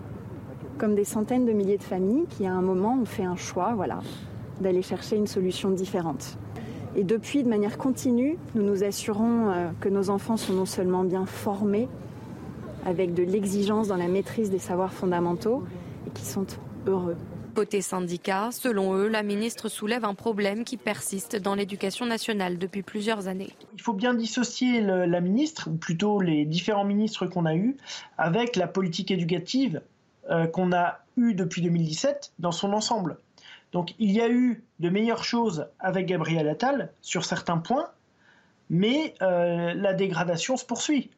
[0.79, 3.75] Comme des centaines de milliers de familles qui, à un moment, ont fait un choix,
[3.77, 4.01] voilà,
[4.61, 6.39] d'aller chercher une solution différente.
[6.97, 11.05] Et depuis, de manière continue, nous nous assurons euh, que nos enfants sont non seulement
[11.05, 11.89] bien formés,
[12.87, 15.63] avec de l'exigence dans la maîtrise des savoirs fondamentaux,
[16.07, 16.47] et qui sont
[16.87, 17.17] heureux.
[17.55, 22.83] Côté syndicat, selon eux, la ministre soulève un problème qui persiste dans l'éducation nationale depuis
[22.83, 23.51] plusieurs années.
[23.75, 27.77] Il faut bien dissocier la ministre, ou plutôt les différents ministres qu'on a eus,
[28.17, 29.83] avec la politique éducative
[30.31, 33.19] euh, qu'on a eue depuis 2017 dans son ensemble.
[33.73, 37.89] Donc il y a eu de meilleures choses avec Gabriel Attal sur certains points,
[38.71, 41.11] mais euh, la dégradation se poursuit.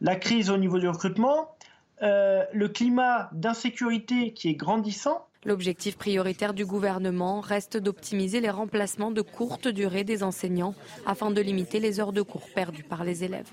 [0.00, 1.55] La crise au niveau du recrutement,
[2.02, 5.26] euh, le climat d'insécurité qui est grandissant.
[5.44, 10.74] L'objectif prioritaire du gouvernement reste d'optimiser les remplacements de courte durée des enseignants
[11.06, 13.50] afin de limiter les heures de cours perdues par les élèves.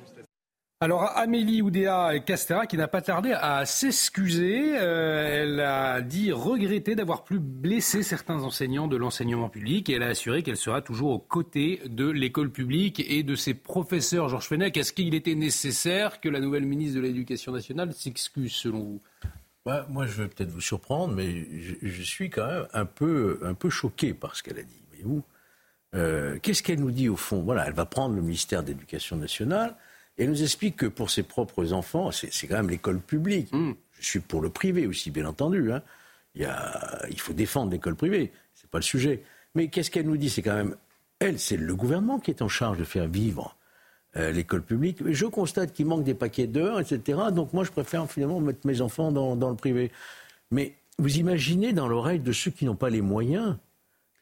[0.83, 6.93] Alors Amélie Oudéa Castera qui n'a pas tardé à s'excuser, euh, elle a dit regretter
[6.93, 11.11] d'avoir pu blesser certains enseignants de l'enseignement public et elle a assuré qu'elle sera toujours
[11.11, 14.27] aux côtés de l'école publique et de ses professeurs.
[14.27, 18.79] Georges Fenech, est-ce qu'il était nécessaire que la nouvelle ministre de l'Éducation nationale s'excuse selon
[18.79, 19.01] vous?
[19.65, 21.47] Bah, Moi je vais peut-être vous surprendre, mais
[21.81, 24.83] je, suis quand même un peu, un peu choqué par ce qu'elle a dit.
[24.89, 25.23] Voyez-vous
[25.95, 27.41] euh, Qu'est-ce qu'elle nous dit au fond?
[27.41, 29.77] Voilà, elle va prendre le ministère de l'Éducation nationale
[30.17, 33.51] et nous explique que pour ses propres enfants, c'est quand même l'école publique.
[33.51, 33.73] Hmm.
[33.99, 35.71] Je suis pour le privé aussi, bien entendu.
[35.71, 35.81] Hein.
[36.35, 36.49] Il,
[37.09, 39.23] il, faut défendre l'école privée, c'est pas le sujet.
[39.55, 40.29] Mais qu'est-ce qu'elle nous dit?
[40.29, 40.75] C'est quand même,
[41.19, 43.55] elle, c'est le gouvernement qui est en charge de faire vivre
[44.15, 44.99] euh, l'école publique.
[45.05, 47.19] Je constate qu'il manque des paquets d'heures, etc.
[47.31, 49.91] Donc moi, je préfère finalement mettre mes enfants dans, dans le privé.
[50.51, 53.57] Mais vous imaginez dans l'oreille de ceux qui n'ont pas les moyens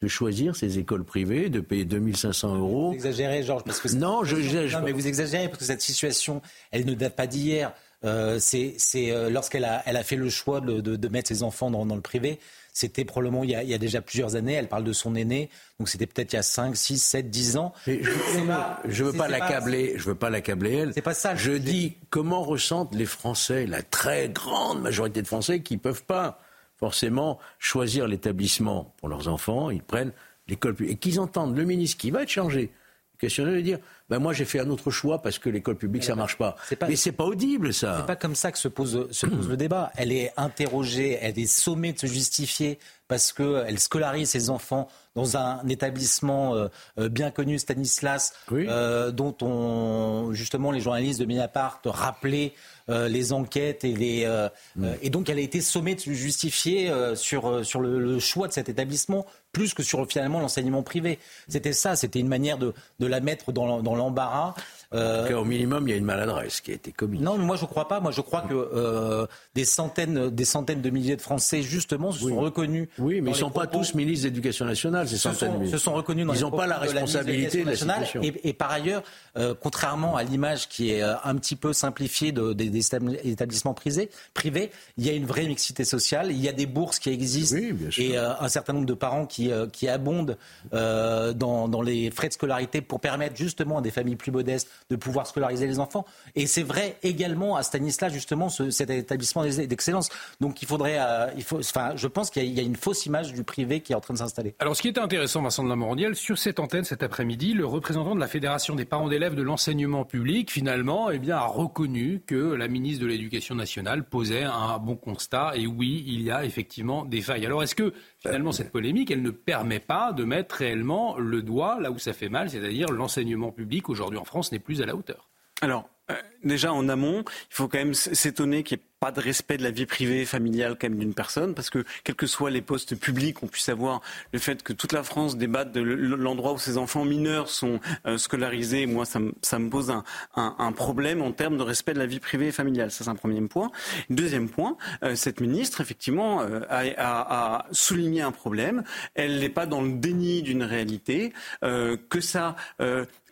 [0.02, 2.88] de choisir ces écoles privées, de payer 2500 euros.
[2.88, 4.36] Vous exagérez, Georges, parce que non, je,
[4.74, 6.42] non, mais vous exagérez parce que cette situation,
[6.72, 7.72] elle ne date pas d'hier.
[8.04, 11.70] Euh, c'est euh, lorsqu'elle a, elle a fait le choix de, de, mettre ses enfants
[11.70, 12.40] dans, dans le privé.
[12.72, 14.54] C'était probablement il y, a, il y, a, déjà plusieurs années.
[14.54, 17.56] Elle parle de son aîné, donc c'était peut-être il y a 5, 6, 7, 10
[17.58, 17.72] ans.
[17.86, 19.94] je ne veux pas l'accabler.
[19.98, 20.94] Je veux pas l'accabler elle.
[20.94, 21.36] C'est pas ça.
[21.36, 26.40] Je dis comment ressentent les Français, la très grande majorité de Français qui peuvent pas
[26.82, 30.10] forcément choisir l'établissement pour leurs enfants, ils prennent
[30.48, 30.96] l'école publique.
[30.96, 32.72] Et qu'ils entendent le ministre qui va être changé,
[33.20, 33.78] questionner dire
[34.12, 36.56] ben moi j'ai fait un autre choix parce que l'école publique ça marche pas.
[36.78, 37.96] pas Mais c'est pas audible ça.
[38.00, 39.90] C'est pas comme ça que se pose, se pose le débat.
[39.96, 42.78] Elle est interrogée, elle est sommée de se justifier
[43.08, 46.68] parce qu'elle scolarise ses enfants dans un établissement euh,
[46.98, 52.52] euh, bien connu, Stanislas, euh, dont on, justement les journalistes de Mediapart rappelaient
[52.88, 54.84] euh, les enquêtes et les euh, mm.
[54.84, 58.52] euh, et donc elle a été sommée de se justifier sur sur le, choix de
[58.52, 61.18] cet établissement plus que sur finalement l'enseignement privé.
[61.48, 64.54] C'était ça, c'était une manière de, de la mettre dans l'embarras.
[64.94, 67.20] Euh, au minimum, il y a une maladresse qui a été commise.
[67.20, 68.00] Non, moi je ne crois pas.
[68.00, 72.20] Moi je crois que euh, des, centaines, des centaines de milliers de Français, justement, se
[72.28, 72.88] sont reconnus.
[72.98, 75.72] Oui, mais ils ne sont pas tous ministres d'éducation nationale, ces centaines de milliers.
[75.72, 78.20] Se sont reconnus dans Ils n'ont pas la responsabilité de la, situation.
[78.22, 79.02] Et, par ailleurs,
[79.36, 82.92] euh, contrairement à l'image qui est un petit peu simplifiée des
[83.24, 86.30] établissements privés, privés, il y a une vraie mixité sociale.
[86.30, 87.56] Il y a des bourses qui existent
[87.98, 90.36] et un certain nombre de parents qui, qui abondent
[90.72, 94.96] dans, dans les frais de scolarité pour permettre justement à des familles plus modestes de
[94.96, 96.04] pouvoir scolariser les enfants.
[96.34, 100.08] Et c'est vrai également à Stanislas, justement, cet établissement d'excellence.
[100.40, 103.80] Donc il faudrait, euh, enfin, je pense qu'il y, a une fausse image du privé
[103.80, 104.54] qui est en train de s'installer.
[104.58, 107.66] Alors ce qui était intéressant, Vincent de la Morandielle, sur cette antenne cet après-midi, le
[107.66, 112.22] représentant de la Fédération des parents d'élèves de l'enseignement public, finalement, eh bien, a reconnu
[112.26, 115.52] que la ministre de l'Éducation nationale posait un bon constat.
[115.56, 117.46] Et oui, il y a effectivement des failles.
[117.46, 121.78] Alors est-ce que finalement cette polémique, elle ne permet pas de mettre réellement le doigt
[121.80, 124.96] là où ça fait mal, c'est-à-dire l'enseignement public aujourd'hui en France n'est plus à la
[124.96, 125.28] hauteur.
[125.60, 129.20] Alors, euh, déjà en amont, il faut quand même s'étonner qu'il n'y ait pas de
[129.20, 132.50] respect de la vie privée familiale quand même d'une personne, parce que quels que soient
[132.50, 134.00] les postes publics, on puisse avoir
[134.32, 138.18] le fait que toute la France débatte de l'endroit où ses enfants mineurs sont euh,
[138.18, 138.86] scolarisés.
[138.86, 139.92] Moi, ça, me pose
[140.34, 142.90] un, problème en termes de respect de la vie privée familiale.
[142.90, 143.70] Ça, c'est un premier point.
[144.10, 148.82] Deuxième point, euh, cette ministre, effectivement, a, souligné un problème.
[149.14, 152.56] Elle n'est pas dans le déni d'une réalité, que ça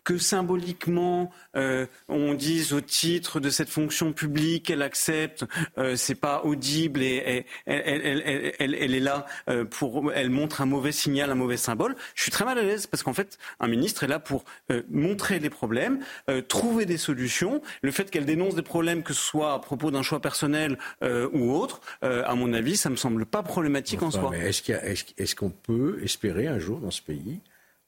[0.05, 5.45] que symboliquement euh, on dise au titre de cette fonction publique qu'elle accepte,
[5.79, 11.31] euh, c'est pas audible et, elle, est là euh, pour, elle montre un mauvais signal,
[11.31, 11.97] un mauvais symbole.
[12.15, 14.45] Je suis très mal à l'aise parce qu'en fait, un ministre est là pour
[14.91, 16.01] montrer les problèmes,
[16.49, 17.63] trouver des solutions.
[17.83, 21.53] Le fait qu'elle dénonce des problèmes, que ce soit à propos d'un choix personnel ou
[21.53, 24.33] autre, à mon avis, ça me semble pas problématique en soi.
[24.37, 27.41] est-ce qu'on peut espérer un jour dans ce pays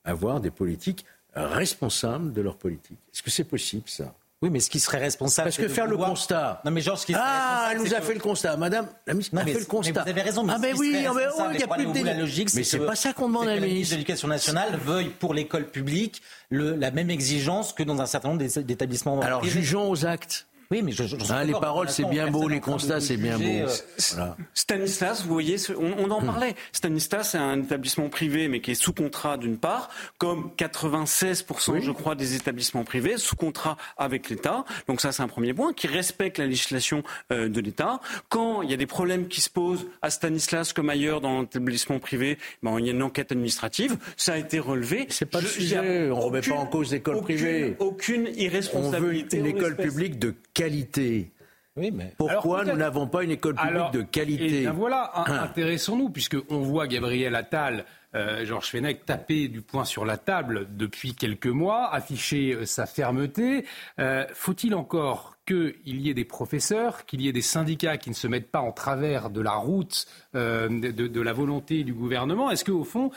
[0.04, 2.98] avoir des politiques responsables de leur politique.
[3.12, 4.14] Est-ce que c'est possible, ça?
[4.42, 5.46] Oui, mais ce qui serait responsable.
[5.46, 6.60] Parce que faire le constat.
[6.64, 8.56] Non, mais genre, ce qui Ah, elle nous a fait le constat.
[8.56, 9.92] Madame, la ministre a fait le constat.
[9.92, 10.42] Mais vous avez raison.
[10.42, 12.52] Mais ah, ben oui, ah, ben il n'y a plus de la logique.
[12.54, 15.70] Mais c'est pas ça qu'on demande à la ministre de l'Éducation nationale veuille pour l'école
[15.70, 19.20] publique le, la même exigence que dans un certain nombre d'établissements.
[19.20, 20.46] Alors, jugeons aux actes.
[20.72, 20.92] Oui, mais
[21.28, 23.44] hein, les paroles, c'est bien beau, les constats, c'est bien beau.
[23.44, 26.24] Euh, Stanislas, vous voyez, on, en hmm.
[26.24, 26.54] parlait.
[26.72, 31.90] Stanislas, c'est un établissement privé, mais qui est sous contrat d'une part, comme 96%, je
[31.90, 34.64] crois, des établissements privés, sous contrat avec l'État.
[34.88, 38.00] Donc ça, c'est un premier point, qui respecte la législation euh, de l'État.
[38.30, 41.98] Quand il y a des problèmes qui se posent à Stanislas comme ailleurs dans l'établissement
[41.98, 43.98] privé, ben, il y a une enquête administrative.
[44.16, 45.04] Ça a été relevé.
[45.10, 46.10] C'est pas le sujet.
[46.10, 47.76] On ne remet pas en cause l'école privée.
[47.78, 49.36] Aucune irresponsabilité.
[49.38, 51.32] On veut une école publique de qualité.
[51.76, 52.12] Oui, mais...
[52.18, 55.24] Pourquoi nous n'avons pas une école publique de qualité Et voilà, hein.
[55.42, 61.14] intéressons-nous, puisqu'on voit Gabriel Attal, euh, Georges Fenech taper du poing sur la table depuis
[61.14, 63.64] quelques mois, afficher euh, sa fermeté.
[63.98, 68.14] Euh, faut-il encore qu'il y ait des professeurs, qu'il y ait des syndicats qui ne
[68.14, 72.50] se mettent pas en travers de la route de, de, la volonté du gouvernement?
[72.50, 73.10] Est-ce qu'au fond,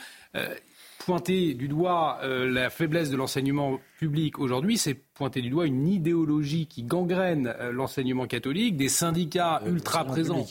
[1.06, 5.86] pointer du doigt euh, la faiblesse de l'enseignement public aujourd'hui, c'est pointer du doigt une
[5.86, 10.44] idéologie qui gangrène euh, l'enseignement catholique, des syndicats euh, ultra présents.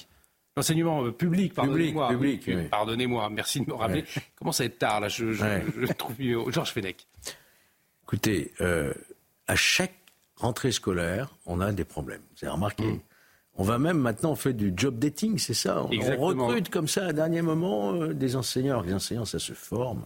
[0.55, 2.09] L'enseignement public, pardonnez-moi.
[2.71, 4.05] Pardonnez-moi, merci de me rappeler.
[4.39, 6.15] Comment ça être tard, là, je, je, trouve
[6.49, 7.05] Georges Fenech.
[8.03, 8.53] Écoutez,
[9.47, 9.97] à chaque
[10.37, 12.21] rentrée scolaire, on a des problèmes.
[12.37, 12.99] Vous avez remarqué mm.
[13.57, 17.13] On va même maintenant faire du job dating, c'est ça on, recrute comme ça à
[17.13, 18.81] dernier moment des enseignants.
[18.81, 20.05] Les enseignants, ça se forme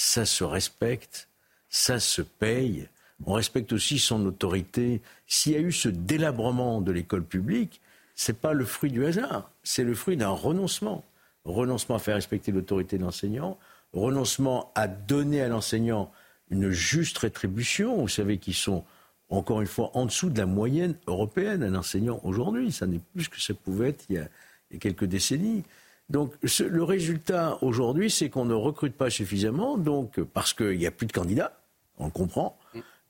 [0.00, 1.28] ça se respecte,
[1.68, 2.88] ça se paye.
[3.26, 5.02] On respecte aussi son autorité.
[5.26, 7.82] S'il y a eu ce délabrement de l'école publique,
[8.14, 11.04] ce n'est pas le fruit du hasard, c'est le fruit d'un renoncement.
[11.44, 13.58] Renoncement à faire respecter l'autorité de l'enseignant,
[13.92, 16.10] renoncement à donner à l'enseignant
[16.50, 17.98] une juste rétribution.
[17.98, 18.84] Vous savez qu'ils sont,
[19.28, 22.72] encore une fois, en dessous de la moyenne européenne, un enseignant aujourd'hui.
[22.72, 25.62] Ça n'est plus ce que ça pouvait être il y a quelques décennies.
[26.10, 30.90] Donc le résultat aujourd'hui, c'est qu'on ne recrute pas suffisamment, donc parce qu'il n'y a
[30.90, 31.52] plus de candidats,
[31.98, 32.58] on le comprend,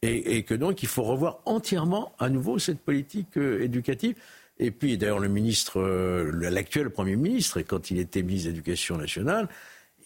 [0.03, 4.17] et, que donc il faut revoir entièrement à nouveau cette politique euh, éducative.
[4.59, 8.99] Et puis d'ailleurs le ministre, euh, l'actuel Premier ministre, quand il était ministre de l'Éducation
[8.99, 9.49] nationale,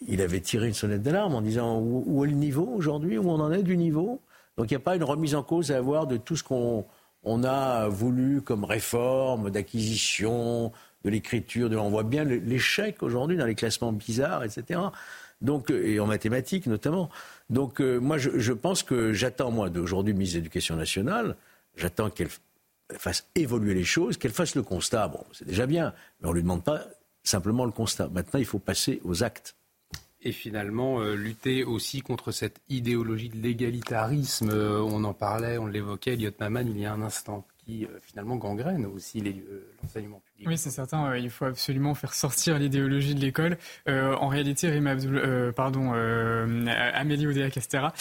[0.06, 3.40] il avait tiré une sonnette d'alarme en disant où, est le niveau aujourd'hui, où on
[3.40, 4.20] en est du niveau?
[4.56, 7.44] Donc il n'y a pas une remise en cause à avoir de tout ce qu'on
[7.44, 10.72] a voulu comme réforme, d'acquisition,
[11.04, 14.80] de l'écriture, on voit bien l'échec aujourd'hui dans les classements bizarres, etc.
[15.40, 17.10] Donc, euh, et en mathématiques notamment.
[17.50, 21.36] Donc, euh, moi, je, pense que j'attends, moi, d'aujourd'hui, ministre de nationale,
[21.76, 22.30] j'attends qu'elle
[22.96, 25.08] fasse évoluer les choses, qu'elle fasse le constat.
[25.08, 26.82] Bon, c'est déjà bien, mais on ne lui demande pas
[27.22, 28.08] simplement le constat.
[28.08, 29.54] Maintenant, il faut passer aux actes.
[30.22, 34.50] Et finalement, euh, lutter aussi contre cette idéologie de l'égalitarisme.
[34.50, 38.86] on en parlait, on l'évoquait, Elliot Maman, il y a un instant, qui finalement gangrène
[38.86, 39.22] aussi
[40.46, 41.16] Oui, c'est certain.
[41.16, 43.56] Il faut absolument faire sortir l'idéologie de l'école.
[43.88, 47.92] Euh, en réalité, euh, euh, Amélie Oudéa-Castera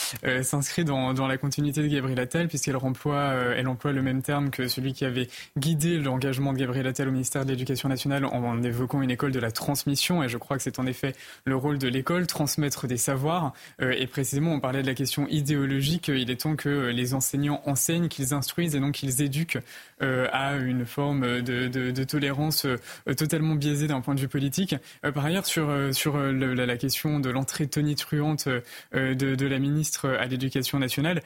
[0.42, 5.06] s'inscrit dans, la continuité de Gabriel Attal puisqu'elle emploie, le même terme que celui qui
[5.06, 5.28] avait
[5.58, 9.40] guidé l'engagement de Gabriel Attal au ministère de l'Éducation nationale en, évoquant une école de
[9.40, 10.24] la transmission.
[10.24, 11.14] Et je crois que c'est en effet
[11.46, 13.54] le rôle de l'école, transmettre des savoirs.
[13.80, 16.10] et précisément, on parlait de la question idéologique.
[16.10, 19.60] Il est temps que les enseignants enseignent, qu'ils instruisent et donc qu'ils éduquent
[20.02, 24.76] à une forme de, de tolérance euh, totalement biaisée d'un point de vue politique.
[25.06, 28.48] Euh, par ailleurs, sur, euh, sur la, question de l'entrée tonitruante
[28.94, 31.22] de, la ministre à l'Éducation nationale,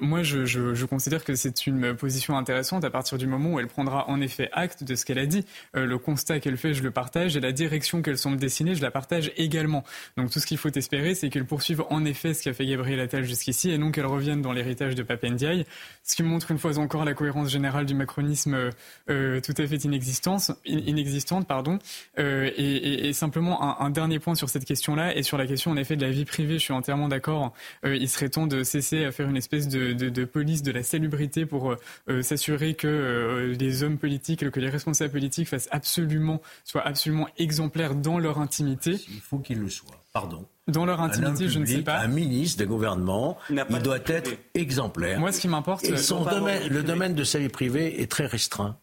[0.00, 3.66] moi, je, je, considère que c'est une position intéressante à partir du moment où elle
[3.66, 5.44] prendra en effet acte de ce qu'elle a dit.
[5.74, 8.90] le constat qu'elle fait, je le partage, et la direction qu'elle semble dessiner, je la
[8.90, 9.82] partage également.
[10.16, 13.00] Donc tout ce qu'il faut espérer, c'est qu'elle poursuive en effet ce qu'a fait Gabriel
[13.00, 15.66] Attal jusqu'ici, et non qu'elle revienne dans l'héritage de Papendiaï,
[16.04, 18.70] ce qui montre une fois encore la cohérence générale du macronisme
[19.06, 21.78] tout à fait inexistant inexistante, pardon.
[22.18, 25.96] Euh, et, simplement un, dernier point sur cette question-là et sur la question en effet
[25.96, 27.52] de la vie privée, je suis entièrement d'accord.
[27.84, 31.46] Euh, il serait temps de cesser à faire une espèce de, police de la salubrité
[31.46, 31.74] pour
[32.08, 37.94] euh, s'assurer que les hommes politiques, que les responsables politiques fassent absolument, soient absolument exemplaires
[37.94, 38.98] dans leur intimité.
[39.08, 40.00] Il faut qu'ils le soient.
[40.12, 40.46] Pardon.
[40.66, 41.98] Dans leur intimité, je ne sais pas.
[41.98, 45.20] Un ministre de gouvernement, il doit être exemplaire.
[45.20, 48.76] Moi, ce qui m'importe, le domaine de sa vie privée est très restreint.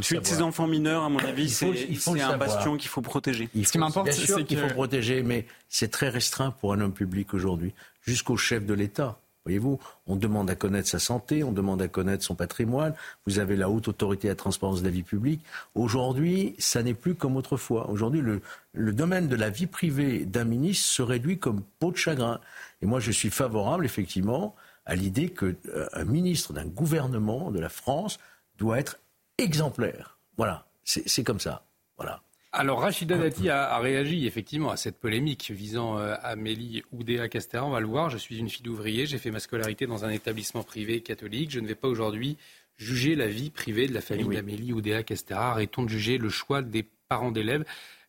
[0.00, 3.48] Suite de ces enfants mineurs, à mon avis, c'est un bastion qu'il faut protéger.
[3.54, 7.34] Ce qui m'importe, c'est qu'il faut protéger, mais c'est très restreint pour un homme public
[7.34, 9.18] aujourd'hui, jusqu'au chef de l'État.
[9.46, 9.78] Voyez-vous,
[10.08, 12.94] on demande à connaître sa santé, on demande à connaître son patrimoine.
[13.26, 15.40] Vous avez la haute autorité à la transparence de la vie publique.
[15.76, 17.88] Aujourd'hui, ça n'est plus comme autrefois.
[17.88, 18.40] Aujourd'hui, le,
[18.72, 22.40] le, domaine de la vie privée d'un ministre se réduit comme peau de chagrin.
[22.82, 27.68] Et moi, je suis favorable, effectivement, à l'idée qu'un euh, ministre d'un gouvernement de la
[27.68, 28.18] France
[28.58, 28.98] doit être
[29.38, 30.18] exemplaire.
[30.36, 31.64] Voilà, c'est comme ça.
[31.96, 32.22] Voilà.
[32.52, 37.66] Alors Rachida Dati a, réagi effectivement à cette polémique visant euh, Amélie Oudéa-Castéra.
[37.66, 40.10] On va le voir, je suis une fille d'ouvrier, j'ai fait ma scolarité dans un
[40.10, 41.50] établissement privé catholique.
[41.50, 42.38] Je ne vais pas aujourd'hui
[42.78, 44.36] juger la vie privée de la famille oui.
[44.36, 47.64] d'Amélie Oudéa Castera Arrêtons de juger le choix des parents d'élèves.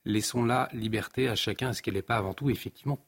[0.05, 1.71] Laissons la liberté à chacun.
[1.71, 2.99] Est-ce qu'elle n'est pas avant tout, effectivement,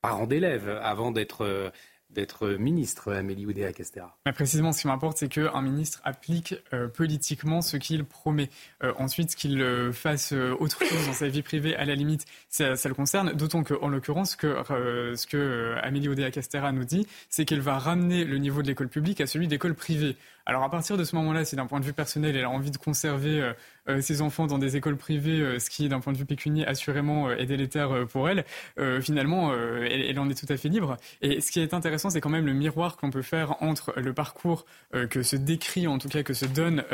[0.00, 1.70] parent d'élèves avant d'être euh,
[2.12, 4.16] d'être ministre, Amélie Oudéa Castera.
[4.34, 8.50] Précisément, ce qui m'importe, c'est qu'un ministre applique euh, politiquement ce qu'il promet.
[8.82, 12.74] Euh, ensuite, qu'il euh, fasse autre chose dans sa vie privée, à la limite, ça,
[12.74, 13.32] le concerne.
[13.32, 18.38] D'autant qu'en l'occurrence, ce que Amélie Oudéa Castera nous dit, c'est qu'elle va ramener le
[18.38, 20.16] niveau de l'école publique à celui d'école privée.
[20.46, 22.70] Alors à partir de ce moment-là, si d'un point de vue personnel, elle a envie
[22.70, 23.52] de conserver euh,
[23.88, 26.66] euh, ses enfants dans des écoles privées, euh, ce qui, d'un point de vue pécunier,
[26.66, 28.44] assurément euh, est délétère pour elle,
[29.00, 30.96] finalement, elle, en est tout à fait libre.
[31.22, 34.12] Et ce qui est intéressant, c'est quand même le miroir qu'on peut faire entre le
[34.12, 36.84] parcours que se décrit, en tout cas que se donne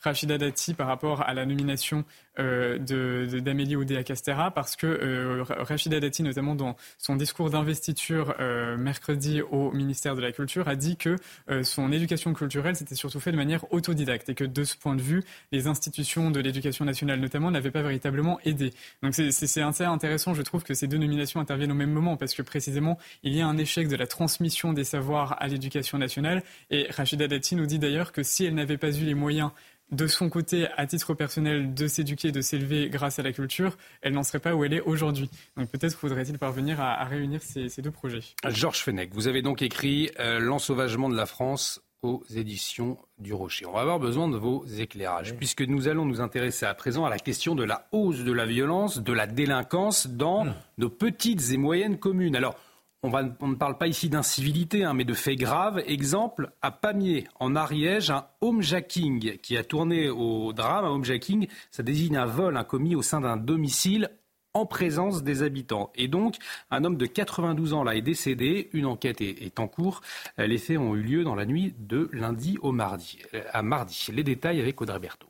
[0.00, 2.04] Rachida Dati par rapport à la nomination
[2.38, 8.34] d'Amélie Oudéa Castera, parce que Ra- Rachida Dati, notamment dans son discours d'investiture
[8.78, 11.16] mercredi au ministère de la Culture, a dit que
[11.62, 15.22] son éducation culturelle surtout fait de manière autodidacte et que de ce point de vue,
[15.52, 18.72] les institutions de l'éducation nationale notamment n'avaient pas véritablement aidé.
[19.02, 19.32] Donc c'est-
[19.62, 22.98] assez intéressant, je trouve, que ces deux nominations interviennent au même moment parce que précisément,
[23.22, 27.28] il y a un échec de la transmission des savoirs à l'éducation nationale et Rachida
[27.28, 29.50] Dati nous dit d'ailleurs que si elle n'avait pas eu les moyens
[29.90, 34.14] de son côté, à titre personnel, de s'éduquer, de s'élever grâce à la culture, elle
[34.14, 35.28] n'en serait pas où elle est aujourd'hui.
[35.56, 38.22] Donc peut-être faudrait-il parvenir à, réunir ces, ces deux projets.
[38.48, 43.64] Georges Fenech, vous avez donc écrit euh, L'ensauvagement de la France aux éditions du Rocher.
[43.66, 47.10] On va avoir besoin de vos éclairages, puisque nous allons nous intéresser à présent à
[47.10, 50.46] la question de la hausse de la violence, de la délinquance dans
[50.78, 52.34] nos petites et moyennes communes.
[52.34, 52.56] Alors,
[53.04, 55.80] on, va- on ne parle pas ici d'incivilité, hein, mais de faits graves.
[55.86, 60.84] Exemple, à Pamiers, en Ariège, un homejacking qui a tourné au drame.
[60.84, 64.10] Un homejacking, ça désigne un vol un commis au sein d'un domicile
[64.54, 65.90] en présence des habitants.
[65.94, 66.36] Et donc,
[66.70, 68.68] un homme de 92 ans là est décédé.
[68.72, 70.02] Une enquête est, en cours.
[70.38, 73.18] Euh, Les faits ont eu lieu dans la nuit de lundi au mardi.
[73.34, 74.06] euh, À mardi.
[74.12, 75.28] Les détails avec Audrey Berthaud.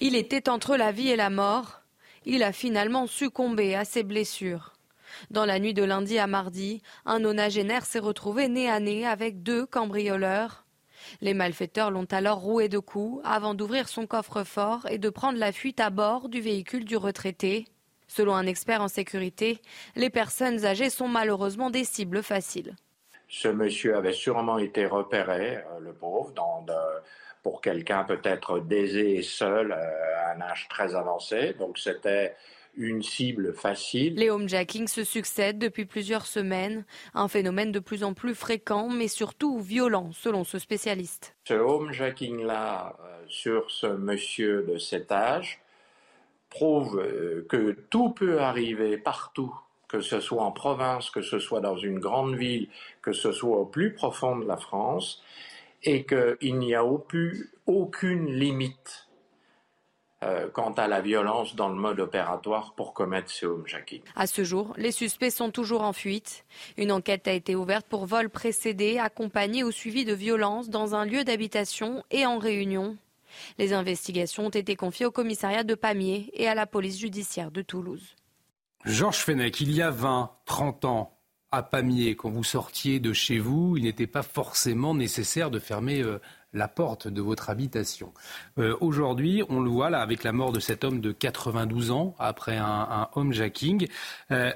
[0.00, 1.80] Il était entre la vie et la mort.
[2.24, 4.74] Il a finalement succombé à ses blessures.
[5.30, 9.42] Dans la nuit de lundi à mardi, un nonagénaire s'est retrouvé nez à nez avec
[9.42, 10.66] deux cambrioleurs.
[11.22, 15.52] Les malfaiteurs l'ont alors roué de coups avant d'ouvrir son coffre-fort et de prendre la
[15.52, 17.66] fuite à bord du véhicule du retraité.
[18.08, 19.60] Selon un expert en sécurité,
[19.94, 22.74] les personnes âgées sont malheureusement des cibles faciles.
[23.28, 26.72] Ce monsieur avait sûrement été repéré, euh, le pauvre, dans de-
[27.42, 29.76] pour quelqu'un peut-être d'aisé et seul, euh,
[30.24, 31.54] à un âge très avancé.
[31.58, 32.34] Donc c'était
[32.74, 34.14] une cible facile.
[34.14, 39.08] Les homejackings se succèdent depuis plusieurs semaines, un phénomène de plus en plus fréquent mais
[39.08, 41.34] surtout violent selon ce spécialiste.
[41.44, 45.60] Ce homejacking-là euh, sur ce monsieur de cet âge
[46.50, 49.54] prouve euh, que tout peut arriver partout,
[49.88, 52.68] que ce soit en province, que ce soit dans une grande ville,
[53.02, 55.22] que ce soit au plus profond de la France,
[55.82, 59.08] et qu'il n'y a aucune limite
[60.24, 64.02] euh, quant à la violence dans le mode opératoire pour commettre ce homejacking.
[64.16, 66.44] À ce jour, les suspects sont toujours en fuite.
[66.76, 71.04] Une enquête a été ouverte pour vol précédé, accompagné ou suivi de violences dans un
[71.04, 72.96] lieu d'habitation et en réunion.
[73.58, 77.62] Les investigations ont été confiées au commissariat de Pamiers et à la police judiciaire de
[77.62, 78.16] Toulouse.
[78.84, 81.18] Georges Fenech, il y a 20, 30 ans,
[81.50, 86.02] à Pamiers, quand vous sortiez de chez vous, il n'était pas forcément nécessaire de fermer
[86.02, 86.20] euh,
[86.52, 88.12] la porte de votre habitation.
[88.58, 92.14] Euh, Aujourd'hui, on le voit là avec la mort de cet homme de 92 ans
[92.18, 93.88] après un, un homejacking.
[94.30, 94.52] Euh,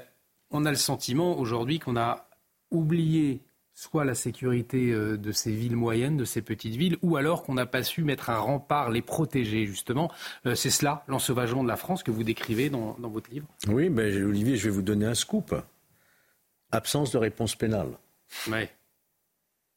[0.51, 2.27] on a le sentiment aujourd'hui qu'on a
[2.69, 3.41] oublié
[3.75, 7.55] soit la sécurité euh, de ces villes moyennes, de ces petites villes, ou alors qu'on
[7.55, 10.11] n'a pas su mettre un rempart, les protéger justement.
[10.45, 13.89] Euh, C'est cela, l'ensauvagement de la France que vous décrivez dans, dans votre livre Oui,
[13.89, 15.55] ben, Olivier, je vais vous donner un scoop.
[16.71, 17.89] Absence de réponse pénale.
[18.49, 18.69] Ouais.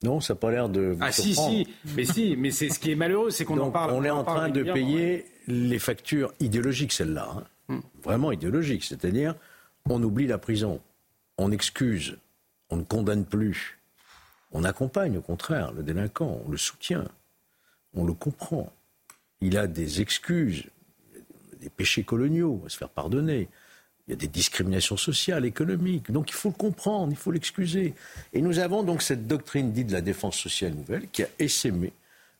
[0.03, 1.57] Non, ça n'a pas l'air de vous Ah si, surprendre.
[1.57, 3.93] si, mais si, mais c'est ce qui est malheureux, c'est qu'on en parle.
[3.93, 7.29] on est en train de payer les factures idéologiques, celles-là.
[7.35, 7.45] hein.
[7.69, 7.81] Hmm.
[8.03, 8.85] Vraiment idéologiques.
[8.85, 9.35] C'est-à-dire,
[9.89, 10.81] on oublie la prison,
[11.39, 12.19] on excuse,
[12.71, 13.79] on ne condamne plus.
[14.53, 17.05] On accompagne, au contraire, le délinquant, on le soutient,
[17.95, 18.73] on le comprend.
[19.41, 20.65] Il a des excuses,
[21.61, 23.49] des péchés coloniaux à se faire pardonner.
[24.07, 26.13] Il y a des discriminations sociales, économiques.
[26.13, 27.95] Donc il faut le comprendre, il faut l'excuser.
[28.33, 31.93] Et nous avons donc cette doctrine dite de la défense sociale nouvelle qui a essaimé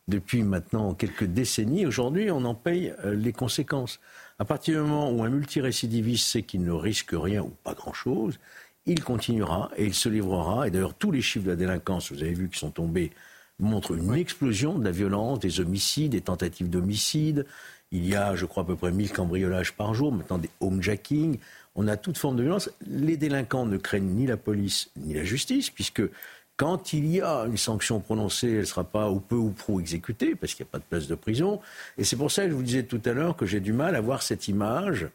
[0.09, 1.85] depuis maintenant quelques décennies.
[1.87, 3.99] Aujourd'hui, on en paye euh, les conséquences.
[4.39, 8.39] À partir du moment où un multirécidiviste sait qu'il ne risque rien ou pas grand-chose,
[8.87, 10.67] il continuera et il se livrera.
[10.67, 13.11] Et d'ailleurs, tous les chiffres de la délinquance, vous avez vu, qui sont tombés,
[13.59, 17.47] montrent une explosion de la violence, des homicides, des tentatives d'homicide.
[17.93, 21.39] Il y a, je crois, à peu près 1000 cambriolages par jour, maintenant des homejacking.
[21.75, 22.71] On a toute forme de violence.
[22.87, 26.03] Les délinquants ne craignent ni la police ni la justice, puisque
[26.57, 29.79] Quand il y a une sanction prononcée, elle ne sera pas ou peu ou prou
[29.79, 31.61] exécutée, parce qu'il n'y a pas de place de prison.
[31.99, 33.95] Et c'est pour ça que je vous disais tout à l'heure que j'ai du mal
[33.95, 35.09] à voir cette image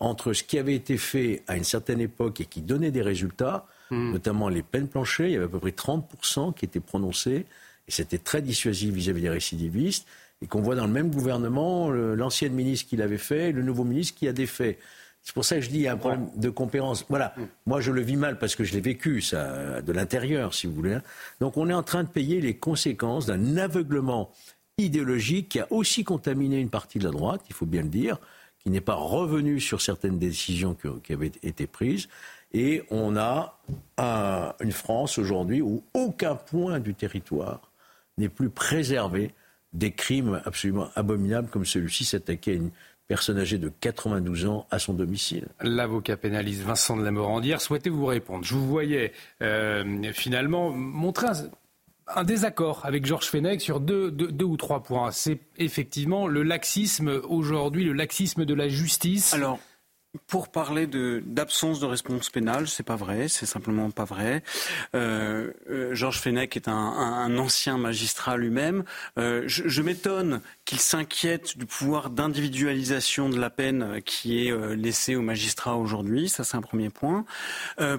[0.00, 3.66] entre ce qui avait été fait à une certaine époque et qui donnait des résultats,
[3.90, 4.12] hmm.
[4.12, 7.46] notamment les peines planchées, il y avait à peu près 30% qui étaient prononcés,
[7.86, 10.06] et c'était très dissuasif vis-à-vis des récidivistes,
[10.40, 13.82] et qu'on voit dans le même gouvernement l'ancienne ministre qui l'avait fait et le nouveau
[13.82, 14.78] ministre qui a défait.
[15.24, 17.04] C'est pour ça que je dis qu'il y a un problème de compétence.
[17.08, 17.42] Voilà, hmm.
[17.66, 20.74] moi je le vis mal parce que je l'ai vécu, ça, de l'intérieur, si vous
[20.74, 20.94] voulez.
[20.94, 21.02] Hein.
[21.40, 24.30] Donc on est en train de payer les conséquences d'un aveuglement
[24.78, 28.18] idéologique qui a aussi contaminé une partie de la droite, il faut bien le dire,
[28.58, 32.08] qui n'est pas revenu sur certaines décisions qui avaient été prises.
[32.52, 33.58] Et on a
[34.60, 37.70] une France aujourd'hui où aucun point du territoire
[38.16, 39.32] n'est plus préservé
[39.72, 42.70] des crimes absolument abominables comme celui-ci s'attaquait à une
[43.06, 45.48] personne âgée de 92 ans à son domicile.
[45.62, 48.44] L'avocat pénaliste Vincent de la Morandière souhaitait vous répondre?
[48.44, 49.12] Je vous voyais
[49.42, 51.50] euh, finalement montrer un,
[52.24, 55.10] désaccord avec Georges Fenech sur deux, deux, ou trois points.
[55.10, 59.34] C'est effectivement le laxisme aujourd'hui, le laxisme de la justice.
[60.26, 64.42] Pour parler d'absence de, réponse pénale, c'est pas vrai, c'est simplement pas vrai.
[64.94, 68.84] Euh, euh, Georges Fenech est un, ancien magistrat lui-même.
[69.18, 75.22] Euh, je, m'étonne qu'il s'inquiète du pouvoir d'individualisation de la peine qui est laissé aux
[75.22, 76.28] magistrats aujourd'hui.
[76.28, 77.24] Ça, c'est un premier point.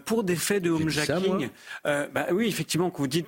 [0.06, 1.50] pour des faits de homejacking,
[1.84, 3.28] bah oui, effectivement, quand vous dites,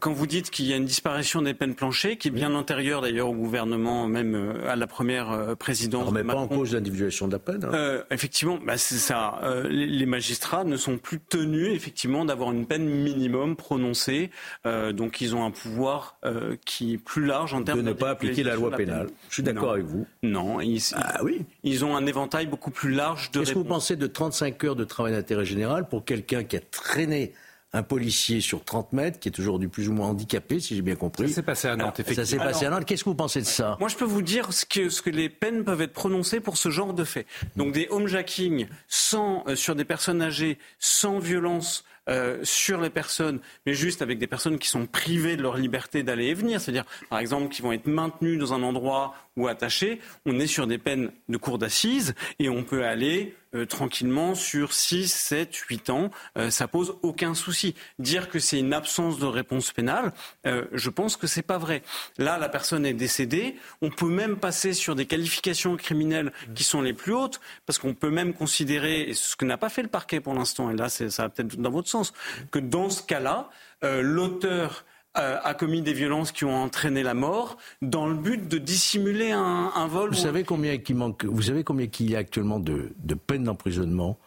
[0.00, 3.00] quand vous dites qu'il y a une disparition des peines planchées, qui est bien antérieure
[3.00, 6.02] d'ailleurs au gouvernement, même à la première présidence.
[6.02, 7.64] On ne remet pas en cause l'individualisation de la peine.
[7.64, 7.75] Hein.
[7.76, 9.38] Euh, effectivement, bah, c'est ça.
[9.42, 14.30] Euh, les, magistrats ne sont plus tenus effectivement d'avoir une peine minimum prononcée,
[14.64, 16.18] euh, donc ils ont un pouvoir
[16.64, 19.08] qui est plus large en termes de ne pas appliquer la loi pénale.
[19.28, 20.06] Je suis d'accord avec vous.
[20.22, 21.44] Non, ils, ah, oui.
[21.62, 23.40] ils ont un éventail beaucoup plus large de.
[23.40, 26.60] Qu'est-ce que vous pensez de 35 heures de travail d'intérêt général pour quelqu'un qui a
[26.60, 27.32] traîné
[27.76, 30.96] un policier sur 30 mètres qui est aujourd'hui plus ou moins handicapé, si j'ai bien
[30.96, 31.28] compris.
[31.28, 32.24] Ça s'est passé à Nantes, effectivement.
[32.24, 32.84] Ça s'est passé à Nantes.
[32.84, 33.76] Qu'est-ce que vous pensez de ça?
[33.80, 36.56] Moi, je peux vous dire ce que, ce que les peines peuvent être prononcées pour
[36.56, 37.26] ce genre de fait.
[37.56, 43.40] Donc des homejacking sans, euh, sur des personnes âgées sans violence euh, sur les personnes,
[43.66, 46.84] mais juste avec des personnes qui sont privées de leur liberté d'aller et venir, c'est-à-dire
[47.10, 50.78] par exemple qui vont être maintenues dans un endroit ou attachées, on est sur des
[50.78, 56.10] peines de cour d'assises et on peut aller euh, tranquillement sur 6, 7, 8 ans,
[56.36, 57.74] euh, ça pose aucun souci.
[57.98, 60.12] Dire que c'est une absence de réponse pénale,
[60.44, 61.82] je pense que c'est pas vrai.
[62.18, 66.80] Là, la personne est décédée, on peut même passer sur des qualifications criminelles qui sont
[66.80, 69.88] les plus hautes, parce qu'on peut même considérer, et ce que n'a pas fait le
[69.88, 72.12] parquet pour l'instant, et là ça va peut-être dans votre sens,
[72.50, 73.50] que dans ce cas-là,
[73.84, 74.84] euh, l'auteur
[75.18, 79.30] euh, a commis des violences qui ont entraîné la mort dans le but de dissimuler
[79.30, 80.10] un, vol.
[80.10, 82.92] Vous savez combien il manque Vous savez combien qu'il y a actuellement de,
[83.26, 84.18] peines d'emprisonnement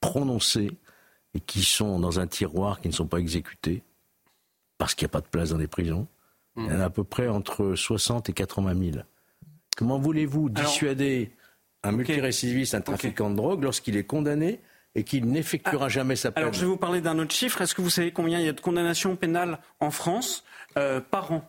[0.00, 0.70] prononcées
[1.34, 3.82] et qui sont dans un tiroir qui ne sont pas exécutées
[4.76, 6.06] parce qu'il n'y a pas de place dans les prisons?
[6.56, 9.04] Il y en a à peu près entre 60 et 80 000.
[9.76, 11.30] Comment voulez-vous dissuader
[11.84, 14.60] un multirécidiviste, un trafiquant de drogue, lorsqu'il est condamné
[14.98, 16.42] et qu'il n'effectuera ah, jamais sa peine.
[16.42, 17.62] Alors je vais vous parler d'un autre chiffre.
[17.62, 20.44] Est-ce que vous savez combien il y a de condamnations pénales en France
[20.76, 21.48] euh, par an?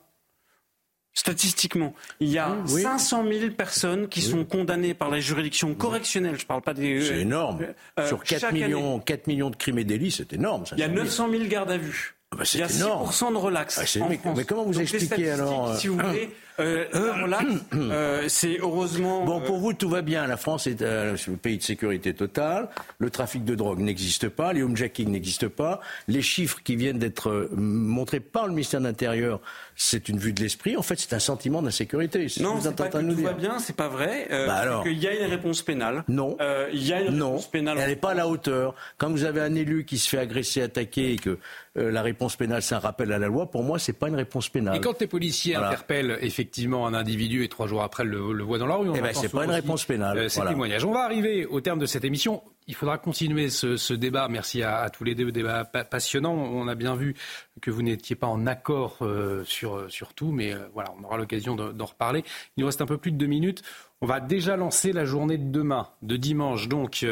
[1.14, 6.36] Statistiquement, il y a 500 000 personnes qui sont condamnées par la juridiction correctionnelle.
[6.38, 7.04] Je ne parle pas des.
[7.04, 7.60] C'est énorme.
[8.00, 10.64] Euh, Sur 4 millions, 4 millions de crimes et délits, c'est énorme.
[10.74, 12.16] Il y a 900 000 gardes à vue.
[12.32, 13.80] Ah bah, il y a 6% de relax.
[13.80, 16.86] Ah, en mais, comment vous expliquez alors Si vous euh, voulez, euh,
[17.74, 19.24] euh, c'est heureusement.
[19.26, 20.28] Bon, pour vous, tout va bien.
[20.28, 22.70] La France est euh, le pays de sécurité totale.
[23.00, 24.54] Le trafic de drogue n'existe pas.
[24.54, 25.80] Les homejacking n'existent pas.
[26.08, 29.40] Les chiffres qui viennent d'être montrés par le ministère de l'Intérieur,
[29.76, 30.76] c'est une vue de l'esprit.
[30.78, 32.28] En fait, c'est un sentiment d'insécurité.
[32.40, 34.28] Non, c'est pas que tout va bien, c'est pas vrai.
[34.30, 34.88] Bah alors.
[34.88, 36.04] Il y a une réponse pénale.
[36.08, 36.38] Non.
[36.74, 37.32] Il y a une non.
[37.32, 37.78] réponse pénale.
[37.80, 38.76] Elle n'est pas à la hauteur.
[38.98, 41.38] Quand vous avez un élu qui se fait agresser, attaquer et que
[41.76, 44.50] la réponse pénale, c'est un rappel à la loi, pour moi, c'est pas une réponse
[44.50, 44.76] pénale.
[44.76, 48.44] Et quand les policiers interpellent effectivement effectivement un individu et trois jours après le, le
[48.44, 48.90] voit dans la rue.
[48.96, 50.18] Eh ben, c'est pas une réponse pénale.
[50.18, 50.84] Euh, c'est témoignage.
[50.84, 52.42] On va arriver au terme de cette émission.
[52.66, 54.28] Il faudra continuer ce, débat.
[54.30, 56.34] Merci à, tous les deux, débat passionnant.
[56.34, 57.16] On a bien vu
[57.62, 61.18] que vous n'étiez pas en accord euh, sur, sur tout, mais euh, voilà, on aura
[61.18, 62.24] l'occasion d'en reparler.
[62.58, 63.62] Il nous reste un peu plus de deux minutes.
[64.02, 67.06] On va déjà lancer la journée de demain, de dimanche, donc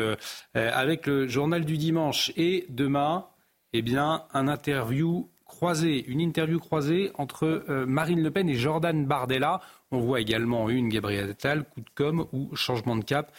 [0.53, 3.27] avec le journal du dimanche et demain,
[3.73, 5.29] eh bien, un interview
[5.61, 9.61] une interview croisée entre euh, Marine Le Pen et Jordan Bardella.
[9.91, 13.31] On voit également une Gabrielle Attal, coup de com ou changement de cap.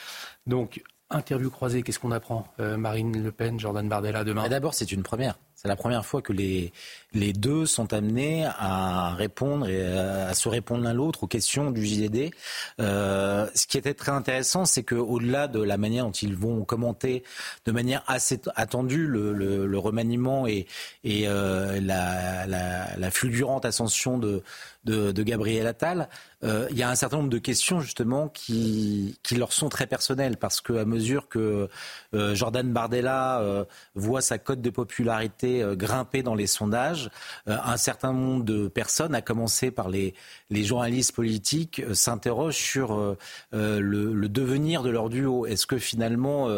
[0.47, 4.48] Donc, interview croisée, qu'est-ce qu'on apprend euh, Marine Le Pen, Jordan Bardella demain?
[4.48, 5.39] D'abord, c'est une première.
[5.60, 6.72] C'est la première fois que les,
[7.12, 11.85] les deux sont amenés à répondre et à, se répondre l'un l'autre aux questions du
[11.85, 12.30] JDD.
[12.78, 17.24] Euh, ce qui était très intéressant, c'est qu'au-delà de la manière dont ils vont commenter
[17.66, 20.68] de manière assez attendue le, le, le remaniement et,
[21.02, 24.44] et euh, la, la, la, fulgurante ascension de,
[24.89, 26.09] de, Gabriel Attal,
[26.44, 30.36] euh, il y a un certain nombre de questions justement qui, leur sont très personnelles
[30.36, 31.69] parce qu'à mesure que
[32.15, 37.10] euh, Jordan Bardella euh, voit sa cote de popularité grimper dans les sondages,
[37.47, 40.15] un certain nombre de personnes, à commencer par les,
[40.51, 43.16] journalistes politiques, s'interrogent sur
[43.52, 45.47] le, devenir de leur duo.
[45.47, 46.48] Est-ce que finalement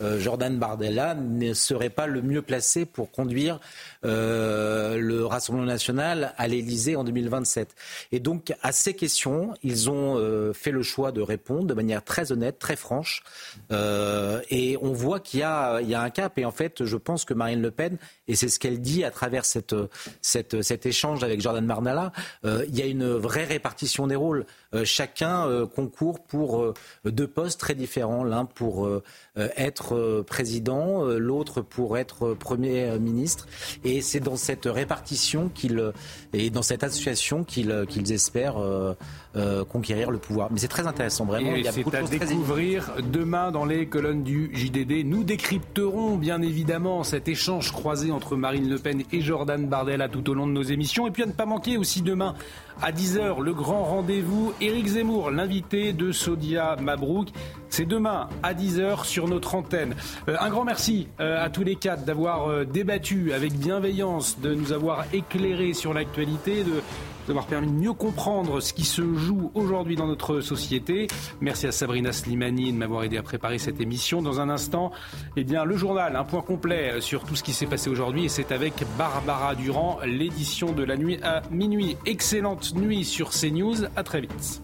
[0.00, 3.60] Jordan Bardella ne serait pas le mieux placé pour conduire
[4.02, 7.74] le Rassemblement national à l'Élysée en 2027
[8.12, 12.32] Et donc à ces questions, ils ont fait le choix de répondre de manière très
[12.32, 13.22] honnête, très franche,
[13.70, 16.38] et on voit qu'il y, a un cap.
[16.38, 17.96] Et en fait, je pense que Marine Le Pen,
[18.28, 21.66] et c'est ce qu'elle dit à travers cet échange avec Jordan
[22.44, 24.46] euh, il y a une vraie répartition des rôles.
[24.74, 26.74] Euh, chacun euh, concourt pour
[27.04, 28.24] deux postes très différents.
[28.24, 28.88] L'un pour
[29.36, 33.46] être président, l'autre pour être Premier ministre.
[33.84, 35.92] Et c'est dans cette répartition qu'ils,
[36.32, 38.56] et dans cette association qu'ils, qu'ils espèrent
[39.68, 40.50] conquérir le pouvoir.
[40.50, 41.54] Mais c'est très intéressant, vraiment.
[41.54, 45.04] Et c'est à découvrir demain dans les colonnes du JDD.
[45.04, 50.28] Nous décrypterons bien évidemment cet échange croisé entre Marine Le Pen et Jordan Bardella tout
[50.30, 51.06] au long de nos émissions.
[51.06, 52.34] Et puis à ne pas manquer aussi demain
[52.82, 54.52] à 10h, le grand rendez-vous.
[54.60, 57.28] Éric Zemmour, l'invité de Sodia Mabrouk.
[57.68, 59.94] C'est demain à 10h sur notre antenne.
[60.28, 64.54] Euh, un grand merci euh, à tous les quatre d'avoir euh, débattu avec bienveillance, de
[64.54, 66.82] nous avoir éclairé sur l'actualité, de
[67.26, 71.08] d'avoir permis de mieux comprendre ce qui se joue aujourd'hui dans notre société.
[71.40, 74.22] Merci à Sabrina Slimani de m'avoir aidé à préparer cette émission.
[74.22, 74.92] Dans un instant,
[75.36, 78.26] eh bien, le journal, un point complet sur tout ce qui s'est passé aujourd'hui.
[78.26, 81.96] Et c'est avec Barbara Durand, l'édition de la nuit à minuit.
[82.06, 83.84] Excellente nuit sur CNews.
[83.96, 84.62] À très vite.